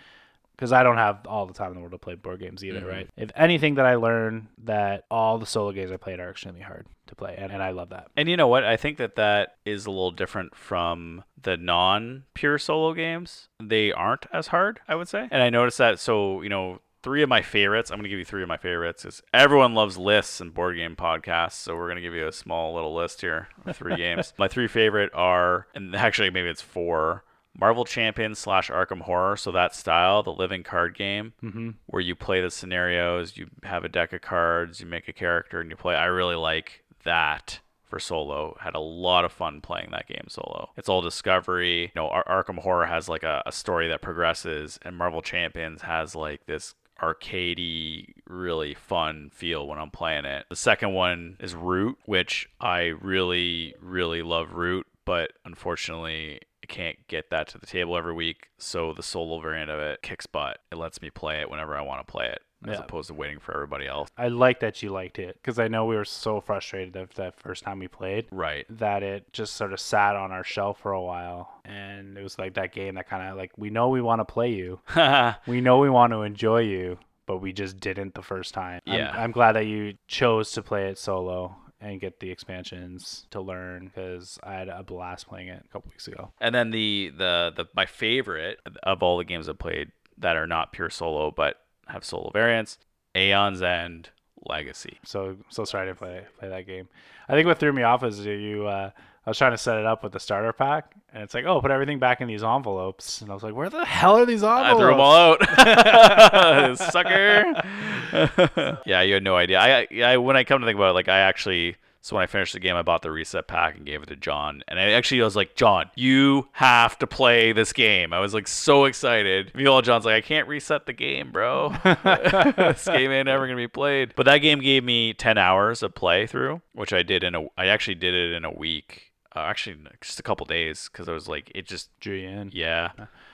Because 0.56 0.72
I 0.72 0.84
don't 0.84 0.98
have 0.98 1.26
all 1.26 1.48
the 1.48 1.54
time 1.56 1.70
in 1.70 1.74
the 1.74 1.80
world 1.80 1.94
to 1.94 1.98
play 1.98 2.14
board 2.14 2.40
games 2.40 2.64
either, 2.64 2.82
Mhm. 2.82 2.88
right? 2.88 3.10
If 3.18 3.32
anything 3.36 3.74
that 3.76 3.88
I 3.88 3.96
learned 3.96 4.50
that 4.60 5.06
all 5.10 5.40
the 5.40 5.48
solo 5.48 5.72
games 5.72 5.92
I 5.92 5.98
played 5.98 6.20
are 6.20 6.30
extremely 6.30 6.62
hard 6.62 6.86
to 7.08 7.16
play, 7.16 7.34
and, 7.36 7.52
and 7.52 7.64
I 7.64 7.72
love 7.72 7.90
that. 7.90 8.10
And 8.16 8.30
you 8.30 8.38
know 8.38 8.48
what? 8.48 8.64
I 8.64 8.78
think 8.78 9.00
that 9.00 9.16
that 9.16 9.56
is 9.66 9.88
a 9.88 9.90
little 9.90 10.12
different 10.12 10.54
from 10.56 11.24
the 11.42 11.58
non-pure 11.58 12.60
solo 12.60 12.94
games. 12.94 13.50
They 13.60 13.92
aren't 13.92 14.28
as 14.32 14.48
hard, 14.48 14.80
I 14.88 14.94
would 14.94 15.08
say. 15.08 15.28
And 15.32 15.42
I 15.42 15.50
noticed 15.50 15.80
that. 15.80 15.98
So 15.98 16.44
you 16.44 16.50
know, 16.50 16.80
three 17.04 17.22
of 17.22 17.30
my 17.30 17.42
favorites. 17.42 17.92
I'm 17.92 17.98
gonna 17.98 18.10
give 18.10 18.20
you 18.20 18.26
three 18.26 18.42
of 18.42 18.48
my 18.50 18.58
favorites. 18.58 19.06
Is 19.06 19.22
everyone 19.34 19.74
loves 19.76 19.98
lists 19.98 20.42
and 20.42 20.54
board 20.54 20.76
game 20.78 20.96
podcasts. 20.96 21.54
So 21.54 21.76
we're 21.76 21.88
gonna 21.90 22.02
give 22.02 22.14
you 22.16 22.28
a 22.28 22.32
small 22.32 22.74
little 22.74 22.96
list 22.96 23.22
here 23.22 23.50
of 23.66 23.76
three 23.76 23.96
games. 23.98 24.34
My 24.38 24.48
three 24.48 24.68
favorite 24.68 25.12
are, 25.14 25.68
and 25.76 25.96
actually 25.96 26.30
maybe 26.32 26.50
it's 26.50 26.62
four. 26.62 27.24
Marvel 27.56 27.86
Champions 27.86 28.40
slash 28.40 28.72
Arkham 28.72 29.02
Horror, 29.02 29.38
so 29.38 29.52
that 29.52 29.76
style, 29.76 30.24
the 30.24 30.34
living 30.34 30.64
card 30.64 30.96
game, 30.98 31.34
Mm-hmm. 31.44 31.70
where 31.86 32.02
you 32.02 32.16
play 32.16 32.42
the 32.42 32.50
scenarios, 32.50 33.38
you 33.38 33.48
have 33.62 33.84
a 33.84 33.90
deck 33.90 34.12
of 34.12 34.22
cards, 34.22 34.80
you 34.82 34.88
make 34.88 35.08
a 35.08 35.14
character, 35.14 35.62
and 35.62 35.70
you 35.70 35.76
play. 35.76 35.94
I 35.96 36.06
really 36.06 36.36
like 36.36 36.84
that 37.04 37.60
for 37.84 38.00
solo. 38.00 38.58
Had 38.60 38.74
a 38.74 38.80
lot 38.80 39.24
of 39.24 39.32
fun 39.32 39.62
playing 39.62 39.90
that 39.92 40.08
game 40.08 40.26
solo. 40.30 40.72
It's 40.78 40.90
all 40.90 41.02
discovery. 41.02 41.82
You 41.84 41.92
know, 42.02 42.08
Ar- 42.08 42.44
Arkham 42.44 42.58
Horror 42.58 42.88
has 42.88 43.08
like 43.08 43.22
a, 43.22 43.44
a 43.46 43.52
story 43.52 43.88
that 43.90 44.02
progresses, 44.02 44.80
and 44.82 44.98
Marvel 44.98 45.22
Champions 45.22 45.84
has 45.84 46.16
like 46.16 46.48
this 46.48 46.74
arcadey, 47.04 48.14
really 48.28 48.74
fun 48.74 49.30
feel 49.34 49.68
when 49.68 49.80
I'm 49.80 49.92
playing 49.92 50.26
it. 50.26 50.46
The 50.50 50.56
second 50.56 50.94
one 50.94 51.38
is 51.40 51.56
Root, 51.56 51.98
which 52.06 52.50
I 52.62 52.94
really, 53.02 53.76
really 53.82 54.22
love 54.22 54.54
Root, 54.54 54.88
but 55.06 55.34
unfortunately 55.46 56.40
I 56.64 56.68
can't 56.68 56.98
get 57.08 57.30
that 57.30 57.48
to 57.50 57.58
the 57.58 57.66
table 57.66 57.98
every 57.98 58.14
week. 58.14 58.48
So 58.58 58.94
the 58.94 59.04
solo 59.04 59.40
variant 59.40 59.70
of 59.70 59.80
it 59.80 60.02
kicks 60.02 60.26
butt. 60.26 60.60
It 60.72 60.76
lets 60.76 61.02
me 61.02 61.10
play 61.10 61.42
it 61.42 61.50
whenever 61.50 61.76
I 61.76 61.82
want 61.82 62.06
to 62.06 62.12
play 62.12 62.28
it, 62.28 62.42
as 62.68 62.78
Yeah. 62.78 62.84
opposed 62.84 63.08
to 63.08 63.14
waiting 63.14 63.40
for 63.40 63.54
everybody 63.54 63.88
else. 63.88 64.10
I 64.18 64.28
like 64.30 64.60
that 64.62 64.82
you 64.82 64.90
liked 64.90 65.20
it 65.20 65.36
because 65.42 65.60
I 65.60 65.68
know 65.68 65.86
we 65.86 65.96
were 65.96 66.06
so 66.06 66.40
frustrated 66.42 66.94
that, 66.94 67.12
that 67.12 67.40
first 67.40 67.64
time 67.64 67.80
we 67.80 67.88
played 67.88 68.28
Right. 68.32 68.66
that 68.70 69.04
it 69.04 69.32
just 69.34 69.56
sort 69.56 69.74
of 69.74 69.80
sat 69.80 70.16
on 70.16 70.32
our 70.32 70.44
shelf 70.44 70.80
for 70.80 70.92
a 70.92 71.02
while. 71.02 71.62
And 71.66 72.18
it 72.18 72.24
was 72.24 72.38
like 72.40 72.54
that 72.56 72.72
game 72.74 72.96
that 72.96 73.08
kind 73.08 73.28
of 73.30 73.38
like, 73.38 73.52
we 73.58 73.70
know 73.70 73.90
we 73.90 74.02
want 74.02 74.20
to 74.20 74.26
play 74.26 74.52
you, 74.52 74.80
we 75.48 75.62
know 75.62 75.80
we 75.80 75.90
want 75.90 76.12
to 76.14 76.22
enjoy 76.24 76.62
you, 76.62 76.98
but 77.26 77.38
we 77.38 77.54
just 77.54 77.80
didn't 77.80 78.16
the 78.16 78.22
first 78.22 78.54
time. 78.54 78.82
I'm- 78.88 79.00
Yeah. 79.00 79.12
I'm, 79.16 79.32
glad 79.32 79.54
that 79.54 79.66
you 79.66 79.96
chose 80.08 80.52
to 80.54 80.62
play 80.62 80.88
it 80.90 80.98
solo 80.98 81.56
and 81.80 82.00
get 82.00 82.20
the 82.22 82.32
expansions 82.32 83.28
to 83.32 83.42
learn 83.42 83.86
because 83.88 84.40
I 84.44 84.54
had 84.54 84.70
a 84.70 84.84
blast 84.84 85.28
playing 85.28 85.50
it 85.50 85.64
a 85.66 85.68
couple 85.68 85.90
weeks 85.92 86.08
ago. 86.08 86.32
And 86.40 86.54
then 86.56 86.72
the, 86.72 87.12
the 87.18 87.52
the 87.56 87.66
my 87.76 87.86
favorite 87.86 88.60
of 88.84 89.04
all 89.04 89.18
the 89.18 89.26
games 89.26 89.50
I've 89.50 89.60
played 89.60 89.92
that 90.18 90.38
are 90.38 90.48
not 90.48 90.72
pure 90.72 90.90
solo 90.90 91.32
but 91.32 91.58
have 91.88 92.04
solo 92.04 92.32
variants, 92.32 92.78
Aeon's 93.16 93.62
End 93.62 94.10
Legacy. 94.46 95.00
So 95.06 95.38
so 95.50 95.66
sorry 95.66 95.88
to 95.88 95.96
play 95.96 96.26
play 96.40 96.50
that 96.50 96.66
game. 96.66 96.88
I 97.28 97.34
think 97.34 97.48
what 97.48 97.60
threw 97.60 97.74
me 97.74 97.84
off 97.84 98.04
is 98.04 98.26
you. 98.26 98.68
Uh, 98.68 98.92
I 99.26 99.30
was 99.30 99.38
trying 99.38 99.52
to 99.52 99.58
set 99.58 99.78
it 99.78 99.86
up 99.86 100.04
with 100.04 100.12
the 100.12 100.20
starter 100.20 100.52
pack, 100.52 100.96
and 101.14 101.24
it's 101.24 101.34
like, 101.34 101.46
oh, 101.46 101.62
put 101.62 101.72
everything 101.72 101.98
back 101.98 102.20
in 102.20 102.28
these 102.28 102.44
envelopes, 102.44 103.22
and 103.22 103.32
I 103.32 103.34
was 103.34 103.42
like, 103.42 103.56
where 103.56 103.70
the 103.70 103.86
hell 103.86 104.18
are 104.18 104.26
these 104.26 104.44
envelopes? 104.44 104.70
I 104.70 104.78
threw 104.78 104.88
them 104.88 105.00
all 105.00 105.16
out, 105.16 106.78
sucker. 106.92 108.82
yeah, 108.86 109.02
you 109.02 109.14
had 109.14 109.24
no 109.24 109.38
idea. 109.38 109.60
I, 109.60 109.88
I 110.04 110.18
when 110.18 110.36
I 110.36 110.44
come 110.44 110.60
to 110.60 110.68
think 110.68 110.76
about 110.76 110.90
it, 110.90 110.94
like 110.94 111.08
I 111.08 111.20
actually. 111.20 111.78
So 112.04 112.18
when 112.18 112.24
I 112.24 112.28
finished 112.28 112.52
the 112.52 112.60
game, 112.60 112.76
I 112.76 112.82
bought 112.82 113.02
the 113.02 113.12
reset 113.12 113.48
pack 113.48 113.78
and 113.78 113.86
gave 113.86 114.04
it 114.04 114.08
to 114.10 114.18
John. 114.18 114.62
And 114.68 114.78
I 114.78 114.92
actually 114.92 115.22
I 115.22 115.24
was 115.24 115.38
like, 115.38 115.56
John, 115.56 115.90
you 115.96 116.50
have 116.52 117.00
to 117.00 117.08
play 117.08 117.54
this 117.54 117.72
game. 117.72 118.12
I 118.12 118.20
was 118.20 118.34
like 118.34 118.46
so 118.50 118.84
excited. 118.84 119.54
Meanwhile, 119.56 119.84
John's 119.84 120.04
like, 120.04 120.16
I 120.16 120.20
can't 120.20 120.50
reset 120.50 120.86
the 120.86 120.92
game, 120.92 121.32
bro. 121.32 121.70
this 122.04 122.84
game 122.86 123.10
ain't 123.10 123.30
ever 123.30 123.48
gonna 123.48 123.56
be 123.56 123.70
played. 123.70 124.16
But 124.18 124.26
that 124.26 124.40
game 124.40 124.60
gave 124.60 124.84
me 124.84 125.14
ten 125.14 125.38
hours 125.38 125.82
of 125.82 125.96
playthrough, 125.96 126.62
which 126.74 126.92
I 126.92 127.04
did 127.04 127.24
in 127.24 127.36
a. 127.36 127.44
I 127.58 127.68
actually 127.68 127.96
did 127.96 128.14
it 128.14 128.34
in 128.34 128.44
a 128.44 128.52
week. 128.52 129.14
Uh, 129.34 129.40
actually, 129.40 129.78
just 130.02 130.20
a 130.20 130.24
couple 130.24 130.46
days 130.46 130.90
because 130.92 131.08
I 131.08 131.14
was 131.14 131.30
like, 131.30 131.54
it 131.56 131.66
just 131.66 131.90
in. 132.06 132.52
yeah. 132.54 132.92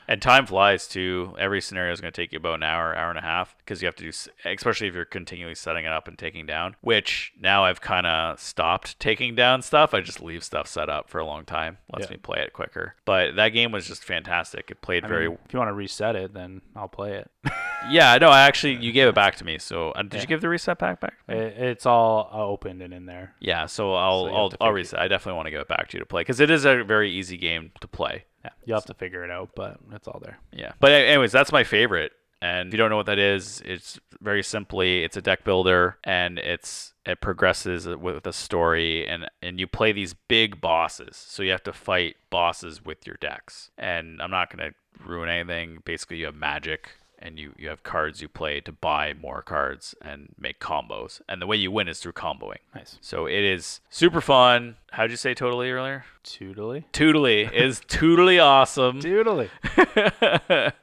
And 0.09 0.23
time 0.23 0.47
flies 0.47 0.87
too. 0.87 1.35
Every 1.37 1.61
scenario 1.61 1.93
is 1.93 2.01
going 2.01 2.11
to 2.11 2.19
take 2.19 2.31
you 2.31 2.37
about 2.37 2.55
an 2.55 2.63
hour, 2.63 2.95
hour 2.95 3.09
and 3.11 3.19
a 3.19 3.21
half 3.21 3.55
because 3.59 3.79
you 3.79 3.85
have 3.85 3.95
to 3.97 4.11
do, 4.11 4.17
especially 4.43 4.87
if 4.87 4.95
you're 4.95 5.05
continually 5.05 5.53
setting 5.53 5.85
it 5.85 5.91
up 5.91 6.07
and 6.07 6.17
taking 6.17 6.47
down. 6.47 6.75
Which 6.81 7.31
now 7.39 7.63
I've 7.65 7.79
kind 7.79 8.07
of 8.07 8.39
stopped 8.39 8.99
taking 8.99 9.35
down 9.35 9.61
stuff. 9.61 9.93
I 9.93 10.01
just 10.01 10.19
leave 10.19 10.43
stuff 10.43 10.65
set 10.67 10.89
up 10.89 11.11
for 11.11 11.19
a 11.19 11.25
long 11.25 11.45
time. 11.45 11.77
Lets 11.93 12.07
Yeah. 12.09 12.13
me 12.15 12.17
play 12.17 12.39
it 12.39 12.53
quicker. 12.53 12.95
But 13.05 13.35
that 13.35 13.49
game 13.49 13.71
was 13.71 13.85
just 13.87 14.03
fantastic. 14.03 14.71
It 14.71 14.81
played 14.81 15.05
I 15.05 15.07
very. 15.07 15.29
mean, 15.29 15.37
if 15.45 15.53
you 15.53 15.59
want 15.59 15.69
to 15.69 15.73
reset 15.73 16.15
it, 16.15 16.33
then 16.33 16.63
I'll 16.75 16.87
play 16.87 17.13
it. 17.13 17.29
yeah, 17.91 18.17
no, 18.17 18.29
I 18.29 18.41
actually 18.47 18.77
you 18.83 18.91
gave 18.91 19.07
it 19.09 19.13
back 19.15 19.35
to 19.35 19.45
me. 19.45 19.59
So 19.59 19.91
uh, 19.91 20.01
did 20.01 20.15
Yeah. 20.15 20.21
you 20.21 20.27
give 20.27 20.41
the 20.41 20.49
reset 20.49 20.79
pack 20.79 21.01
back? 21.01 21.13
it 21.27 21.35
it's 21.55 21.85
all 21.85 22.31
uh, 22.33 22.43
opened 22.47 22.81
and 22.81 22.95
in 22.95 23.05
there. 23.05 23.35
Yeah, 23.39 23.67
so 23.67 23.93
I'll 23.93 24.25
So 24.25 24.33
I'll, 24.33 24.53
I'll 24.59 24.71
reset. 24.73 24.99
I 24.99 25.07
definitely 25.07 25.35
want 25.37 25.45
to 25.45 25.51
give 25.51 25.61
it 25.61 25.67
back 25.67 25.87
to 25.89 25.97
you 25.97 25.99
to 25.99 26.05
play 26.07 26.21
because 26.21 26.39
it 26.39 26.49
is 26.49 26.65
a 26.65 26.83
very 26.83 27.11
easy 27.11 27.37
game 27.37 27.73
to 27.81 27.87
play. 27.87 28.25
Yeah, 28.43 28.51
you'll 28.65 28.77
have 28.77 28.85
to 28.85 28.93
figure 28.93 29.23
it 29.23 29.31
out, 29.31 29.49
but 29.55 29.77
it's 29.91 30.07
all 30.07 30.21
there. 30.23 30.39
Yeah. 30.53 30.71
But 30.79 30.91
anyways, 30.91 31.31
that's 31.31 31.51
my 31.51 31.63
favorite. 31.63 32.13
And 32.41 32.69
if 32.69 32.73
you 32.73 32.77
don't 32.77 32.89
know 32.89 32.95
what 32.95 33.07
that 33.07 33.19
is, 33.19 33.61
it's 33.65 33.99
very 34.21 34.43
simply 34.43 35.03
it's 35.03 35.17
a 35.17 35.21
deck 35.21 35.43
builder 35.43 35.97
and 36.03 36.39
it's 36.39 36.93
it 37.05 37.19
progresses 37.19 37.85
with 37.87 38.25
a 38.25 38.31
story 38.33 39.05
and 39.07 39.29
and 39.41 39.59
you 39.59 39.67
play 39.67 39.91
these 39.91 40.13
big 40.13 40.61
bosses. 40.61 41.17
So 41.17 41.43
you 41.43 41.51
have 41.51 41.63
to 41.63 41.73
fight 41.73 42.15
bosses 42.29 42.85
with 42.85 43.05
your 43.05 43.17
decks. 43.19 43.71
And 43.77 44.21
I'm 44.21 44.31
not 44.31 44.55
going 44.55 44.71
to 44.71 45.05
ruin 45.05 45.27
anything. 45.27 45.79
Basically, 45.83 46.17
you 46.17 46.25
have 46.25 46.35
magic 46.35 46.91
and 47.19 47.37
you, 47.37 47.53
you 47.57 47.69
have 47.69 47.83
cards 47.83 48.21
you 48.21 48.27
play 48.27 48.61
to 48.61 48.71
buy 48.71 49.13
more 49.13 49.41
cards 49.41 49.93
and 50.01 50.29
make 50.39 50.59
combos. 50.59 51.21
And 51.27 51.41
the 51.41 51.47
way 51.47 51.57
you 51.57 51.71
win 51.71 51.87
is 51.87 51.99
through 51.99 52.13
comboing. 52.13 52.59
Nice. 52.73 52.97
So 53.01 53.25
it 53.25 53.43
is 53.43 53.81
super 53.89 54.21
fun. 54.21 54.77
How'd 54.91 55.11
you 55.11 55.17
say 55.17 55.33
totally 55.33 55.69
earlier? 55.69 56.05
Tootly. 56.23 56.85
Totally 56.91 57.41
is 57.43 57.81
totally 57.87 58.39
awesome. 58.39 59.01
Tootly. 59.01 59.49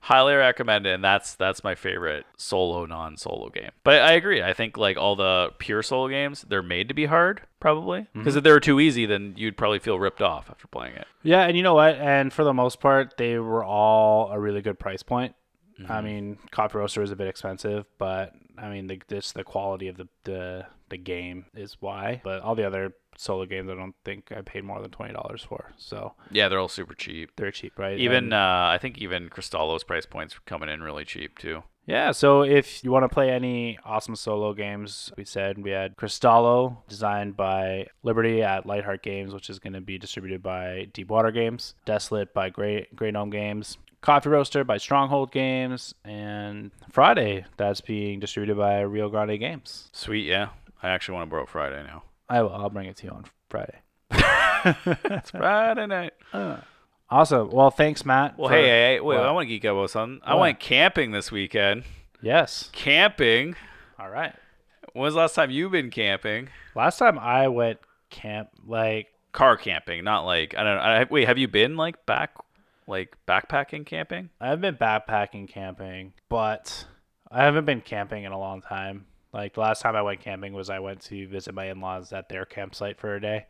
Highly 0.00 0.34
recommend 0.34 0.86
it, 0.86 0.94
and 0.94 1.02
that's 1.02 1.34
that's 1.34 1.64
my 1.64 1.74
favorite 1.74 2.26
solo 2.36 2.86
non-solo 2.86 3.48
game. 3.48 3.72
But 3.82 4.02
I 4.02 4.12
agree. 4.12 4.40
I 4.40 4.52
think 4.52 4.76
like 4.76 4.96
all 4.96 5.16
the 5.16 5.50
pure 5.58 5.82
solo 5.82 6.06
games, 6.06 6.44
they're 6.48 6.62
made 6.62 6.86
to 6.86 6.94
be 6.94 7.06
hard, 7.06 7.42
probably. 7.58 8.02
Mm-hmm. 8.02 8.20
Because 8.20 8.36
if 8.36 8.44
they 8.44 8.52
were 8.52 8.60
too 8.60 8.78
easy, 8.78 9.04
then 9.04 9.34
you'd 9.36 9.56
probably 9.56 9.80
feel 9.80 9.98
ripped 9.98 10.22
off 10.22 10.48
after 10.48 10.68
playing 10.68 10.94
it. 10.94 11.08
Yeah, 11.24 11.42
and 11.42 11.56
you 11.56 11.64
know 11.64 11.74
what? 11.74 11.96
And 11.96 12.32
for 12.32 12.44
the 12.44 12.54
most 12.54 12.78
part, 12.78 13.16
they 13.16 13.38
were 13.38 13.64
all 13.64 14.30
a 14.30 14.38
really 14.38 14.62
good 14.62 14.78
price 14.78 15.02
point. 15.02 15.34
I 15.88 16.00
mean, 16.00 16.38
Coffee 16.50 16.78
Roaster 16.78 17.02
is 17.02 17.10
a 17.10 17.16
bit 17.16 17.28
expensive, 17.28 17.84
but 17.98 18.32
I 18.58 18.68
mean, 18.70 18.86
the, 18.86 19.00
just 19.08 19.34
the 19.34 19.44
quality 19.44 19.88
of 19.88 19.96
the, 19.96 20.08
the 20.24 20.66
the 20.88 20.96
game 20.96 21.46
is 21.54 21.76
why. 21.80 22.20
But 22.24 22.40
all 22.42 22.54
the 22.54 22.66
other 22.66 22.92
solo 23.18 23.44
games, 23.44 23.68
I 23.70 23.74
don't 23.74 23.94
think 24.04 24.30
I 24.34 24.40
paid 24.42 24.64
more 24.64 24.80
than 24.80 24.90
twenty 24.90 25.12
dollars 25.12 25.42
for. 25.42 25.72
So 25.76 26.14
Yeah, 26.30 26.48
they're 26.48 26.58
all 26.60 26.68
super 26.68 26.94
cheap. 26.94 27.30
they're 27.36 27.50
cheap, 27.50 27.78
right? 27.78 27.98
Even 27.98 28.24
And- 28.24 28.34
uh, 28.34 28.68
I 28.72 28.78
think 28.80 28.98
even 28.98 29.28
Cristallo's 29.28 29.84
price 29.84 30.06
points 30.06 30.34
are 30.36 30.40
coming 30.46 30.68
in 30.68 30.82
really 30.82 31.04
cheap 31.04 31.38
too. 31.38 31.62
Yeah, 31.88 32.10
so 32.10 32.42
if 32.42 32.82
you 32.82 32.90
want 32.90 33.04
to 33.04 33.08
play 33.08 33.30
any 33.30 33.78
awesome 33.84 34.16
solo 34.16 34.52
games, 34.54 35.12
we 35.16 35.24
said 35.24 35.56
we 35.62 35.70
had 35.70 35.96
Cristallo, 35.96 36.78
designed 36.88 37.36
by 37.36 37.86
Liberty 38.02 38.42
at 38.42 38.66
Lightheart 38.66 39.04
Games, 39.04 39.32
which 39.32 39.48
is 39.48 39.60
going 39.60 39.74
to 39.74 39.80
be 39.80 39.96
distributed 39.96 40.42
by 40.42 40.88
Deepwater 40.92 41.30
Games, 41.30 41.76
Desolate 41.84 42.34
by 42.34 42.50
Grey, 42.50 42.88
Grey 42.96 43.12
Gnome 43.12 43.30
Games, 43.30 43.78
Coffee 44.00 44.28
Roaster 44.28 44.62
by 44.64 44.76
Stronghold 44.78 45.32
Games, 45.32 45.94
and 46.04 46.70
Friday, 46.90 47.44
that's 47.56 47.80
being 47.80 48.20
distributed 48.20 48.56
by 48.56 48.80
Rio 48.80 49.08
Grande 49.08 49.38
Games. 49.40 49.88
Sweet, 49.92 50.26
yeah. 50.26 50.50
I 50.82 50.90
actually 50.90 51.14
want 51.16 51.26
to 51.28 51.30
borrow 51.30 51.46
Friday 51.46 51.82
now. 51.82 52.04
I 52.28 52.42
will, 52.42 52.52
I'll 52.54 52.70
bring 52.70 52.86
it 52.88 52.96
to 52.98 53.06
you 53.06 53.10
on 53.12 53.24
Friday. 53.48 53.78
It's 55.04 55.30
Friday 55.30 55.86
night. 55.86 56.12
Uh. 56.32 56.56
Awesome. 57.08 57.50
Well, 57.50 57.70
thanks, 57.70 58.04
Matt. 58.04 58.36
Well, 58.36 58.48
for- 58.48 58.54
hey, 58.56 58.66
hey, 58.94 59.00
wait? 59.00 59.16
I 59.18 59.30
want 59.30 59.44
to 59.44 59.48
geek 59.48 59.64
out 59.64 59.76
about 59.76 59.90
something. 59.90 60.20
I 60.24 60.34
went 60.34 60.58
camping 60.58 61.12
this 61.12 61.30
weekend. 61.30 61.84
Yes. 62.20 62.68
Camping. 62.72 63.54
All 63.98 64.10
right. 64.10 64.34
When 64.92 65.02
was 65.04 65.14
the 65.14 65.20
last 65.20 65.34
time 65.36 65.50
you've 65.52 65.70
been 65.70 65.90
camping? 65.90 66.48
Last 66.74 66.98
time 66.98 67.16
I 67.18 67.46
went 67.48 67.78
camp, 68.10 68.48
like, 68.66 69.08
Car 69.30 69.56
camping, 69.56 70.02
not 70.02 70.24
like 70.24 70.54
I 70.56 70.64
don't 70.64 70.76
know. 70.76 70.80
I, 70.82 71.06
wait, 71.10 71.28
have 71.28 71.36
you 71.38 71.46
been 71.46 71.76
like 71.76 72.06
back, 72.06 72.32
like 72.86 73.16
backpacking 73.26 73.84
camping? 73.86 74.30
I've 74.40 74.60
been 74.60 74.76
backpacking 74.76 75.48
camping, 75.48 76.12
but 76.28 76.86
I 77.30 77.42
haven't 77.44 77.64
been 77.64 77.80
camping 77.80 78.24
in 78.24 78.32
a 78.32 78.38
long 78.38 78.62
time. 78.62 79.06
Like 79.32 79.54
the 79.54 79.60
last 79.60 79.82
time 79.82 79.96
I 79.96 80.02
went 80.02 80.20
camping 80.20 80.52
was 80.52 80.70
I 80.70 80.78
went 80.78 81.00
to 81.02 81.28
visit 81.28 81.54
my 81.54 81.68
in-laws 81.70 82.12
at 82.12 82.28
their 82.28 82.44
campsite 82.44 82.98
for 82.98 83.14
a 83.16 83.20
day, 83.20 83.46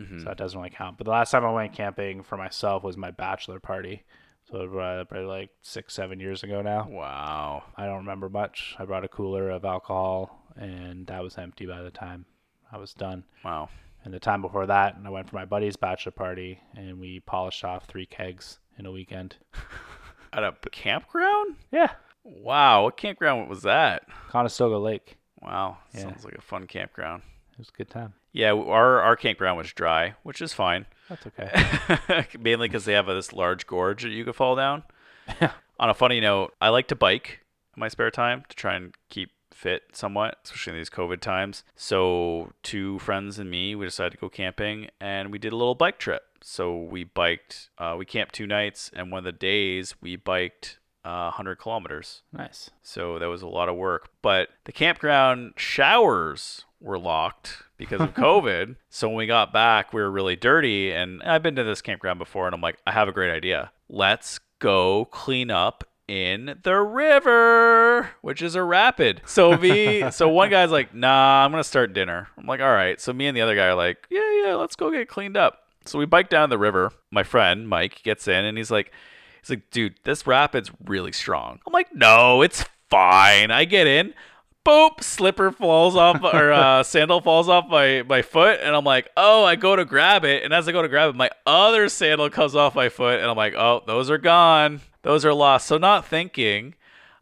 Mm-hmm. 0.00 0.20
so 0.20 0.24
that 0.24 0.38
doesn't 0.38 0.58
really 0.58 0.70
count. 0.70 0.96
But 0.98 1.04
the 1.04 1.10
last 1.10 1.30
time 1.30 1.44
I 1.44 1.52
went 1.52 1.74
camping 1.74 2.22
for 2.22 2.36
myself 2.38 2.82
was 2.82 2.96
my 2.96 3.10
bachelor 3.10 3.60
party, 3.60 4.02
so 4.50 4.66
probably 4.66 5.26
like 5.26 5.50
six, 5.60 5.94
seven 5.94 6.18
years 6.18 6.42
ago 6.42 6.62
now. 6.62 6.88
Wow. 6.90 7.64
I 7.76 7.84
don't 7.84 7.98
remember 7.98 8.28
much. 8.30 8.74
I 8.78 8.84
brought 8.86 9.04
a 9.04 9.08
cooler 9.08 9.50
of 9.50 9.64
alcohol, 9.66 10.46
and 10.56 11.06
that 11.08 11.22
was 11.22 11.36
empty 11.38 11.66
by 11.66 11.82
the 11.82 11.90
time 11.90 12.24
I 12.72 12.78
was 12.78 12.94
done. 12.94 13.24
Wow. 13.44 13.68
And 14.04 14.12
the 14.12 14.18
time 14.18 14.40
before 14.42 14.66
that, 14.66 14.96
I 15.04 15.10
went 15.10 15.28
for 15.28 15.36
my 15.36 15.44
buddy's 15.44 15.76
bachelor 15.76 16.12
party, 16.12 16.58
and 16.74 16.98
we 16.98 17.20
polished 17.20 17.62
off 17.62 17.84
three 17.84 18.06
kegs 18.06 18.58
in 18.78 18.86
a 18.86 18.90
weekend. 18.92 19.36
At 20.32 20.44
a 20.44 20.54
campground? 20.70 21.56
Yeah, 21.70 21.90
Wow. 22.24 22.84
What 22.84 22.96
campground 22.96 23.48
was 23.48 23.62
that? 23.62 24.04
Conestoga 24.28 24.78
Lake. 24.78 25.16
Wow. 25.40 25.78
Yeah. 25.92 26.02
Sounds 26.02 26.24
like 26.24 26.34
a 26.34 26.40
fun 26.40 26.66
campground. 26.66 27.22
It 27.52 27.58
was 27.58 27.68
a 27.68 27.76
good 27.76 27.90
time. 27.90 28.14
Yeah, 28.32 28.52
our 28.52 29.00
our 29.00 29.16
campground 29.16 29.58
was 29.58 29.72
dry, 29.72 30.14
which 30.22 30.40
is 30.40 30.52
fine. 30.52 30.86
That's 31.08 31.26
okay. 31.26 32.26
Mainly 32.40 32.68
because 32.68 32.84
they 32.86 32.94
have 32.94 33.06
this 33.06 33.32
large 33.32 33.66
gorge 33.66 34.02
that 34.04 34.10
you 34.10 34.24
could 34.24 34.36
fall 34.36 34.56
down. 34.56 34.84
On 35.78 35.90
a 35.90 35.94
funny 35.94 36.20
note, 36.20 36.54
I 36.60 36.68
like 36.70 36.88
to 36.88 36.94
bike 36.94 37.40
in 37.76 37.80
my 37.80 37.88
spare 37.88 38.10
time 38.10 38.44
to 38.48 38.56
try 38.56 38.74
and 38.74 38.94
keep 39.10 39.30
fit 39.54 39.82
somewhat, 39.92 40.38
especially 40.44 40.72
in 40.72 40.78
these 40.78 40.90
COVID 40.90 41.20
times. 41.20 41.64
So, 41.76 42.52
two 42.62 42.98
friends 42.98 43.38
and 43.38 43.50
me, 43.50 43.74
we 43.74 43.86
decided 43.86 44.12
to 44.12 44.18
go 44.18 44.28
camping 44.28 44.88
and 45.00 45.30
we 45.30 45.38
did 45.38 45.52
a 45.52 45.56
little 45.56 45.74
bike 45.74 45.98
trip. 45.98 46.22
So, 46.42 46.76
we 46.76 47.04
biked, 47.04 47.70
uh, 47.78 47.94
we 47.98 48.04
camped 48.04 48.34
two 48.34 48.46
nights, 48.46 48.90
and 48.94 49.10
one 49.10 49.18
of 49.18 49.24
the 49.24 49.32
days 49.32 49.94
we 50.00 50.16
biked 50.16 50.78
uh, 51.04 51.30
100 51.30 51.56
kilometers. 51.56 52.22
nice. 52.32 52.70
So 52.82 53.18
that 53.18 53.26
was 53.26 53.42
a 53.42 53.48
lot 53.48 53.68
of 53.68 53.76
work. 53.76 54.10
But 54.22 54.50
the 54.64 54.72
campground 54.72 55.54
showers 55.56 56.64
were 56.80 56.98
locked 56.98 57.64
because 57.76 58.00
of 58.00 58.14
COVID. 58.14 58.76
so 58.88 59.08
when 59.08 59.16
we 59.16 59.26
got 59.26 59.52
back, 59.52 59.92
we 59.92 60.00
were 60.00 60.10
really 60.10 60.36
dirty. 60.36 60.92
And 60.92 61.22
I've 61.22 61.42
been 61.42 61.56
to 61.56 61.64
this 61.64 61.82
campground 61.82 62.18
before, 62.18 62.46
and 62.46 62.54
I'm 62.54 62.60
like, 62.60 62.78
I 62.86 62.92
have 62.92 63.08
a 63.08 63.12
great 63.12 63.32
idea. 63.32 63.72
Let's 63.88 64.40
go 64.58 65.06
clean 65.06 65.50
up 65.50 65.84
in 66.12 66.58
the 66.62 66.76
river, 66.76 68.10
which 68.20 68.42
is 68.42 68.54
a 68.54 68.62
rapid. 68.62 69.22
So 69.24 69.56
me, 69.56 70.10
so 70.10 70.28
one 70.28 70.50
guy's 70.50 70.70
like, 70.70 70.94
Nah, 70.94 71.42
I'm 71.42 71.50
gonna 71.50 71.64
start 71.64 71.94
dinner. 71.94 72.28
I'm 72.36 72.46
like, 72.46 72.60
All 72.60 72.72
right. 72.72 73.00
So 73.00 73.14
me 73.14 73.26
and 73.26 73.36
the 73.36 73.40
other 73.40 73.56
guy 73.56 73.68
are 73.68 73.74
like, 73.74 74.06
Yeah, 74.10 74.44
yeah, 74.44 74.54
let's 74.54 74.76
go 74.76 74.90
get 74.90 75.08
cleaned 75.08 75.38
up. 75.38 75.60
So 75.86 75.98
we 75.98 76.04
bike 76.04 76.28
down 76.28 76.50
the 76.50 76.58
river. 76.58 76.92
My 77.10 77.22
friend 77.22 77.66
Mike 77.66 78.02
gets 78.02 78.28
in, 78.28 78.44
and 78.44 78.58
he's 78.58 78.70
like. 78.70 78.92
He's 79.40 79.50
like, 79.50 79.72
dude, 79.72 79.96
this 80.04 80.24
rapid's 80.24 80.70
really 80.84 81.10
strong. 81.10 81.58
I'm 81.66 81.72
like, 81.72 81.92
no, 81.92 82.42
it's 82.42 82.64
fine. 82.88 83.50
I 83.50 83.64
get 83.64 83.88
in. 83.88 84.14
Boop, 84.64 85.02
slipper 85.02 85.50
falls 85.50 85.96
off, 85.96 86.22
or 86.22 86.52
uh, 86.52 86.82
sandal 86.84 87.20
falls 87.20 87.48
off 87.48 87.68
my, 87.68 88.02
my 88.02 88.22
foot. 88.22 88.60
And 88.62 88.76
I'm 88.76 88.84
like, 88.84 89.10
oh, 89.16 89.44
I 89.44 89.56
go 89.56 89.74
to 89.74 89.84
grab 89.84 90.24
it. 90.24 90.44
And 90.44 90.54
as 90.54 90.68
I 90.68 90.72
go 90.72 90.82
to 90.82 90.88
grab 90.88 91.10
it, 91.10 91.16
my 91.16 91.30
other 91.46 91.88
sandal 91.88 92.30
comes 92.30 92.54
off 92.54 92.74
my 92.74 92.88
foot. 92.88 93.20
And 93.20 93.28
I'm 93.28 93.36
like, 93.36 93.54
oh, 93.54 93.82
those 93.86 94.10
are 94.10 94.18
gone. 94.18 94.80
Those 95.02 95.24
are 95.24 95.34
lost. 95.34 95.66
So, 95.66 95.78
not 95.78 96.06
thinking, 96.06 96.74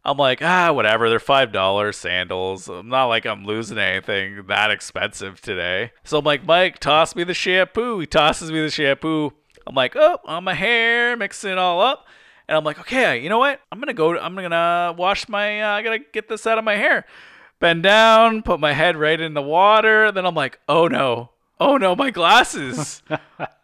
I'm 0.05 0.17
like, 0.17 0.41
ah, 0.43 0.71
whatever. 0.71 1.09
They're 1.09 1.19
$5 1.19 1.95
sandals. 1.95 2.67
I'm 2.69 2.89
not 2.89 3.07
like 3.07 3.25
I'm 3.25 3.43
losing 3.43 3.79
anything 3.79 4.45
that 4.47 4.69
expensive 4.69 5.41
today. 5.41 5.91
So, 6.03 6.19
I'm 6.19 6.25
like, 6.25 6.45
Mike, 6.45 6.77
toss 6.77 7.15
me 7.15 7.23
the 7.23 7.33
shampoo. 7.33 7.99
He 7.99 8.05
tosses 8.05 8.51
me 8.51 8.61
the 8.61 8.69
shampoo. 8.69 9.33
I'm 9.65 9.73
like, 9.73 9.95
oh, 9.95 10.19
on 10.25 10.43
my 10.43 10.53
hair, 10.53 11.17
mixing 11.17 11.51
it 11.51 11.57
all 11.57 11.81
up. 11.81 12.05
And 12.47 12.57
I'm 12.57 12.63
like, 12.65 12.79
okay, 12.81 13.17
you 13.17 13.29
know 13.29 13.37
what? 13.39 13.61
I'm 13.71 13.79
gonna 13.79 13.93
go. 13.93 14.17
I'm 14.17 14.35
gonna 14.35 14.93
wash 14.97 15.29
my. 15.29 15.61
Uh, 15.61 15.69
I 15.69 15.81
gotta 15.83 15.99
get 15.99 16.27
this 16.27 16.45
out 16.45 16.57
of 16.57 16.65
my 16.65 16.75
hair. 16.75 17.05
Bend 17.61 17.83
down, 17.83 18.41
put 18.41 18.59
my 18.59 18.73
head 18.73 18.97
right 18.97 19.21
in 19.21 19.35
the 19.35 19.41
water. 19.41 20.11
Then 20.11 20.25
I'm 20.25 20.33
like, 20.33 20.59
oh 20.67 20.87
no, 20.87 21.29
oh 21.59 21.77
no, 21.77 21.95
my 21.95 22.09
glasses. 22.09 23.03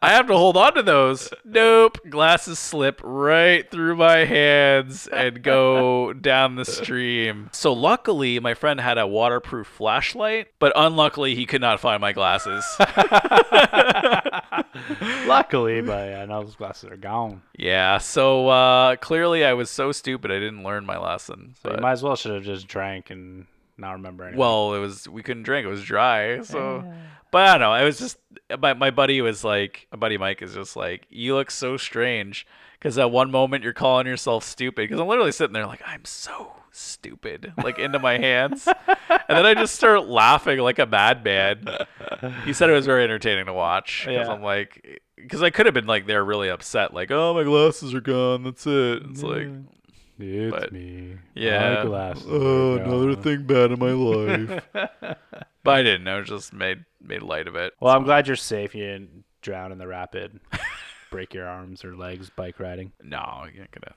I 0.02 0.12
have 0.12 0.28
to 0.28 0.38
hold 0.38 0.56
on 0.56 0.76
to 0.76 0.84
those. 0.84 1.34
Nope, 1.44 1.98
glasses 2.08 2.60
slip 2.60 3.02
right 3.04 3.70
through 3.72 3.96
my 3.96 4.18
hands 4.18 5.08
and 5.08 5.42
go 5.42 6.14
down 6.22 6.58
the 6.58 6.64
stream. 6.64 7.50
So 7.52 7.74
luckily, 7.74 8.40
my 8.40 8.54
friend 8.54 8.80
had 8.80 9.00
a 9.00 9.08
waterproof 9.08 9.66
flashlight, 9.66 10.50
but 10.60 10.74
unluckily, 10.76 11.34
he 11.34 11.48
could 11.48 11.62
not 11.62 11.80
find 11.80 12.00
my 12.00 12.14
glasses. 12.14 12.64
Luckily, 15.26 15.82
but 15.82 16.08
yeah, 16.10 16.26
now 16.26 16.44
those 16.44 16.56
glasses 16.56 16.92
are 16.92 16.98
gone. 16.98 17.42
Yeah, 17.58 17.98
so 17.98 18.48
uh, 18.48 18.96
clearly 18.98 19.44
I 19.44 19.54
was 19.54 19.72
so 19.72 19.92
stupid 19.92 20.30
I 20.30 20.36
didn't 20.36 20.64
learn 20.64 20.86
my 20.86 21.00
lesson. 21.00 21.56
So 21.64 21.72
you 21.72 21.82
might 21.82 21.94
as 21.94 22.04
well 22.04 22.16
should 22.16 22.34
have 22.34 22.44
just 22.44 22.68
drank 22.68 23.10
and 23.10 23.48
not 23.78 23.94
remember 23.94 24.24
anything. 24.24 24.40
well, 24.40 24.74
it 24.74 24.80
was 24.80 25.08
we 25.08 25.24
couldn't 25.24 25.44
drink; 25.44 25.66
it 25.66 25.70
was 25.70 25.84
dry. 25.84 26.42
So, 26.42 26.84
but 27.32 27.48
I 27.48 27.52
don't 27.58 27.62
know. 27.62 27.74
It 27.74 27.84
was 27.84 28.00
just 28.00 28.18
my 28.60 28.74
my 28.74 28.92
buddy 28.92 29.22
was 29.22 29.44
like, 29.44 29.88
my 29.92 29.98
buddy 29.98 30.18
Mike 30.18 30.42
is 30.42 30.54
just 30.54 30.76
like, 30.76 31.06
you 31.10 31.36
look 31.36 31.52
so 31.52 31.78
strange 31.78 32.48
because 32.80 32.98
at 32.98 33.12
one 33.12 33.32
moment 33.32 33.64
you're 33.64 33.74
calling 33.74 34.08
yourself 34.08 34.44
stupid 34.44 34.84
because 34.90 35.00
I'm 35.00 35.08
literally 35.08 35.32
sitting 35.32 35.54
there 35.54 35.66
like 35.68 35.82
I'm 35.86 36.06
so 36.06 36.54
stupid, 36.72 37.54
like 37.64 37.80
into 37.80 38.00
my 38.00 38.18
hands, 38.18 38.68
and 38.68 39.20
then 39.28 39.46
I 39.46 39.54
just 39.54 39.76
start 39.76 40.06
laughing 40.08 40.60
like 40.60 40.80
a 40.80 40.86
madman. 40.86 41.68
He 42.46 42.54
said 42.54 42.70
it 42.70 42.74
was 42.74 42.86
very 42.86 43.04
entertaining 43.04 43.46
to 43.48 43.54
watch 43.54 44.04
because 44.06 44.28
Yeah. 44.28 44.34
I'm 44.34 44.42
like. 44.42 45.02
Because 45.20 45.42
I 45.42 45.50
could 45.50 45.66
have 45.66 45.74
been 45.74 45.88
like 45.88 46.06
they're 46.06 46.24
really 46.24 46.48
upset, 46.48 46.94
like, 46.94 47.10
"Oh, 47.10 47.34
my 47.34 47.44
glasses 47.44 47.92
are 47.96 48.00
gone. 48.02 48.44
That's 48.44 48.68
it." 48.68 49.02
It's 49.10 49.24
like, 49.24 49.48
it's 50.20 50.52
but- 50.56 50.72
me. 50.72 51.16
yeah. 51.36 51.76
My 51.76 51.84
glasses. 51.86 52.26
Oh, 52.30 52.78
are 52.78 52.82
another 52.82 53.16
thing 53.16 53.44
bad 53.44 53.72
in 53.72 53.80
my 53.80 53.92
life. 53.92 54.64
but 55.64 55.72
I 55.74 55.84
didn't. 55.84 56.08
I 56.08 56.22
just 56.22 56.54
made 56.54 56.86
made 57.02 57.22
light 57.22 57.48
of 57.48 57.56
it. 57.56 57.74
Well, 57.80 57.96
I'm 57.96 58.04
glad 58.04 58.28
you're 58.28 58.36
safe. 58.36 58.74
You 58.76 58.86
didn't 58.86 59.24
drown 59.42 59.72
in 59.72 59.78
the 59.78 59.88
rapid, 59.88 60.40
break 61.12 61.34
your 61.34 61.48
arms 61.48 61.86
or 61.86 61.96
legs 61.96 62.30
bike 62.36 62.60
riding. 62.60 62.92
no, 63.04 63.46
you're 63.54 63.62
not 63.64 63.72
gonna. 63.72 63.94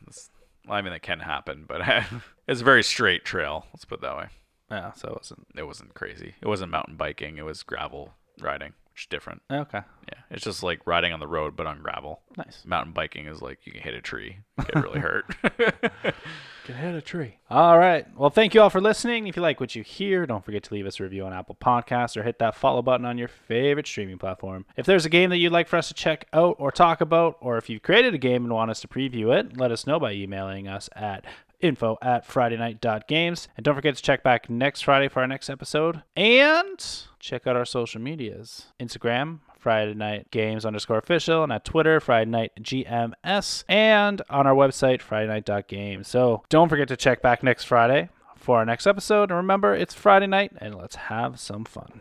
Well, 0.67 0.77
I 0.77 0.83
mean, 0.83 0.93
that 0.93 1.03
can 1.03 1.21
happen, 1.21 1.65
but 1.67 1.81
it's 2.49 2.61
a 2.61 2.65
very 2.65 2.83
straight 2.83 3.25
trail. 3.25 3.67
Let's 3.73 3.85
put 3.87 4.01
it 4.01 4.03
that 4.03 4.17
way. 4.17 4.27
Yeah, 4.71 4.93
so 4.93 5.09
it 5.09 5.15
wasn't. 5.17 5.47
It 5.57 5.63
wasn't 5.67 5.95
crazy. 5.95 6.35
It 6.41 6.47
wasn't 6.47 6.71
mountain 6.71 6.97
biking. 6.97 7.39
It 7.39 7.45
was 7.45 7.63
gravel 7.63 8.13
riding, 8.41 8.73
which 8.93 9.03
is 9.03 9.07
different. 9.09 9.43
Oh, 9.51 9.59
okay, 9.61 9.81
Yeah, 10.09 10.19
it's 10.31 10.45
just 10.45 10.63
like 10.63 10.87
riding 10.87 11.13
on 11.13 11.21
the 11.21 11.27
road, 11.29 11.57
but 11.57 11.67
on 11.67 11.81
gravel. 11.83 12.21
nice. 12.37 12.63
Mountain 12.65 12.93
biking 12.93 13.27
is 13.27 13.41
like 13.43 13.59
you 13.67 13.73
can 13.73 13.83
hit 13.83 13.95
a 13.95 14.01
tree, 14.01 14.39
get 14.59 14.75
really 14.83 15.01
hurt. 15.01 15.25
can 16.65 16.75
hit 16.77 16.95
a 16.95 17.01
tree. 17.01 17.37
All 17.49 17.79
right. 17.79 18.07
Well, 18.17 18.31
thank 18.31 18.55
you 18.55 18.61
all 18.61 18.71
for 18.71 18.81
listening. 18.81 19.27
If 19.27 19.37
you 19.37 19.43
like 19.43 19.61
what 19.61 19.75
you 19.75 19.83
hear, 19.83 20.27
don't 20.27 20.45
forget 20.45 20.63
to 20.65 20.75
leave 20.75 20.87
us 20.87 21.01
a 21.01 21.03
review 21.03 21.25
on 21.25 21.33
Apple 21.33 21.57
Podcasts 21.61 22.17
or 22.17 22.23
hit 22.23 22.39
that 22.39 22.55
follow 22.55 22.83
button 22.83 23.07
on 23.07 23.19
your 23.19 23.29
favorite 23.29 23.87
streaming 23.87 24.19
platform. 24.19 24.67
If 24.77 24.87
there's 24.87 25.07
a 25.07 25.11
game 25.11 25.31
that 25.31 25.39
you'd 25.39 25.53
like 25.53 25.69
for 25.69 25.77
us 25.79 25.89
to 25.89 25.95
check 25.95 26.27
out 26.33 26.57
or 26.59 26.71
talk 26.71 27.01
about, 27.01 27.37
or 27.41 27.57
if 27.57 27.69
you've 27.71 27.83
created 27.83 28.15
a 28.15 28.19
game 28.19 28.45
and 28.45 28.53
want 28.53 28.71
us 28.71 28.81
to 28.81 28.89
preview 28.89 29.35
it, 29.39 29.57
let 29.57 29.71
us 29.73 29.87
know 29.87 29.99
by 29.99 30.13
emailing 30.13 30.69
us 30.69 30.89
at 30.95 31.25
info 31.61 31.99
at 32.03 32.27
fridaynight.games. 32.27 33.49
And 33.57 33.65
don't 33.65 33.75
forget 33.75 33.97
to 33.97 34.03
check 34.03 34.23
back 34.23 34.49
next 34.51 34.83
Friday 34.83 35.09
for 35.09 35.21
our 35.21 35.27
next 35.27 35.51
episode. 35.51 36.03
And 36.17 36.85
check 37.19 37.47
out 37.47 37.57
our 37.57 37.65
social 37.65 38.01
medias 38.01 38.67
Instagram, 38.81 39.41
Friday 39.59 39.95
Night 39.95 40.31
Games 40.31 40.65
underscore 40.65 40.99
official, 40.99 41.43
and 41.43 41.53
at 41.53 41.65
Twitter, 41.65 42.01
Friday 42.01 42.31
Night 42.31 42.53
GMS, 42.61 43.65
and 43.69 44.23
on 44.31 44.47
our 44.47 44.55
website, 44.55 45.01
FridayNight.games. 45.01 46.09
So 46.09 46.43
don't 46.49 46.69
forget 46.69 46.89
to 46.89 46.97
check 46.97 47.23
back 47.23 47.43
next 47.43 47.65
Friday 47.65 48.09
for 48.37 48.59
our 48.59 48.65
next 48.65 48.87
episode. 48.87 49.31
And 49.31 49.37
remember, 49.37 49.75
it's 49.75 49.95
Friday 49.95 50.27
night, 50.27 50.53
and 50.59 50.75
let's 50.75 50.97
have 50.97 51.39
some 51.39 51.65
fun. 51.65 52.01